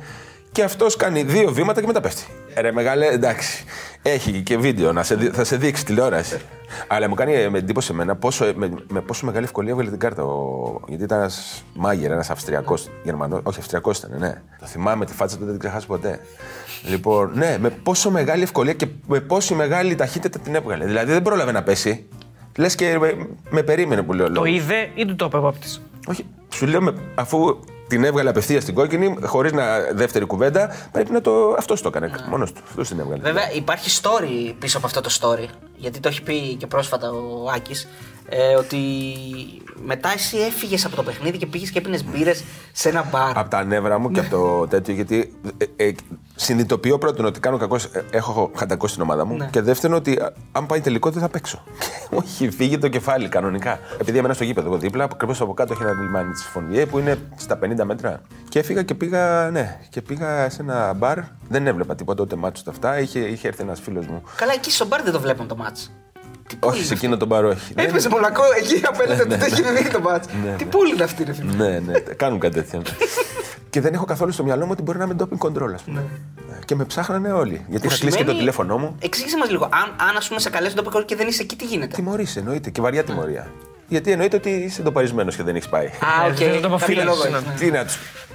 [0.57, 2.25] και αυτός κάνει δύο βήματα και μετά πέφτει.
[2.55, 3.65] Ε, Ρε μεγάλε, εντάξει.
[4.03, 6.41] Έχει και βίντεο, να σε, δει- θα σε δείξει τηλεόραση.
[6.87, 9.99] Αλλά μου κάνει ε, με εντύπωση εμένα πόσο, με, με πόσο μεγάλη ευκολία έβγαλε την
[9.99, 10.23] κάρτα.
[10.23, 13.41] Ο, γιατί ήταν ένας μάγερ, ένας Αυστριακός Γερμανός.
[13.43, 14.43] Όχι, Αυστριακός ήταν, ναι.
[14.61, 16.21] Το θυμάμαι τη φάτσα του, δεν την ξεχάσω ποτέ.
[16.89, 20.85] Λοιπόν, ναι, με πόσο μεγάλη ευκολία και με πόση μεγάλη ταχύτητα την έβγαλε.
[20.85, 22.07] Δηλαδή δεν πρόλαβε να πέσει.
[22.57, 24.27] Λες και με, με περίμενε που λέω.
[24.27, 24.49] Το λόγος.
[24.49, 25.67] είδε ή του το είπε ο παπτή.
[26.07, 27.59] Όχι, σου λέω με, αφού
[27.89, 29.53] την έβγαλε απευθείας στην κόκκινη, χωρίς
[29.93, 31.55] δεύτερη κουβέντα, πρέπει να το.
[31.59, 32.11] Αυτός το έκανε.
[32.29, 32.61] Μόνος του.
[32.69, 33.23] Αυτός την έβγαλε.
[33.23, 35.49] Βέβαια υπάρχει story πίσω από αυτό το story.
[35.77, 37.89] Γιατί το έχει πει και πρόσφατα ο Άκης.
[38.29, 38.77] Ε, ότι
[39.85, 43.39] μετά εσύ έφυγες από το παιχνίδι και πήγες και έπινες μπύρες σε ένα μπαρ.
[43.39, 45.35] Από τα νεύρα μου και από το τέτοιο, γιατί
[45.77, 45.95] ε, ε,
[46.35, 49.49] συνειδητοποιώ πρώτον ότι κάνω κακός, ε, έχω χαντακώσει την ομάδα μου.
[49.51, 51.63] Και δεύτερον ότι α, αν πάει τελικό δεν θα παίξω.
[51.79, 53.79] Και μου έχει φύγει το κεφάλι κανονικά.
[54.01, 56.99] Επειδή έμενα στο γήπεδο εγώ δίπλα, ακριβώς από κάτω έχει ένα λιμάνι της Φωνιέ που
[56.99, 58.21] είναι στα 50 μέτρα.
[58.49, 61.19] Και έφυγα και πήγα, ναι, και πήγα σε ένα μπαρ.
[61.49, 62.99] Δεν έβλεπα τίποτα ούτε μάτσο τα αυτά.
[63.01, 64.23] Είχε, είχε έρθει ένας φίλος μου.
[64.37, 65.91] Καλά, εκεί στο μπαρ δεν το βλέπουν το μάτς.
[66.47, 67.75] Τι πόλη Όχι, σε είναι εκείνο τον μπαρ, όχι.
[67.75, 70.27] Δεν Έπαιζε είναι- Μονακό εκεί απέναντι Ναι, από το έχει δει το ματς.
[70.45, 70.71] Ναι, Τι ναι.
[70.71, 71.53] πόλη είναι αυτή, ρε φίλε.
[71.53, 72.83] ναι, ναι, κάνουν κάτι τέτοιο.
[73.71, 76.05] και δεν έχω καθόλου στο μυαλό μου ότι μπορεί να είμαι doping control, ας πούμε.
[76.65, 77.65] Και με ψάχνανε όλοι.
[77.69, 78.39] Γιατί είχα κλείσει και το Ναι.
[78.39, 78.97] Σημαίνει- τηλέφωνό μου.
[79.01, 79.65] Εξήγησε μας λίγο.
[79.65, 82.37] Αν, αν ας πούμε σε καλέσει το ντόπινγκ και δεν είσαι εκεί, τι γίνεται; Τιμωρία,
[82.37, 82.71] εννοείται.
[82.71, 83.47] Και βαριά τιμωρία.
[83.89, 85.87] Γιατί εννοείται ότι είσαι ντοπαρισμένος και δεν έχεις πάει.
[85.87, 85.91] Α,
[86.27, 86.35] οκ.
[86.37, 87.37] δεν το Κάποιο αποφύγεις, λόγο ναι.
[87.37, 87.55] έχεις, ναι.
[87.59, 87.93] Τι να του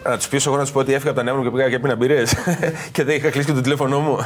[0.09, 1.69] να τους πείσω εγώ να του πω ότι έφυγα από τα νεύρα μου και πήγα
[1.69, 2.33] και έπινα μπυρές.
[2.91, 4.17] και δεν είχα κλείσει και το τηλέφωνό μου.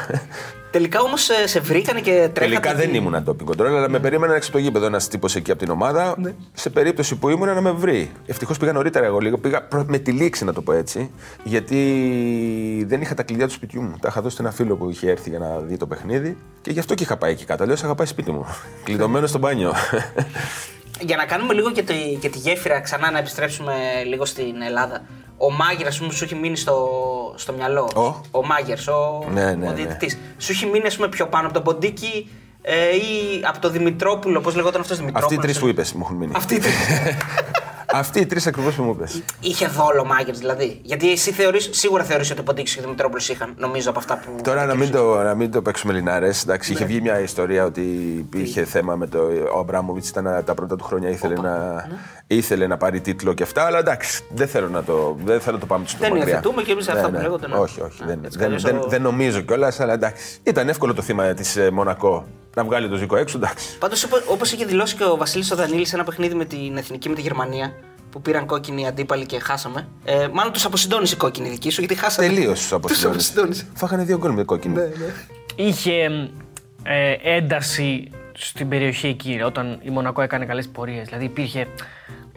[0.71, 2.39] Τελικά όμως σε βρήκανε και τρέχατε.
[2.39, 5.35] Τελικά δεν τι- ήμουν doping control, αλλά με περίμενε έξω από το γήπεδο ένας τύπος
[5.35, 6.15] εκεί από την ομάδα.
[6.53, 8.11] Σε περίπτωση που ήμουν να με βρει.
[8.25, 9.37] Ευτυχώς πήγα νωρίτερα εγώ λίγο.
[9.37, 11.11] Πήγα προ- με τη λήξη, να το πω έτσι.
[11.43, 13.95] Γιατί δεν είχα τα κλειδιά του σπιτιού μου.
[14.01, 16.37] Τα είχα δώσει σε ένα φίλο που είχε έρθει για να δει το παιχνίδι.
[16.61, 17.65] Και γι' αυτό και είχα πάει εκεί κάτω.
[17.65, 18.45] Λέω, είχα πάει σπίτι μου.
[18.83, 19.73] Κλειδωμένο στο μπάνιο.
[20.99, 23.73] Για να κάνουμε λίγο και τη, και τη γέφυρα, ξανά να επιστρέψουμε
[24.05, 25.01] λίγο στην Ελλάδα.
[25.37, 26.87] Ο Μάγερ, ας πούμε, σου έχει μείνει στο,
[27.35, 27.89] στο μυαλό.
[27.95, 29.73] Ο; ο Μάγερ, ο, Ναι, ναι, ο ναι.
[29.75, 30.17] διαιτητής.
[30.37, 32.29] Σου έχει μείνει, ας πούμε, πιο πάνω από τον Ποντίκη
[32.61, 34.41] ε, ή από τον Δημητρόπουλο.
[34.41, 35.41] Πώς λεγόταν αυτός Αυτοί οι Δημητρόπουλο.
[35.41, 36.31] τρεις που είπες μου έχουν μείνει.
[36.35, 36.73] Αυτοί οι τρεις.
[37.97, 39.21] Αυτοί οι τρεις ακριβώς που μου είπες.
[39.39, 40.79] Είχε δόλο ο Μάγερ δηλαδή.
[40.83, 44.17] Γιατί εσύ θεωρείς, σίγουρα θεωρείς ότι ο Ποντίκης και ο Δημητρόπουλος είχαν, νομίζω από αυτά
[44.25, 44.41] που.
[44.43, 46.43] Τώρα να μην, το, να μην το παίξουμε λινάρες.
[46.43, 46.77] Εντάξει, Ναι.
[46.77, 47.81] είχε βγει μια ιστορία ότι
[48.35, 49.19] είχε θέμα με το.
[49.55, 51.83] Ο Αμπράμοβιτς ήταν τα πρώτα του χρόνια ήθελε, να, Ναι.
[52.27, 53.65] ήθελε να πάρει τίτλο και αυτά.
[53.65, 56.27] Αλλά εντάξει, δεν θέλω να το, δεν θέλω να το πάμε τόσο Δεν μακριά.
[56.33, 57.55] υιοθετούμε και εμείς αυτά που λέγονται, ναι.
[57.55, 57.97] Όχι, όχι.
[58.03, 60.39] Ναι, δεν, έτσι δεν, καλώς δεν, ο- δεν νομίζω κιόλας, αλλά εντάξει.
[60.43, 62.25] Ήταν εύκολο το θύμα της Μονακό
[62.55, 63.77] να βγάλει το ζύκο έξω, εντάξει.
[63.77, 67.09] Πάντως, όπως είχε δηλώσει και ο Βασίλης ο Δανίλη σε ένα παιχνίδι με την εθνική
[67.09, 67.73] με τη Γερμανία,
[68.11, 69.87] που πήραν κόκκινη αντίπαλοι και χάσαμε.
[70.03, 72.27] Ε, μάλλον τους αποσυντώνησε η κόκκινη δική σου, γιατί χάσατε.
[72.27, 73.07] Τελείως τους Τους αποσυντώνησε.
[73.07, 73.67] αποσυντώνησε.
[73.73, 74.75] Φάγανε δύο γκολ με κόκκινη.
[75.55, 76.03] Είχε
[76.83, 81.05] ε, ένταση στην περιοχή εκεί όταν η Μονακό έκανε καλές πορείες.
[81.05, 81.67] Δηλαδή υπήρχε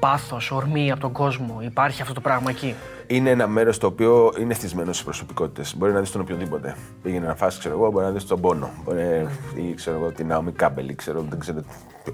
[0.01, 1.59] πάθος, ορμή από τον κόσμο.
[1.61, 2.75] Υπάρχει αυτό το πράγμα εκεί;
[3.07, 5.77] είναι ένα μέρος το οποίο είναι θυσμένο στις προσωπικότητες.
[5.77, 6.77] Μπορεί να δεις τον οποιοδήποτε.
[7.03, 8.71] Πήγαινε να φάσει, ξέρω εγώ, μπορεί να δεις τον Πόνο.
[8.85, 11.63] Μπορεί, ή ξέρω εγώ, την Ναομή Κάμπελ, ή ξέρω, δεν ξέρω.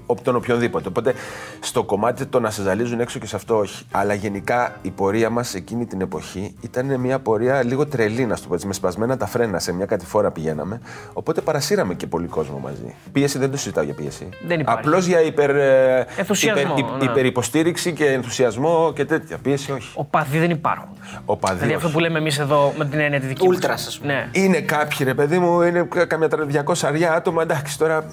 [0.05, 0.87] Ο- Τον οποιονδήποτε.
[0.87, 1.13] Οπότε
[1.59, 3.85] στο κομμάτι το να σε ζαλίζουν έξω και σε αυτό όχι.
[3.91, 8.41] Αλλά γενικά η πορεία μας εκείνη την εποχή ήταν μια πορεία λίγο τρελή, να σου
[8.41, 8.67] το πω έτσι.
[8.67, 10.81] Με σπασμένα τα φρένα σε μια κατηφόρα πηγαίναμε.
[11.13, 12.95] Οπότε παρασύραμε και πολύ κόσμο μαζί.
[13.11, 14.29] Πίεση δεν το συζητάω για πίεση.
[14.47, 14.79] Δεν υπάρχει.
[14.79, 17.03] Απλώς για υπερ, ε, Ενθουσιασμό, υπερ- ναι.
[17.11, 19.37] υπερυποστήριξη και ενθουσιασμό και τέτοια.
[19.37, 19.91] Πίεση όχι.
[19.93, 20.89] Οπαδοί δεν υπάρχουν.
[21.25, 21.95] Οπαδοί Δηλαδή αυτό όχι.
[21.95, 23.57] που λέμε εμείς εδώ με την έννοια τη δική μας.
[23.57, 24.13] Ultras, ας πούμε.
[24.13, 24.29] Ναι.
[24.31, 27.41] Είναι κάποιοι ρε παιδί μου, είναι καμιά 200 αριά άτομα.
[27.41, 28.05] Εντάξει, τώρα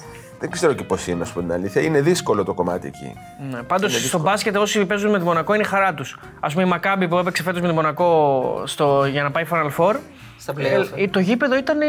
[0.43, 1.83] δεν ξέρω και πώς είναι, να σου πω την αλήθεια.
[1.83, 3.15] Είναι δύσκολο το κομμάτι εκεί.
[3.51, 3.63] Ναι.
[3.63, 6.19] Πάντως στο μπάσκετ όσοι παίζουν με τη Μονακό είναι η χαρά τους.
[6.41, 9.71] Α πούμε η Μακάμπη που έπαιξε φέτος με τη Μονακό στο, για να πάει Final
[9.77, 9.95] Four.
[10.43, 10.87] Στα playoff.
[10.97, 11.87] ε, το γήπεδο ήταν ε,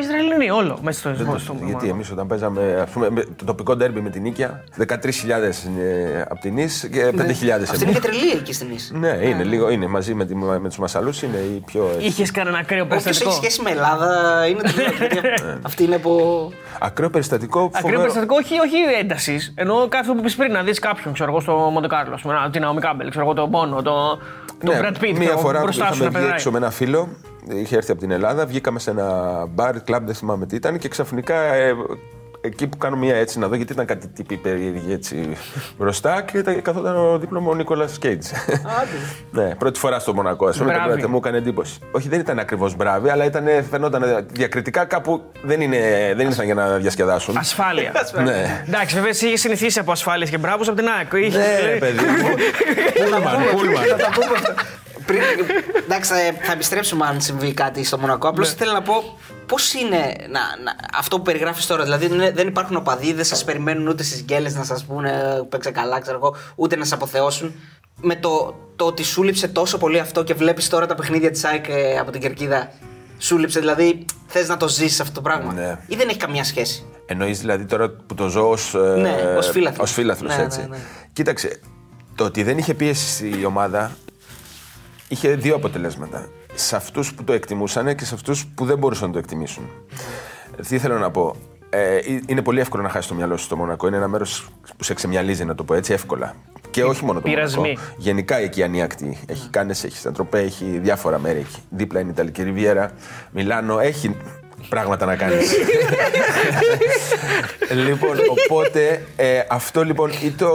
[0.00, 3.24] Ισραηλινοί όλο μέσα στο, Δεν στο, το- στο γιατί εμείς όταν παίζαμε ας πούμε, με
[3.36, 4.86] το τοπικό ντέρμπι με την Νίκαια, 13.000
[5.66, 7.94] είναι από την Νης και 5.000 Αυτή είναι εμείς.
[7.94, 8.98] και τρελή εκεί στην Ίση.
[8.98, 11.90] Ναι, είναι λίγο, είναι μαζί με, τη, με τους Μασαλούς, είναι οι πιο.
[11.94, 12.06] έτσι.
[12.06, 14.90] Είχες κανένα ακραίο Όποιο έχει περιστατικό; σχέση με Ελλάδα είναι τρελό.
[14.98, 15.18] γιατί
[15.62, 16.52] Αυτή είναι από.
[16.80, 17.70] Ακραίο περιστατικό.
[17.74, 19.52] ακραίο περιστατικό, όχι, όχι έντασης.
[19.56, 22.18] Ενώ κάθε που πεις πριν να δεις κάποιον, ξέρω εγώ, στο Μοντεκάρλο,
[22.52, 24.18] την Naomi Κάμπελ, ξέρω εγώ, τον Πόνο, το,
[24.64, 25.18] το Ναι, Brad Pitt.
[25.18, 26.32] Μία το φορά που μπροστά σου είχαμε να βγει περνάει.
[26.32, 27.08] έξω με ένα φίλο,
[27.48, 30.88] είχε έρθει από την Ελλάδα, βγήκαμε σε ένα μπαρ, κλαμπ, δεν θυμάμαι τι ήταν και
[30.88, 31.72] ξαφνικά ε,
[32.44, 35.36] εκεί που κάνω μία έτσι να δω, γιατί ήταν κάτι τύπη περίεργη έτσι
[35.78, 38.22] μπροστά και ήταν, καθόταν ο δίπλα μου ο Νίκολας Κέιτ.
[39.30, 41.00] ναι, πρώτη φορά στο Μονακό, ας πούμε, Μπράβη.
[41.00, 41.78] και μου έκανε εντύπωση.
[41.90, 45.78] Όχι, δεν ήταν ακριβώς μπράβη, αλλά ήταν, φαινόταν διακριτικά κάπου δεν, είναι,
[46.16, 47.36] δεν ήρθαν για να διασκεδάσουν.
[47.36, 47.92] Ασφάλεια.
[48.24, 48.64] ναι.
[48.68, 51.26] Εντάξει, βέβαια εσύ είχες συνηθίσει από ασφάλειες και μπράβους από την ΑΕΚ.
[51.26, 52.28] Είχε- Ναι, παιδί μου.
[53.02, 53.84] Πούλμαν, πούλμαν.
[53.84, 54.54] Θα τα πούμε αυτά.
[55.06, 55.20] Πριν,
[55.84, 58.28] εντάξει, θα, θα επιστρέψουμε αν συμβεί κάτι στο Μονακό.
[58.28, 59.18] Απλώς ήθελα να πω
[59.52, 59.96] πώς είναι
[60.28, 61.82] να, να- αυτό που περιγράφεις τώρα.
[61.82, 65.70] Δηλαδή δεν, δεν υπάρχουν οπαδοί, δεν σας περιμένουν ούτε στις γκέλες να σας πούνε παίξε
[65.70, 67.54] καλά, ξέρω εγώ, ούτε να σας αποθεώσουν.
[68.00, 71.44] Με το, το ότι σου λείψε τόσο πολύ αυτό και βλέπεις τώρα τα παιχνίδια της
[71.44, 72.72] ΑΕΚ ε, από την κερκίδα.
[73.18, 75.52] Σου λείψε, δηλαδή θες να το ζήσει αυτό το πράγμα.
[75.52, 75.78] Ναι.
[75.86, 76.84] Ή δεν έχει καμία σχέση.
[77.06, 79.88] Εννοείς δηλαδή τώρα που το ζω ως, Ναι, ως φίλαθλος.
[79.88, 80.60] ως φίλαθλος, Ναι, έτσι.
[80.60, 80.76] ναι, ναι.
[81.12, 81.60] Κοίταξε,
[82.14, 83.96] το ότι δεν είχε πίεση η ομάδα
[85.08, 86.28] είχε δύο αποτελέσματα.
[86.54, 89.70] Σε αυτούς που το εκτιμούσαν και σε αυτούς που δεν μπορούσαν να το εκτιμήσουν.
[90.68, 91.34] Τι θέλω να πω;
[91.70, 93.86] Ε, είναι πολύ εύκολο να χάσει το μυαλό σου στο Μονακό.
[93.86, 96.34] Είναι ένα μέρος που σε ξεμυαλίζει, να το πω έτσι, εύκολα.
[96.70, 97.60] Και όχι μόνο το Πειρασμοί.
[97.60, 97.80] Μονακό.
[97.96, 99.18] Γενικά η Εκειανή ακτή.
[99.26, 101.38] Έχει Κάνες, έχει Σαντροπέ, έχει διάφορα μέρη.
[101.38, 101.62] Έχει.
[101.68, 102.90] Δίπλα είναι η Ιταλική Ριβιέρα,
[103.30, 103.78] Μιλάνο.
[103.78, 104.16] Έχει
[104.68, 105.52] πράγματα να κάνεις.
[107.86, 110.50] λοιπόν, οπότε ε, αυτό λοιπόν ή το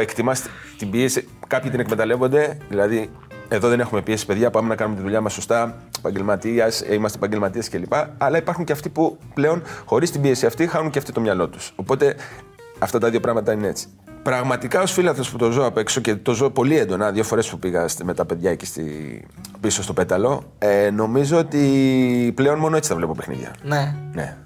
[0.00, 0.42] εκτιμάς
[0.78, 3.10] την πίεση, κάποιοι την εκμεταλλεύονται, δηλαδή
[3.48, 7.68] εδώ δεν έχουμε πίεση, παιδιά, πάμε να κάνουμε τη δουλειά μας σωστά, επαγγελματία, είμαστε επαγγελματίες
[7.68, 7.92] κλπ.
[8.18, 11.48] Αλλά υπάρχουν και αυτοί που πλέον χωρίς την πίεση αυτή χάνουν και αυτοί το μυαλό
[11.48, 11.72] τους.
[11.76, 12.14] Οπότε
[12.78, 13.86] αυτά τα δύο πράγματα είναι έτσι.
[14.22, 17.48] Πραγματικά ως φίλαθρο που το ζω απ' έξω και το ζω πολύ έντονα, δύο φορές
[17.50, 19.24] που πήγα στη- με τα παιδιά εκεί στη,
[19.60, 23.50] πίσω στο πέταλο, ε, νομίζω ότι πλέον μόνο έτσι θα βλέπω παιχνίδια.
[23.62, 23.94] Ναι.
[24.14, 24.36] Ναι.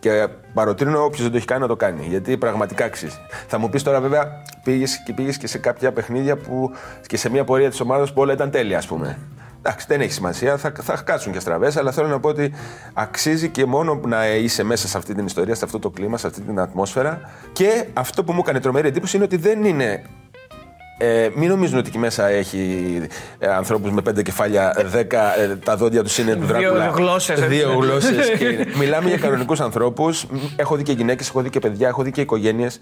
[0.00, 2.06] Και παροτρύνω όποιος δεν το έχει κάνει να το κάνει.
[2.06, 3.18] Γιατί πραγματικά αξίζει.
[3.46, 6.70] Θα μου πεις τώρα, βέβαια, πήγες και πήγες και σε κάποια παιχνίδια που
[7.06, 9.18] και σε μια πορεία της ομάδας που όλα ήταν τέλεια, ας πούμε.
[9.62, 12.52] Εντάξει, δεν έχει σημασία, θα, θα κάτσουν και στραβές, αλλά θέλω να πω ότι
[12.94, 16.26] αξίζει και μόνο να είσαι μέσα σε αυτή την ιστορία, σε αυτό το κλίμα, σε
[16.26, 17.20] αυτή την ατμόσφαιρα.
[17.52, 20.02] Και αυτό που μου έκανε τρομερή εντύπωση είναι ότι δεν είναι
[21.02, 22.58] ε, μην νομίζουν ότι εκεί μέσα έχει
[23.38, 26.88] ε, ανθρώπους με πέντε κεφάλια, δέκα, ε, τα δόντια τους είναι του Δύο Δράκουλα.
[26.88, 27.48] γλώσσες, έτσι.
[27.48, 28.30] Δύο γλώσσες.
[28.80, 30.26] Μιλάμε για κανονικούς ανθρώπους.
[30.56, 32.80] Έχω δει και γυναίκες, έχω δει και παιδιά, έχω δει και οικογένειες.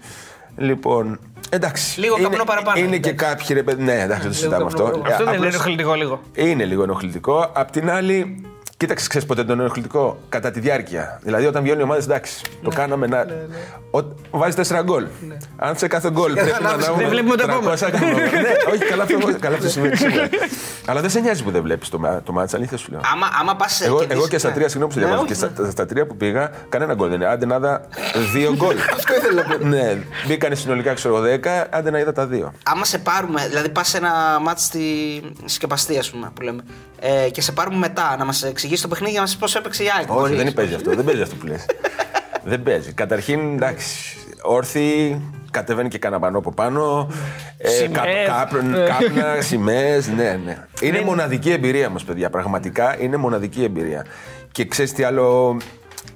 [0.57, 1.99] Λοιπόν, εντάξει.
[1.99, 3.25] Λίγο είναι, καπνό παραπάνω, Είναι και εντάξει.
[3.29, 3.83] κάποιοι ρε παιδί.
[3.83, 4.83] Ναι, εντάξει, δεν το συζητάμε καπνό αυτό.
[4.83, 5.11] παραπάνω.
[5.11, 6.21] Αυτό δεν είναι Απλώς ενοχλητικό λίγο.
[6.33, 7.51] Είναι λίγο ενοχλητικό.
[7.53, 8.45] Απ' την άλλη,
[8.79, 10.19] κοίταξε, ξέρεις ποτέ το ενοχλητικό.
[10.29, 11.19] Κατά τη διάρκεια.
[11.23, 13.25] Δηλαδή, όταν βγαίνουν οι ομάδες, εντάξει, το κάναμε να.
[14.31, 15.05] Βάζεις τέσσερα γκολ.
[15.57, 17.77] Αν σε κάθε γκολ πρέπει να ανάβεις, ανάβουμε δεν βλέπουμε το 300 επόμενο.
[17.99, 18.41] κανόνια.
[18.41, 20.29] Ναι, όχι, καλά αυτό, καλά αυτό σημαίνει σίγουρα.
[20.85, 22.99] Αλλά δεν σε νοιάζει που δεν βλέπεις το, μα- το μάτσα, αλήθεια σου λέω.
[23.13, 23.81] Άμα, άμα πας.
[23.81, 26.51] Εγώ, εγώ και στα τρία, συγγνώμη που σε διαβάζω, και στα, στα τρία που πήγα,
[26.69, 27.29] κανένα γκολ δεν είναι.
[27.29, 27.81] Άντε να είδα
[28.33, 28.75] δύο γκολ.
[28.95, 29.65] Αυτό ήθελα να πω.
[29.65, 32.53] Ναι, μπήκανε συνολικά ξέρω εγώ δέκα, άντε να είδα τα δύο.
[32.63, 34.81] άμα σε πάρουμε, δηλαδή πας σε ένα μάτι στη
[35.45, 36.61] σκεπαστή, ας πούμε, που λέμε,
[36.99, 39.59] ε, και σε πάρουμε μετά να μας εξηγήσει το παιχνίδι για να μα πει πώ
[39.59, 40.09] έπαιξε η ΑΕΚ.
[40.11, 40.43] Όχι, Μπορείς.
[40.43, 40.95] δεν παίζει αυτό.
[40.95, 41.65] Δεν παίζει αυτό που λες.
[42.51, 42.91] δεν παίζει.
[42.93, 45.21] Καταρχήν, εντάξει, όρθιοι,
[45.51, 47.07] κατεβαίνει και κανένα πανό από πάνω.
[47.57, 48.27] Ε, Σημαίες.
[48.27, 50.57] κάπ- κάπν- κάπνα, σημαίες, ναι, ναι.
[50.81, 52.29] Είναι μοναδική εμπειρία όμω, παιδιά.
[52.29, 54.05] Πραγματικά είναι μοναδική εμπειρία.
[54.51, 55.57] Και ξέρεις τι άλλο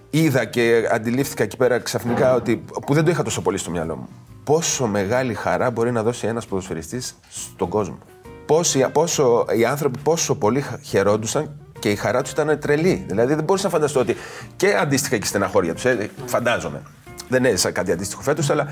[0.09, 2.63] είδα και αντιλήφθηκα εκεί πέρα ξαφνικά ότι.
[2.85, 4.07] που δεν το είχα τόσο πολύ στο μυαλό μου.
[4.43, 7.97] Πόσο μεγάλη χαρά μπορεί να δώσει ένας ποδοσφαιριστής στον κόσμο.
[8.45, 13.05] Πόσοι, πόσο, οι άνθρωποι πόσο πολύ χα- χαιρόντουσαν και η χαρά τους ήταν τρελή.
[13.07, 14.15] Δηλαδή δεν μπορούσα να φανταστώ ότι.
[14.55, 15.85] και αντίστοιχα και στεναχώρια τους.
[15.85, 16.81] Ε, φαντάζομαι.
[17.29, 18.67] Δεν έζησα κάτι αντίστοιχο φέτος, αλλά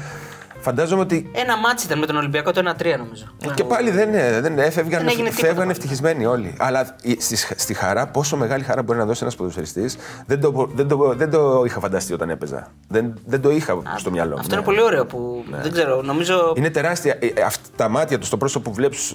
[0.62, 3.26] φαντάζομαι ότι Ένα ματς ήταν με τον Ολυμπιακό το 1-3 νομίζω.
[3.56, 5.72] και πάλι δεν, ε, δεν έφευγαν, Δεν έγινε τίποτα φεύγαν πάλι.
[5.72, 6.56] ευτυχισμένοι όλοι.
[6.58, 10.70] Αλλά η- στη, στη χαρά, πόσο μεγάλη χαρά μπορεί να δώσει ένας ποδοσφαιριστής, δεν το,
[10.74, 12.68] δεν, το, δεν το είχα φανταστεί όταν έπαιζα.
[12.88, 14.40] Δεν, δεν το είχα στο μυαλό μου.
[14.40, 14.56] Αυτό ναι.
[14.56, 16.54] είναι πολύ ωραίο που δεν ξέρω, νομίζω.
[16.56, 17.18] Είναι τεράστια.
[17.20, 19.14] Ε, ε, αυτα- τα μάτια τους, το πρόσωπο που βλέπεις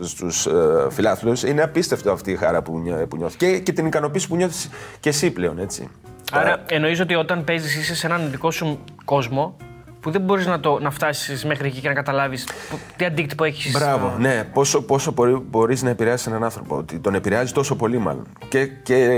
[0.00, 3.36] στους ε, φιλάθλους, είναι απίστευτο αυτή η χαρά που, νιώ- που νιώθεις.
[3.36, 4.68] Και, και την ικανοποίηση που νιώθεις
[5.00, 5.88] και εσύ πλέον, έτσι.
[6.32, 9.56] Άρα εννοείς ότι όταν παίζεις είσαι σε έναν δικό σου κόσμο
[10.10, 12.48] που δεν μπορείς να, το- να φτάσεις μέχρι εκεί και να καταλάβεις
[12.96, 13.70] τι αντίκτυπο έχει.
[13.70, 14.44] Μπράβο, ναι.
[14.52, 15.14] Πόσο, πόσο
[15.50, 16.76] μπορεί να επηρεάσεις έναν άνθρωπο.
[16.76, 18.26] Ότι τον επηρεάζει τόσο πολύ, μάλλον.
[18.48, 19.08] Και, και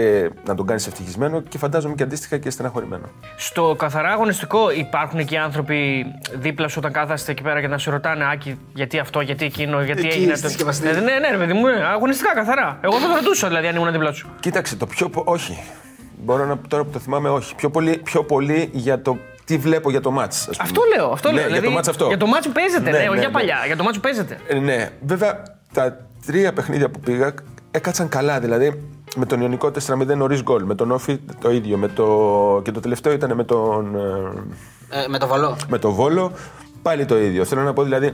[0.46, 3.04] να τον κάνεις ευτυχισμένο και φαντάζομαι και αντίστοιχα και στεναχωρημένο.
[3.36, 7.90] Στο καθαρά αγωνιστικό υπάρχουν εκεί άνθρωποι δίπλα σου όταν κάθεστε εκεί πέρα και να σε
[7.90, 10.32] ρωτάνε Άκη γιατί αυτό, γιατί εκείνο, γιατί Εκεί, έγινε.
[10.32, 10.88] στη το- συσκευαστή.
[10.88, 12.78] Ε, ναι, ναι, ρε παιδί μου, ε, αγωνιστικά καθαρά.
[12.80, 14.28] Εγώ θα το ρωτούσα δηλαδή αν ήμουν δίπλα σου.
[14.40, 15.08] Κοίταξε, το πιο.
[15.08, 15.58] πο- Όχι.
[16.24, 17.54] Μπορώ να τώρα που το θυμάμαι, όχι.
[17.54, 19.18] Πιο πολύ, πιο πολύ για το
[19.50, 20.48] τι βλέπω για το μάτς.
[20.48, 20.68] ας πούμε.
[20.68, 21.10] Αυτό λέω.
[21.10, 21.40] Αυτό Ναι, λέω.
[21.42, 22.06] για δηλαδή, το μάτς αυτό.
[22.06, 23.32] Για το μάτς που παίζετε, Ναι, ναι, όχι ναι, για ναι.
[23.34, 23.56] παλιά.
[23.66, 24.38] Για το μάτς που παίζετε.
[24.46, 25.42] Ε, ναι, βέβαια
[25.72, 25.96] τα
[26.26, 27.34] τρία παιχνίδια που πήγα
[27.70, 28.40] έκατσαν καλά.
[28.40, 28.82] Δηλαδή
[29.16, 30.64] με τον Ιωνικό 4-0 νωρίς γκολ.
[30.64, 31.76] Με τον Όφη το ίδιο.
[31.76, 32.60] Με το...
[32.64, 33.94] Και το τελευταίο ήταν με τον.
[34.90, 35.56] Ε, με το βαλό.
[35.68, 36.32] Με το Βόλο
[36.82, 37.44] πάλι το ίδιο.
[37.44, 38.12] Θέλω να πω δηλαδή.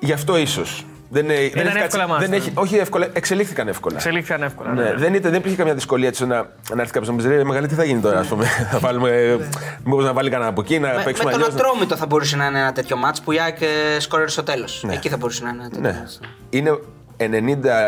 [0.00, 0.84] Γι' αυτό ίσως.
[1.14, 2.36] Δεν, δεν, ήταν έχει εύκολα μάτς, δεν ναι.
[2.36, 3.96] έχει, Όχι εύκολα, εξελίχθηκαν εύκολα.
[3.96, 4.72] Εξελίχθηκαν εύκολα.
[4.72, 6.36] Ναι, δεν, ήταν, δεν υπήρχε καμιά δυσκολία έτσι να,
[6.74, 8.44] να έρθει κάποιος να μου πει: «Ρε, Μεγάλη, τι θα γίνει τώρα, ας πούμε.
[8.70, 9.38] θα βάλουμε.
[9.84, 11.54] Μήπως να βάλει κανένα από εκεί, να Με, με παίξουμε τον αλλιώς.
[11.60, 14.84] Ατρόμητο θα μπορούσε να είναι ένα τέτοιο μάτς που η ΑΕΚ ε, σκόρερε στο τέλος.
[14.90, 15.98] Εκεί θα μπορούσε να είναι ένα τέτοιο Ναι.
[15.98, 16.20] μάτς.
[16.50, 16.78] Είναι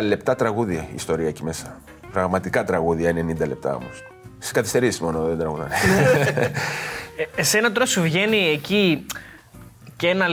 [0.00, 1.80] 90 λεπτά τραγούδια η ιστορία εκεί μέσα.
[2.12, 4.02] Πραγματικά τραγούδια 90 λεπτά όμως.
[4.38, 5.74] Στις καθυστερήσεις μόνο δεν τραγουδάνε.
[7.16, 9.06] Ε, εσένα τώρα σου βγαίνει εκεί
[9.96, 10.30] και ένα ε,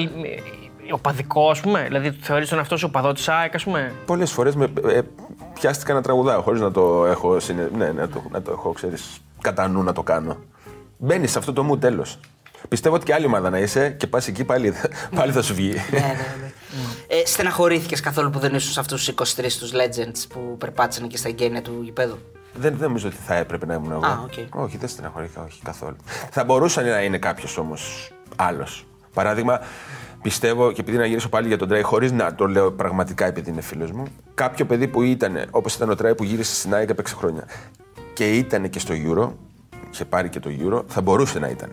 [0.91, 1.83] οπαδικό, ας πούμε.
[1.83, 3.93] Δηλαδή, θεωρείς τον αυτός σου οπαδό της ΑΕΚ, ας πούμε.
[4.05, 5.01] Πολλές φορές με ε,
[5.53, 7.69] πιάστηκα να τραγουδάω χωρίς να το έχω, συνε...
[7.77, 10.37] ναι, να το, να το έχω ξέρεις, κατά νου να το κάνω.
[10.97, 12.19] Μπαίνεις σε αυτό το mood τέλος.
[12.67, 14.73] Πιστεύω ότι και άλλη ομάδα να είσαι και πας εκεί πάλι,
[15.15, 15.73] πάλι θα σου βγει.
[15.91, 16.51] Ναι, ναι, ναι.
[17.07, 21.17] Ε, Στεναχωρήθηκες καθόλου που δεν ήσουν σε αυτούς τους 23 τους legends που περπάτησαν και
[21.17, 22.17] στα εγκαίνια του γηπέδου;
[22.53, 24.05] δεν, δεν νομίζω ότι θα έπρεπε να ήμουν εγώ.
[24.05, 24.61] Α, οκ.
[24.63, 25.95] Όχι, δεν στεναχωρήθηκα, όχι καθόλου.
[26.31, 28.85] Θα μπορούσε να είναι κάποιος όμως άλλος.
[29.13, 29.61] Παράδειγμα,
[30.21, 33.49] πιστεύω και επειδή να γυρίσω πάλι για τον Τρέι, χωρίς να το λέω πραγματικά επειδή
[33.49, 34.03] είναι φίλος μου,
[34.33, 37.47] κάποιο παιδί που ήταν όπως ήταν ο Τρέι που γύρισε στην ΑΕΚ έπαιξε χρόνια
[38.13, 39.29] και ήταν και στο Euro,
[39.91, 41.69] είχε πάρει και το Euro, θα μπορούσε να ήταν.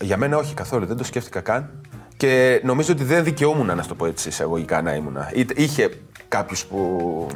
[0.00, 1.70] Για μένα όχι καθόλου, δεν το σκέφτηκα καν.
[2.16, 5.32] Και νομίζω ότι δεν δικαιούμουν να στο πω έτσι εισαγωγικά να ήμουνα.
[5.56, 5.90] Είχε
[6.28, 6.76] κάποιους που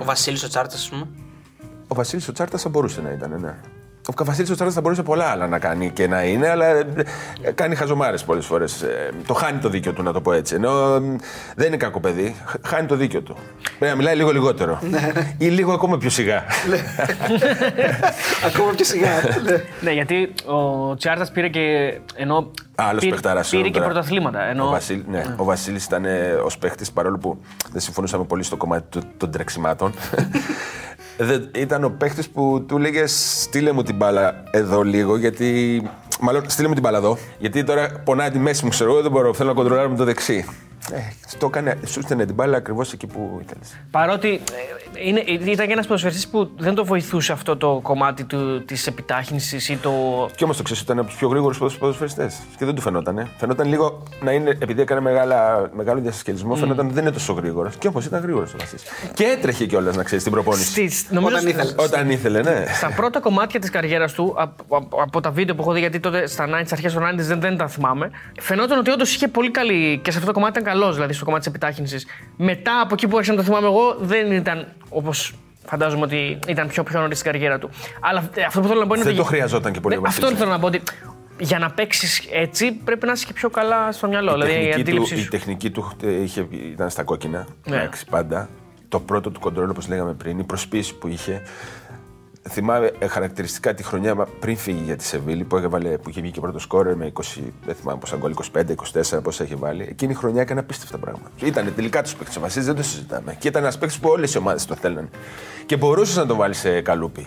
[0.00, 1.06] Ο Βασίλης ο Τσάρτας, ας πούμε.
[1.88, 3.54] ο Βασίλης ο Τσάρτας θα μπορούσε να ήταν, ναι.
[4.08, 6.84] Ο Βασίλη ο Τσάρτα θα μπορούσε πολλά άλλα να κάνει και να είναι, αλλά ε,
[7.54, 8.84] κάνει χαζομάρες πολλές φορές.
[9.26, 10.54] Το χάνει το δίκιο του, να το πω έτσι.
[10.54, 11.00] Ενώ ε,
[11.56, 13.36] δεν είναι κακό παιδί, χ- χάνει το δίκιο του.
[13.78, 14.78] Πρέπει να μιλάει λίγο λιγότερο.
[15.38, 16.44] ή λίγο ακόμα πιο σιγά.
[18.46, 19.10] Ακόμα πιο σιγά.
[19.80, 21.60] Ναι, γιατί ο Τσιάρτα πήρε και.
[22.14, 22.50] Ενώ.
[22.74, 23.90] Άλλος πήρε, παιχτάρας, πήρε εδώ και πέρα.
[23.90, 24.42] πρωταθλήματα.
[24.42, 26.04] Ενώ, Ο, Βασίλ, ναι, ο Βασίλης ήταν
[26.44, 27.38] ως παίχτης, παρόλο που
[27.72, 29.94] δεν συμφωνούσαμε πολύ στο κομμάτι του- των τρεξιμάτων.
[31.18, 35.82] Δεν- ήταν ο παίχτης που του έλεγε στείλε μου την μπάλα εδώ λίγο, γιατί.
[36.20, 39.10] Μάλλον στείλε μου την μπάλα εδώ, γιατί τώρα πονάει τη μέση μου, ξέρω εγώ, δεν
[39.10, 40.44] μπορώ, θέλω να κοντρολάρω με το δεξί.
[40.92, 40.98] Ε,
[41.38, 43.76] το έκανε, σου στέλνε την μπάλα ακριβώς εκεί που ήθελες.
[43.90, 44.28] Παρότι
[44.94, 48.26] ε, είναι, ήταν και ένας ποδοσφαιριστής που δεν το βοηθούσε αυτό το κομμάτι
[48.64, 49.90] της επιτάχυνσης ή το.
[50.36, 52.40] Κι όμως το ξέρεις ότι ήταν από τους πιο γρήγορους ποδοσφαιριστές.
[52.58, 53.28] Και δεν του φαινότανε.
[53.36, 57.76] Φαινόταν λίγο να είναι, επειδή έκανε μεγάλα, μεγάλο διασυσκελισμό, φαινόταν ότι δεν είναι τόσο γρήγορος.
[57.76, 58.84] Και όμως ήταν γρήγορος ο Βασίλης.
[59.14, 60.70] Και έτρεχε κιόλας να ξέρεις την προπόνηση.
[60.70, 61.74] Στις, νομίζω, Όταν ήθελες.
[61.78, 62.64] Όταν ήθελε, ναι.
[62.76, 66.00] Στα πρώτα κομμάτια της καριέρας του, από, από, από τα βίντεο που έχω δει, γιατί
[66.00, 68.10] τότε στα 90s, αρχές των 90s δεν, δεν τα θυμάμαι,
[68.40, 71.24] φαινόταν ότι όντως είχε πολύ καλή και σε αυτό το κομμάτι ήταν καλός, δηλαδή στο
[71.24, 72.06] κομμάτι της επιτάχυνσης.
[72.36, 75.34] Μετά από εκεί που άρχισα να το θυμάμαι εγώ, δεν ήταν όπως
[75.66, 77.70] φαντάζομαι ότι ήταν πιο, πιο νωρίς στην καριέρα του.
[78.00, 79.22] Αλλά ε, αυτό που θέλω να πω είναι Δεν ότι.
[79.22, 80.42] το χρειαζόταν και πολύ Ναι, ο Αυτό Βασίλης.
[80.42, 80.82] θέλω να πω ότι
[81.38, 84.30] για να παίξεις έτσι πρέπει να είσαι και πιο καλά στο μυαλό.
[84.30, 85.28] Η δηλαδή η τεχνική, του, αντίληψή η σου.
[85.28, 87.46] τεχνική του ε, είχε, ήταν στα κόκκινα.
[87.64, 87.76] Ναι.
[87.76, 88.48] Εντάξει, πάντα.
[88.88, 91.42] Το πρώτο του κοντρόλ, όπως λέγαμε πριν, η προσποίηση που είχε.
[92.48, 96.20] Θυμάμαι ε, χαρακτηριστικά τη χρονιά μα- πριν φύγει για τη Σεβίλη που, έβαλε, που είχε
[96.20, 97.22] βγει και πρώτο σκόρερ με 20,
[97.64, 98.62] δεν θυμάμαι πόσα γκολ, 25,
[99.16, 99.86] 24 πόσα είχε βάλει.
[99.90, 101.30] Εκείνη η χρονιά έκανε απίστευτα πράγματα.
[101.44, 103.36] Ήταν τελικά τους παίκτες ο Βασίλη, δεν το συζητάμε.
[103.38, 105.08] Και ήταν ένας παίκτης που όλες οι ομάδες το θέλανε.
[105.66, 107.26] Και μπορούσες να τον βάλεις σε καλούπι.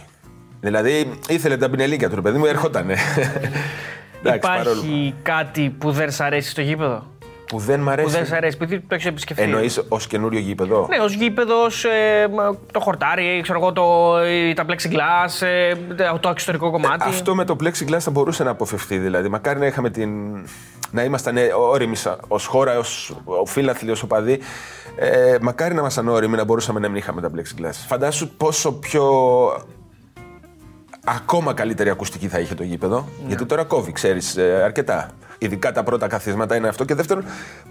[0.59, 2.95] Δηλαδή ήθελε τα πινελίκια του, ρε παιδί μου, ερχότανε.
[4.19, 7.05] Εντάξει, παρόλο που- Υπάρχει κάτι που δεν σ' αρέσει στο γήπεδο;
[7.47, 8.09] Που δεν μ' Που αρέσει.
[8.09, 9.43] δεν σ' αρέσει, επειδή το έχεις επισκεφτεί.
[9.43, 14.53] Εννοείς ως καινούριο γήπεδο; Ναι, ως γήπεδο, ε, μα, το χορτάρι, ξέρω εγώ, το, ε,
[14.53, 15.73] τα plexiglass, ε,
[16.19, 17.03] το εξωτερικό κομμάτι.
[17.07, 18.97] Αυτό με το plexiglass θα μπορούσε να αποφευθεί.
[18.97, 20.09] Δηλαδή, μακάρι να είχαμε την.
[20.91, 21.35] να ήμασταν
[21.71, 21.95] όριμοι
[22.27, 24.39] ως χώρα, ως φίλαθλοι, ως οπαδοί.
[24.95, 27.85] Ε, μακάρι να ήμασταν όριμοι να μπορούσαμε να μην είχαμε τα plexiglass.
[27.87, 29.03] Φαντάσου πόσο πιο.
[31.05, 33.07] ακόμα καλύτερη ακουστική θα είχε το γήπεδο.
[33.27, 35.09] Γιατί τώρα κόβει, ξέρεις, αρκετά.
[35.37, 36.83] Ειδικά τα πρώτα καθίσματα είναι αυτό.
[36.85, 37.23] Και δεύτερον,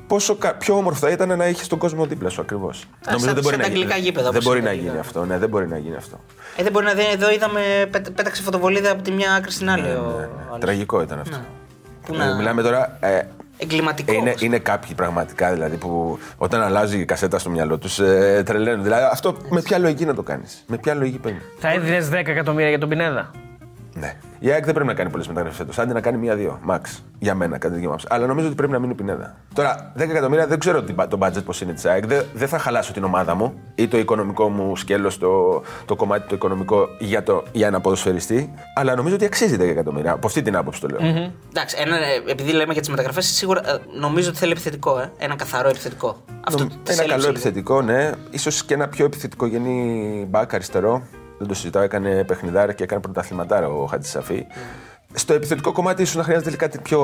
[0.07, 2.85] πόσο κα- πιο όμορφο θα ήταν να έχεις τον κόσμο δίπλα σου ακριβώς.
[3.01, 5.09] σαν- σαν τα αγγλικά γήπεδα, Δεν όπως μπορεί είναι να τα γίνει αγγλικά.
[5.09, 5.25] αυτό.
[5.25, 6.21] Ναι, δεν μπορεί να γίνει αυτό.
[6.57, 7.03] Ε, δεν μπορεί να δει.
[7.13, 7.61] Εδώ είδαμε,
[7.91, 9.83] πέτα- πέταξε φωτοβολίδα από τη μια άκρη στην άλλη.
[9.87, 10.61] ο άλλος.
[10.61, 11.37] Τραγικό ήταν αυτό.
[12.07, 12.97] Πού Ε, να- Μιλάμε τώρα.
[13.01, 13.21] Ε,
[13.59, 14.17] Εγκληματικός.
[14.17, 18.83] είναι, είναι κάποιοι πραγματικά δηλαδή που όταν αλλάζει η κασέτα στο μυαλό τους ε, τρελαίνουν.
[18.83, 22.31] Δηλαδή αυτό με ποια λογική να το κάνεις; Με ποια λογική παίρνεις; Θα έδινες 10
[22.31, 23.31] εκατομμύρια για τον Πινέδα;
[24.01, 24.15] Ναι.
[24.39, 25.79] Η ΑΕΚ δεν πρέπει να κάνει πολλές μεταγραφές φέτος.
[25.79, 26.61] Άντε να κάνει μία-δύο.
[26.69, 26.81] Max.
[27.19, 28.07] Για μένα, κατά τη δική μου άποψη.
[28.11, 29.37] Αλλά νομίζω ότι πρέπει να μείνει ο Πινέδα.
[29.55, 32.07] Τώρα, 10 εκατομμύρια δεν ξέρω τι- το budget πώς είναι της ΑΕΚ.
[32.07, 36.29] Δεν, δεν θα χαλάσω την ομάδα μου ή το οικονομικό μου σκέλος, το, το κομμάτι
[36.29, 38.53] το οικονομικό για, το, για ένα ποδοσφαιριστή.
[38.75, 40.13] Αλλά νομίζω ότι αξίζει 10 εκατομμύρια.
[40.13, 41.01] Από αυτή την άποψη το λέω.
[41.51, 44.99] Εντάξει, ένα, ε, επειδή λέμε για τις μεταγραφές, σίγουρα ε, νομίζω ότι θέλει επιθετικό.
[44.99, 45.13] Ε.
[45.19, 46.17] Ένα καθαρό επιθετικό.
[46.47, 47.29] Αυτό Νομ- της ένα έλειψε καλό λίγο.
[47.31, 48.11] επιθετικό, ναι.
[48.39, 51.03] σω και ένα πιο επιθετικογενή μπακ αριστερό.
[51.39, 51.83] Δεν το συζητάω.
[51.83, 54.47] Έκανε παιχνιδάρα και έκανε πρωταθληματάρα ο Χατζησαφή.
[55.13, 57.01] Στο επιθετικό κομμάτι ίσως να χρειάζεται κάτι πιο.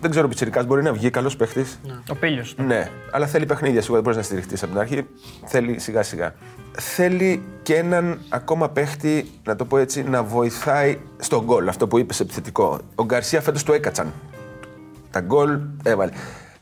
[0.00, 1.80] Δεν ξέρω, πιτσυρικά μπορεί να βγει καλός παίχτης.
[2.08, 2.44] Ο Πίλιο.
[2.56, 3.80] Ναι, αλλά θέλει παιχνίδια.
[3.80, 5.06] Σίγουρα δεν μπορείς να στηριχτείς από την αρχή.
[5.44, 6.34] Θέλει σιγά σιγά.
[6.72, 11.68] θέλει και έναν ακόμα παίχτη, να το πω έτσι, να βοηθάει στον γκολ.
[11.68, 12.78] Αυτό που είπες επιθετικό.
[12.94, 14.12] Ο Γκαρσία φέτος του έκατσαν.
[15.10, 16.10] Τα γκολ έβαλε.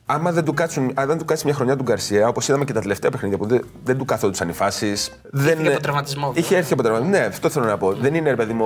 [0.07, 2.73] Άμα δεν του, κάτσουν, αν δεν του κάτσει μια χρονιά του Γκαρσία, όπως είδαμε και
[2.73, 5.11] τα τελευταία παιχνίδια που δεν, δεν του καθόντουσαν οι φάσεις.
[5.35, 6.33] Είχε από τραυματισμό.
[6.35, 7.17] Είχε έρθει από τραυματισμό.
[7.17, 7.93] Ναι, αυτό θέλω να πω.
[7.93, 8.65] Δεν είναι ρε παιδί μου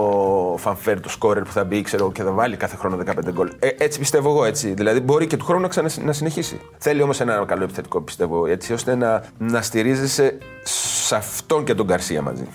[0.53, 3.53] ο φανφέρ του σκόρερ που θα μπει ξέρω, και θα βάλει κάθε χρόνο 15 γκολ.
[3.59, 4.73] Ε, έτσι πιστεύω εγώ έτσι.
[4.73, 6.61] Δηλαδή μπορεί και του χρόνου να, ξανα, να συνεχίσει.
[6.79, 11.87] Θέλει όμως ένα καλό επιθετικό πιστεύω έτσι ώστε να, να στηρίζεσαι σε αυτόν και τον
[11.87, 12.49] Γκαρσία μαζί.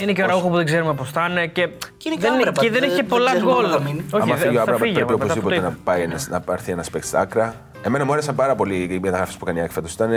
[0.00, 2.32] Είναι και ο Ραούχο που δεν ξέρουμε πώς θα είναι και, Και είναι και δεν,
[2.32, 3.64] άμυνα και πάντα, δεν έχει δεν- και πολλά δεν ξέρουμε γκολ.
[3.64, 4.04] πού θα μείνει.
[4.12, 5.76] Άμα φύγει ο θα Άμπραμπατ πρέπει μετά από οπωσδήποτε το να, είπα.
[5.84, 7.54] πάει ένας, να πάρθει ένας παίκτης στα άκρα.
[7.82, 9.88] Εμένα μου άρεσαν πάρα πολύ οι μεταγραφέ που κάνει η ΑΕΚ φέτο.
[9.92, 10.10] Ήταν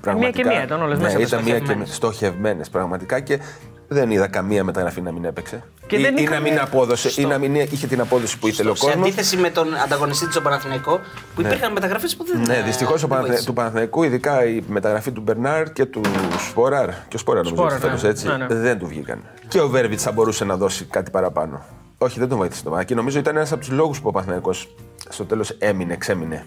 [0.00, 0.48] πραγματικά.
[0.48, 1.94] μία, ήταν όλες ναι, μέσα, Ήταν μία και στοχευμένες.
[1.94, 3.38] στοχευμένες πραγματικά και
[3.94, 5.62] δεν είδα καμία μεταγραφή να μην έπαιξε.
[5.86, 8.46] Και ή, δεν ή είχαμε- να μην απόδοσε, ή να μην είχε την απόδοση που
[8.48, 9.02] ήθελε ο Σε κόσμος.
[9.06, 11.00] αντίθεση με τον ανταγωνιστή του Παναθηναϊκό,
[11.34, 12.40] που υπήρχαν μεταγραφές που δεν.
[12.40, 16.00] Ναι, ε, δυστυχώ δεν του Παναθηναϊκού, ειδικά η μεταγραφή του Μπερνάρ και του
[16.48, 16.88] Σποράρ.
[16.88, 18.08] Και ο Σποράρ νομίζω Σπόραρ, φέτος, ναι.
[18.08, 18.26] έτσι.
[18.26, 18.46] Ναι, ναι.
[18.46, 19.22] Δεν του βγήκαν.
[19.48, 21.64] Και ο Βέρβιτς θα μπορούσε να δώσει κάτι παραπάνω.
[21.98, 22.88] Όχι, δεν τον βοήθησε το Παναθηναϊκό.
[22.88, 24.74] Και νομίζω ήταν ένας από τους λόγους που ο Παναθηναϊκός
[25.08, 26.46] στο τέλος έμεινε, ξέμεινε.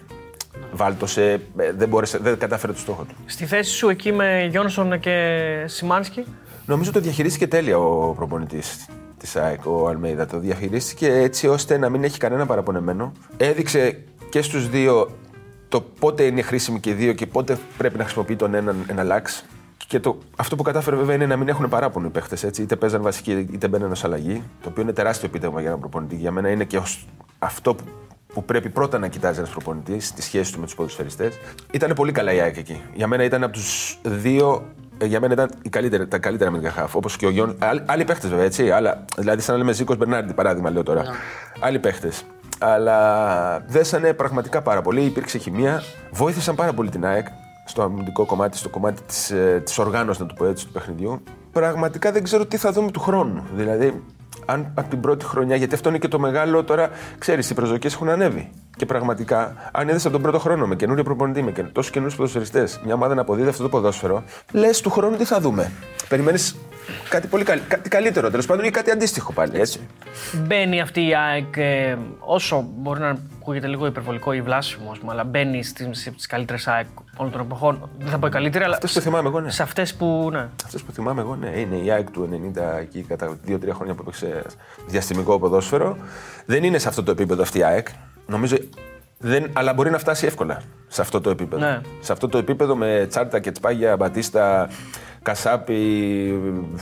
[0.72, 3.14] Βάλτωσε, ε, δεν, μπόρεσε, δεν κατάφερε το στόχο του.
[3.26, 6.24] Στη θέση σου εκεί με Γιόνσον και Σιμάνσκι.
[6.68, 8.88] Νομίζω το διαχειρίστηκε τέλεια ο προπονητής
[9.18, 10.26] της ΑΕΚ, ο Αλμέιδα.
[10.26, 13.12] Το διαχειρίστηκε έτσι ώστε να μην έχει κανένα παραπονεμένο.
[13.36, 15.08] Έδειξε και στους δύο
[15.68, 19.44] το πότε είναι χρήσιμοι και οι δύο και πότε πρέπει να χρησιμοποιεί τον έναν εναλλάξ.
[19.86, 22.42] Και το, αυτό που κατάφερε βέβαια είναι να μην έχουν παράπονο οι παίχτες.
[22.42, 24.42] Είτε παίζαν βασική είτε μπαίναν ως αλλαγή.
[24.62, 26.16] Το οποίο είναι τεράστιο επίτευγμα για έναν προπονητή.
[26.16, 27.06] Για μένα είναι και ως
[27.38, 27.84] αυτό που,
[28.32, 31.38] που πρέπει πρώτα να κοιτάζει ένας προπονητής, τη σχέση του με τους ποδοσφαιριστές.
[31.70, 32.80] Ήταν πολύ καλά η ΑΕΚ εκεί.
[32.94, 36.72] Για μένα ήταν από τους δύο ε, για μένα ήταν η καλύτερη, τα καλύτερα αμυντικά
[36.72, 36.94] χάφ.
[36.94, 37.56] Όπως και ο Γιον.
[37.58, 38.70] Άλλοι, άλλοι παίχτες βέβαια, έτσι.
[38.70, 41.04] Αλλά, δηλαδή, σαν να λέμε Ζήκος Μπερνάρντι, παράδειγμα, λέω τώρα.
[41.60, 42.22] Άλλοι παίχτες.
[42.58, 45.04] Αλλά δέσανε πραγματικά πάρα πολύ.
[45.04, 45.82] Υπήρξε χημεία.
[46.10, 47.26] Βοήθησαν πάρα πολύ την ΑΕΚ
[47.64, 51.22] στο αμυντικό κομμάτι, στο κομμάτι της ε, της οργάνωσης, να το πω έτσι, του παιχνιδιού.
[51.52, 53.44] Πραγματικά δεν ξέρω τι θα δούμε του χρόνου.
[53.54, 54.02] Δηλαδή,
[54.46, 57.94] αν από την πρώτη χρονιά, γιατί αυτό είναι και το μεγάλο τώρα, ξέρεις, οι προσδοκίες
[57.94, 58.50] έχουν ανέβει.
[58.76, 62.80] Και πραγματικά, αν είδες από τον πρώτο χρόνο με καινούριο προπονητή, με τόσους καινούριους ποδοσφαιριστές,
[62.84, 64.22] μια ομάδα να αποδίδει αυτό το ποδόσφαιρο,
[64.52, 65.72] λες του χρόνου τι θα δούμε.
[66.08, 66.56] Περιμένεις
[67.08, 67.60] κάτι πολύ καλ...
[67.68, 69.80] κάτι καλύτερο τέλος πάντων ή κάτι αντίστοιχο πάλι, έτσι.
[70.46, 75.12] Μπαίνει αυτή η ΑΕΚ, ε, όσο μπορεί να ακούγεται λίγο υπερβολικό ή βλάσιμο, ας πούμε,
[75.12, 76.86] αλλά μπαίνει στις καλύτερες ΑΕΚ
[77.16, 77.90] όλων των εποχών.
[77.98, 79.50] Δεν θα πω η καλύτερη, αλλά Αυτές που θυμάμαι εγώ, ναι.
[79.50, 80.28] σε αυτές που.
[80.32, 80.48] Ναι.
[80.64, 84.00] Αυτό που θυμάμαι εγώ, ναι, είναι η ΑΕΚ του 90 εκεί κατά 2-3 χρόνια που
[84.02, 84.42] έπαιξε
[84.86, 85.96] διαστημικό ποδόσφαιρο.
[86.46, 87.88] Δεν είναι σε αυτό το επίπεδο αυτή η ΑΕΚ.
[88.26, 88.56] Νομίζω.
[89.18, 91.66] Δεν, αλλά μπορεί να φτάσει εύκολα σε αυτό το επίπεδο.
[91.66, 91.80] Ναι.
[92.00, 94.68] Σε αυτό το επίπεδο με τσάρτα και τσπάγια, μπατίστα,
[95.22, 95.82] κασάπι,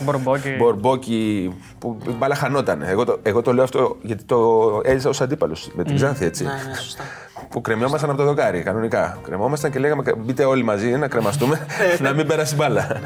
[0.02, 0.48] Μπορμπόκι.
[0.58, 2.82] μπορμπόκι, που η μπάλα χανόταν.
[2.82, 6.44] Εγώ το, εγώ το λέω αυτό γιατί το έζησα ως αντίπαλος με την Ξάνθη, έτσι.
[6.44, 7.02] Ναι, ναι, σωστά.
[7.48, 9.18] Που κρεμιόμασταν από το δοκάρι, κανονικά.
[9.22, 11.66] Κρεμόμασταν και λέγαμε μπείτε όλοι μαζί να κρεμαστούμε,
[12.00, 13.00] να μην περάσει μπάλα.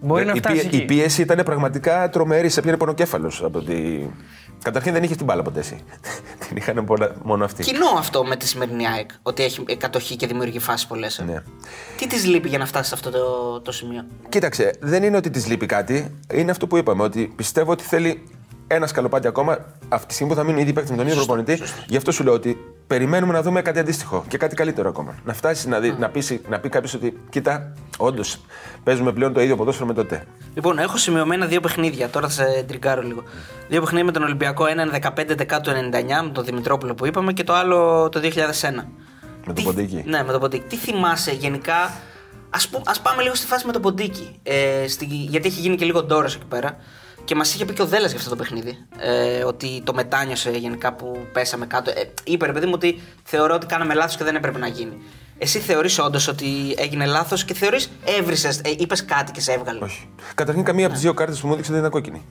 [0.00, 0.76] Μπορεί να η, φτάσει πίε- εκεί.
[0.76, 3.42] η πίεση ήταν πραγματικά τρομερή, σε πιέρε πονοκέφαλος.
[3.44, 3.74] Από τη...
[4.62, 5.80] Καταρχήν δεν είχε την μπάλα ποτέ εσύ.
[6.48, 7.62] την είχαν πολλά- μόνο αυτοί.
[7.62, 9.10] Κοινό αυτό με τη σημερινή ΑΕΚ.
[9.22, 11.22] Ότι έχει κατοχή και δημιουργεί φάσεις πολλές.
[11.26, 11.42] Ναι.
[11.96, 15.30] Τι της λείπει για να φτάσει σε αυτό το, το σημείο; Κοίταξε, δεν είναι ότι
[15.30, 16.16] της λείπει κάτι.
[16.34, 18.22] Είναι αυτό που είπαμε, ότι πιστεύω ότι θέλει
[18.74, 19.58] ένα σκαλοπάτι ακόμα.
[19.88, 21.62] Αυτή τη στιγμή που θα μείνουν ήδη παίκτη με τον ίδιο προπονητή.
[21.86, 22.56] Γι' αυτό σου λέω ότι
[22.86, 25.14] περιμένουμε να δούμε κάτι αντίστοιχο και κάτι καλύτερο ακόμα.
[25.24, 28.40] Να φτάσεις να, δει, να, πεις, να πει κάποιος ότι, κοίτα, όντως
[28.84, 30.24] παίζουμε πλέον το ίδιο ποδόσφαιρο με τότε.
[30.54, 32.08] Λοιπόν, έχω σημειωμένα δύο παιχνίδια.
[32.08, 33.22] Τώρα θα σε τριγκάρω λίγο.
[33.68, 34.66] Δύο παιχνίδια με τον Ολυμπιακό.
[34.66, 35.74] Ένα είναι 15 Δεκάτου 99
[36.24, 38.28] με τον Δημητρόπουλο που είπαμε και το άλλο το 2001.
[39.46, 40.02] Με Τι- τον Ποντίκη.
[40.06, 40.64] Ναι, με τον Ποντίκη.
[40.68, 41.90] Τι θυμάσαι γενικά;
[42.50, 44.38] Ας, πού- ας πάμε λίγο στη φάση με τον Ποντίκη.
[44.42, 46.76] Ε, στη, γιατί έχει γίνει και λίγο ντόρος εκεί πέρα.
[47.30, 48.78] Και μας είχε πει και ο Δέλλα για αυτό το παιχνίδι.
[48.98, 51.90] Ε, ότι το μετάνιωσε γενικά που πέσαμε κάτω.
[51.90, 55.02] Ε, είπε ρε παιδί μου ότι θεωρώ ότι κάναμε λάθος και δεν έπρεπε να γίνει.
[55.38, 59.84] Εσύ θεωρείς όντως ότι έγινε λάθος και θεωρείς έβρισες, ε, είπες κάτι και σε έβγαλε.
[59.84, 60.08] Όχι.
[60.34, 62.24] Καταρχήν, καμία από τις δύο κάρτες που μου έδειξε δεν ήταν κόκκινη.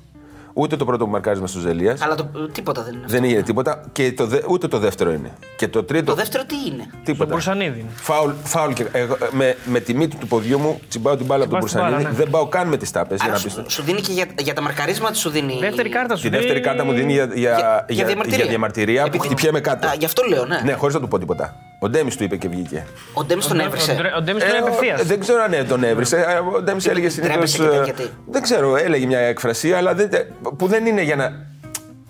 [0.54, 1.98] Ούτε το πρώτο που μαρκάρισμα στους Ζελία.
[2.00, 3.14] Αλλά το, τίποτα δεν είναι αυτό.
[3.18, 3.82] Δεν έγινε τίποτα.
[3.92, 5.32] Και το δε, ούτε το δεύτερο είναι.
[5.58, 6.06] Και το τρίτο.
[6.06, 7.32] Το δεύτερο τι είναι; Στον Τίποτα.
[7.34, 7.86] Μπουρσανίδη.
[7.96, 11.52] Φάουλ, φάουλ και εγώ, με, με τη μύτη του ποδιού μου τσιμπάω την μπάλα από
[11.58, 12.04] τον Τσιμπάς την Μπουρσανίδη.
[12.04, 12.24] μπάλα, ναι.
[12.24, 13.70] Δεν πάω καν με τις τάπες για Άρα να σου, πει.
[13.72, 15.58] σου δίνει και για, για τα μαρκαρίσματα σου δίνει.
[15.60, 16.22] Δεύτερη κάρτα σου.
[16.22, 19.88] Τη δεύτερη δίνει- κάρτα μου δίνει για, για, για, για διαμαρτυρία, που Επειδή- χτυπιέμαι κάτω.
[19.88, 20.62] Α, γι' αυτό λέω, ναι.
[20.64, 21.56] Ναι, χωρίς να του πω τίποτα.
[21.80, 22.86] Ο Ντέμις του είπε και βγήκε.
[23.14, 23.94] Ο Ντέμις τον Ο έβρισε.
[23.94, 24.98] Ντρε- Ο Ντέμις τον Ε, απευθείας.
[25.00, 26.18] ο- δεν ξέρω αν ε, τον έβρισε.
[26.18, 27.86] Ε, Ο Ντέμις έλεγε Ντρέπεσαι συνήθως.
[27.86, 28.12] και τέτοια τι.
[28.28, 30.10] Δεν ξέρω, έλεγε μια έκφραση, αλλά δεν,
[30.58, 31.48] που δεν είναι για να.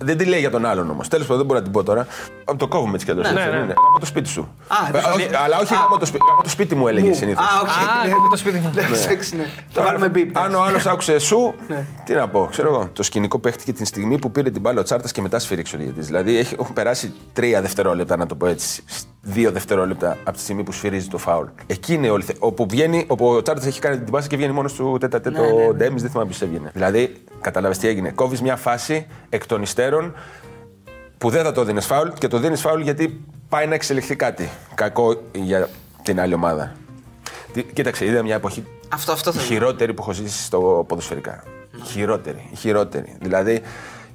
[0.04, 1.08] Δεν τη λέει για τον άλλον όμως.
[1.08, 2.00] Τέλος πάντων, δεν μπορώ να την πω τώρα.
[2.00, 3.32] Α, Το κόβουμε έτσι κι αλλιώς.
[3.32, 3.72] Ναι, ναι.
[3.90, 4.40] Από το σπίτι σου.
[4.68, 7.44] Α, Ε, δηλαδή- όχι, αλλά όχι από το, σπίτι, από το σπίτι μου έλεγε συνήθως.
[7.44, 7.68] Α, οκ.
[7.68, 8.12] Α, Ναι.
[8.12, 8.72] ακούω το σπίτι μου.
[8.76, 9.44] Εντάξει, ναι.
[9.72, 10.38] Το βάλουμε μπίπ.
[10.38, 11.54] Αν ο άλλος άκουσε σου,
[12.04, 12.88] τι να πω, ξέρω εγώ.
[12.92, 15.78] Το σκηνικό παίχτηκε την στιγμή που πήρε την μπάλα ο Τσάρτας και μετά σφύριξε ο
[15.78, 16.06] διαιτητής.
[16.06, 18.82] Δηλαδή έχει- έχουν περάσει τρία δευτερόλεπτα, να το πω έτσι,
[19.20, 21.46] δύο δευτερόλεπτα από τη στιγμή που σφυρίζει το φάουλ.
[21.66, 22.22] Εκεί είναι όλη.
[22.22, 25.20] θε- Όπου βγαίνει, όπου ο Τσάρτ έχει κάνει την πάση και βγαίνει μόνος του τέτα
[25.20, 26.70] τέτα ο Ντέμις, δεν θυμάμαι ποιος έβγαινε.
[26.74, 28.10] Δηλαδή, κατάλαβες τι έγινε.
[28.10, 30.14] Κόβεις μια φάση εκ των υστέρων
[31.18, 34.48] που δεν θα το δίνεις φάουλ και το δίνεις φάουλ γιατί πάει να εξελιχθεί κάτι.
[34.74, 35.68] Κακό για
[36.02, 36.72] την άλλη ομάδα.
[37.52, 39.44] Τι- Κοίταξε, είδα μια εποχή Αυτό, αυτό η θέλω.
[39.46, 41.42] χειρότερη που έχω ζήσει στο ποδοσφαιρικά.
[41.76, 42.48] Η χειρότερη.
[42.52, 43.16] Η χειρότερη.
[43.20, 43.60] Δηλαδή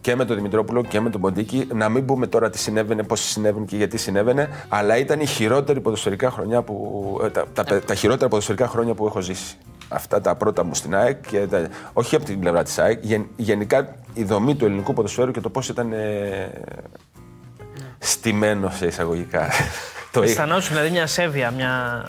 [0.02, 3.20] και με τον Δημητρόπουλο και με τον Ποντίκη, να μην πούμε τώρα τι συνέβαινε, πώς
[3.22, 7.20] συνέβαινε και γιατί συνέβαινε, αλλά ήταν η χειρότερη ποδοσφαιρικά χρονιά που.
[7.24, 9.58] ε, τα, τα, τα χειρότερα ποδοσφαιρικά χρόνια που έχω ζήσει.
[9.88, 13.30] Αυτά τα πρώτα μου στην ΑΕΚ, και τα, όχι από την πλευρά της ΑΕΚ, γεν-
[13.36, 16.52] γενικά η δομή του ελληνικού ποδοσφαίρου και το πώς ήταν ε,
[17.98, 19.50] στημένο σε εισαγωγικά.
[20.12, 20.32] το είχα.
[20.32, 22.06] Αισθανόσουν δηλαδή μια ασέβεια, μια.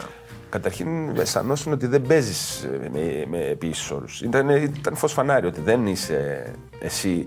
[0.48, 4.20] Καταρχήν αισθανόσουν ότι δεν παίζεις με, με επίσης όρους.
[4.20, 7.26] Ήταν, ήταν φως φανάρι ότι δεν είσαι εσύ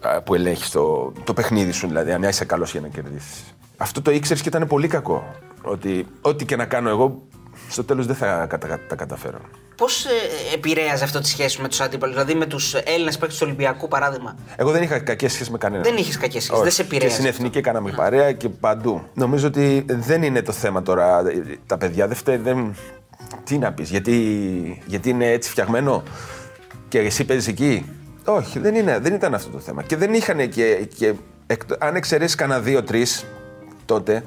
[0.00, 3.54] α, που ελέγχεις το, το παιχνίδι σου, δηλαδή, αν είσαι καλός για να κερδίσεις.
[3.76, 5.34] Αυτό το ήξερες και ήταν πολύ κακό.
[5.62, 7.22] Ότι ό,τι και να κάνω εγώ,
[7.70, 9.38] στο τέλος δεν θα κατα- τα καταφέρω.
[9.76, 10.08] Πώς ε,
[10.54, 13.88] επηρέαζε αυτό τη σχέση σου με τους αντίπαλους, δηλαδή με τους Έλληνες παίκτες του Ολυμπιακού
[13.88, 15.84] παράδειγμα; Εγώ δεν είχα κακές σχέσεις με κανέναν.
[15.84, 16.62] Δεν είχες κακές σχέσεις, Όχι.
[16.62, 17.36] δεν σε επηρέασε Και στην αυτό.
[17.42, 19.02] εθνική κάναμε παρέα και παντού.
[19.14, 21.22] Νομίζω ότι δεν είναι το θέμα τώρα.
[21.66, 22.36] Τα παιδιά δεν φταίει.
[22.36, 22.74] Δεν...
[23.44, 26.02] Τι να πεις, γιατί, γιατί είναι έτσι φτιαγμένο;
[26.88, 27.86] Και εσύ παίζεις εκεί;
[28.24, 29.82] Όχι, δεν, είναι, δεν ήταν αυτό το θέμα.
[29.82, 30.88] Και δεν είχαν και.
[30.96, 31.14] και
[31.46, 33.24] εκτ- αν εξαιρέσεις κανένα δύο-τρεις
[33.84, 34.22] τότε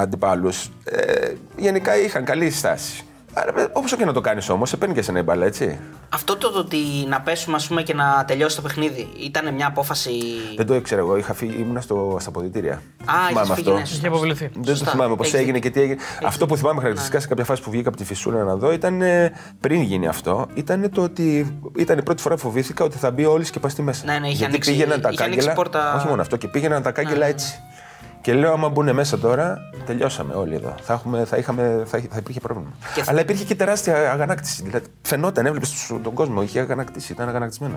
[0.00, 3.02] αντιπάλους, ε, γενικά είχαν καλή στάση.
[3.72, 5.78] Όπως και να το κάνεις όμως, σε παίρνει και σε ένα μπαλά, έτσι.
[6.08, 6.78] Αυτό το, το ότι
[7.08, 10.10] να πέσουμε ας πούμε, και να τελειώσει το παιχνίδι ήταν μια απόφαση.
[10.56, 11.16] Δεν το ήξερα εγώ.
[11.16, 12.72] Είχα φύγει, ήμουνα στο, στα αποδητήρια.
[12.72, 14.08] Α, Θυμάμαι έχεις φύγει, ναι, Είχε σωστά.
[14.08, 14.50] αποβληθεί.
[14.52, 14.90] Δεν το Σωστά.
[14.90, 15.70] θυμάμαι πώς Έχεις έγινε δίκιο.
[15.70, 16.00] και τι έγινε.
[16.24, 19.02] Αυτό που θυμάμαι χαρακτηριστικά σε κάποια φάση που βγήκα από τη φυσούρα να δω ήταν
[19.02, 20.46] ε, πριν γίνει αυτό.
[20.54, 23.82] Ήταν το ότι ήταν η πρώτη φορά που φοβήθηκα ότι θα μπει όλοι και παστεί
[23.82, 24.04] μέσα.
[24.04, 25.62] Ναι, ναι, είχε Γιατί ανοίξει- πήγαιναν τα είχε ανοίξει κάγκελα.
[25.62, 27.60] πόρτα- Όχι μόνο αυτό, και πήγαιναν τα κάγκελα έτσι.
[28.20, 30.74] Και λέω, άμα μπουν μέσα τώρα, τελειώσαμε όλοι εδώ.
[30.82, 32.70] Θα, έχουμε, θα, είχαμε, θα, θα υπήρχε πρόβλημα.
[32.94, 34.62] Και- Αλλά υπήρχε και τεράστια αγανάκτηση.
[34.62, 37.76] Δηλαδή, φαινόταν, έβλεπες τον κόσμο, είχε αγανακτήσει, ήταν αγανακτισμένο.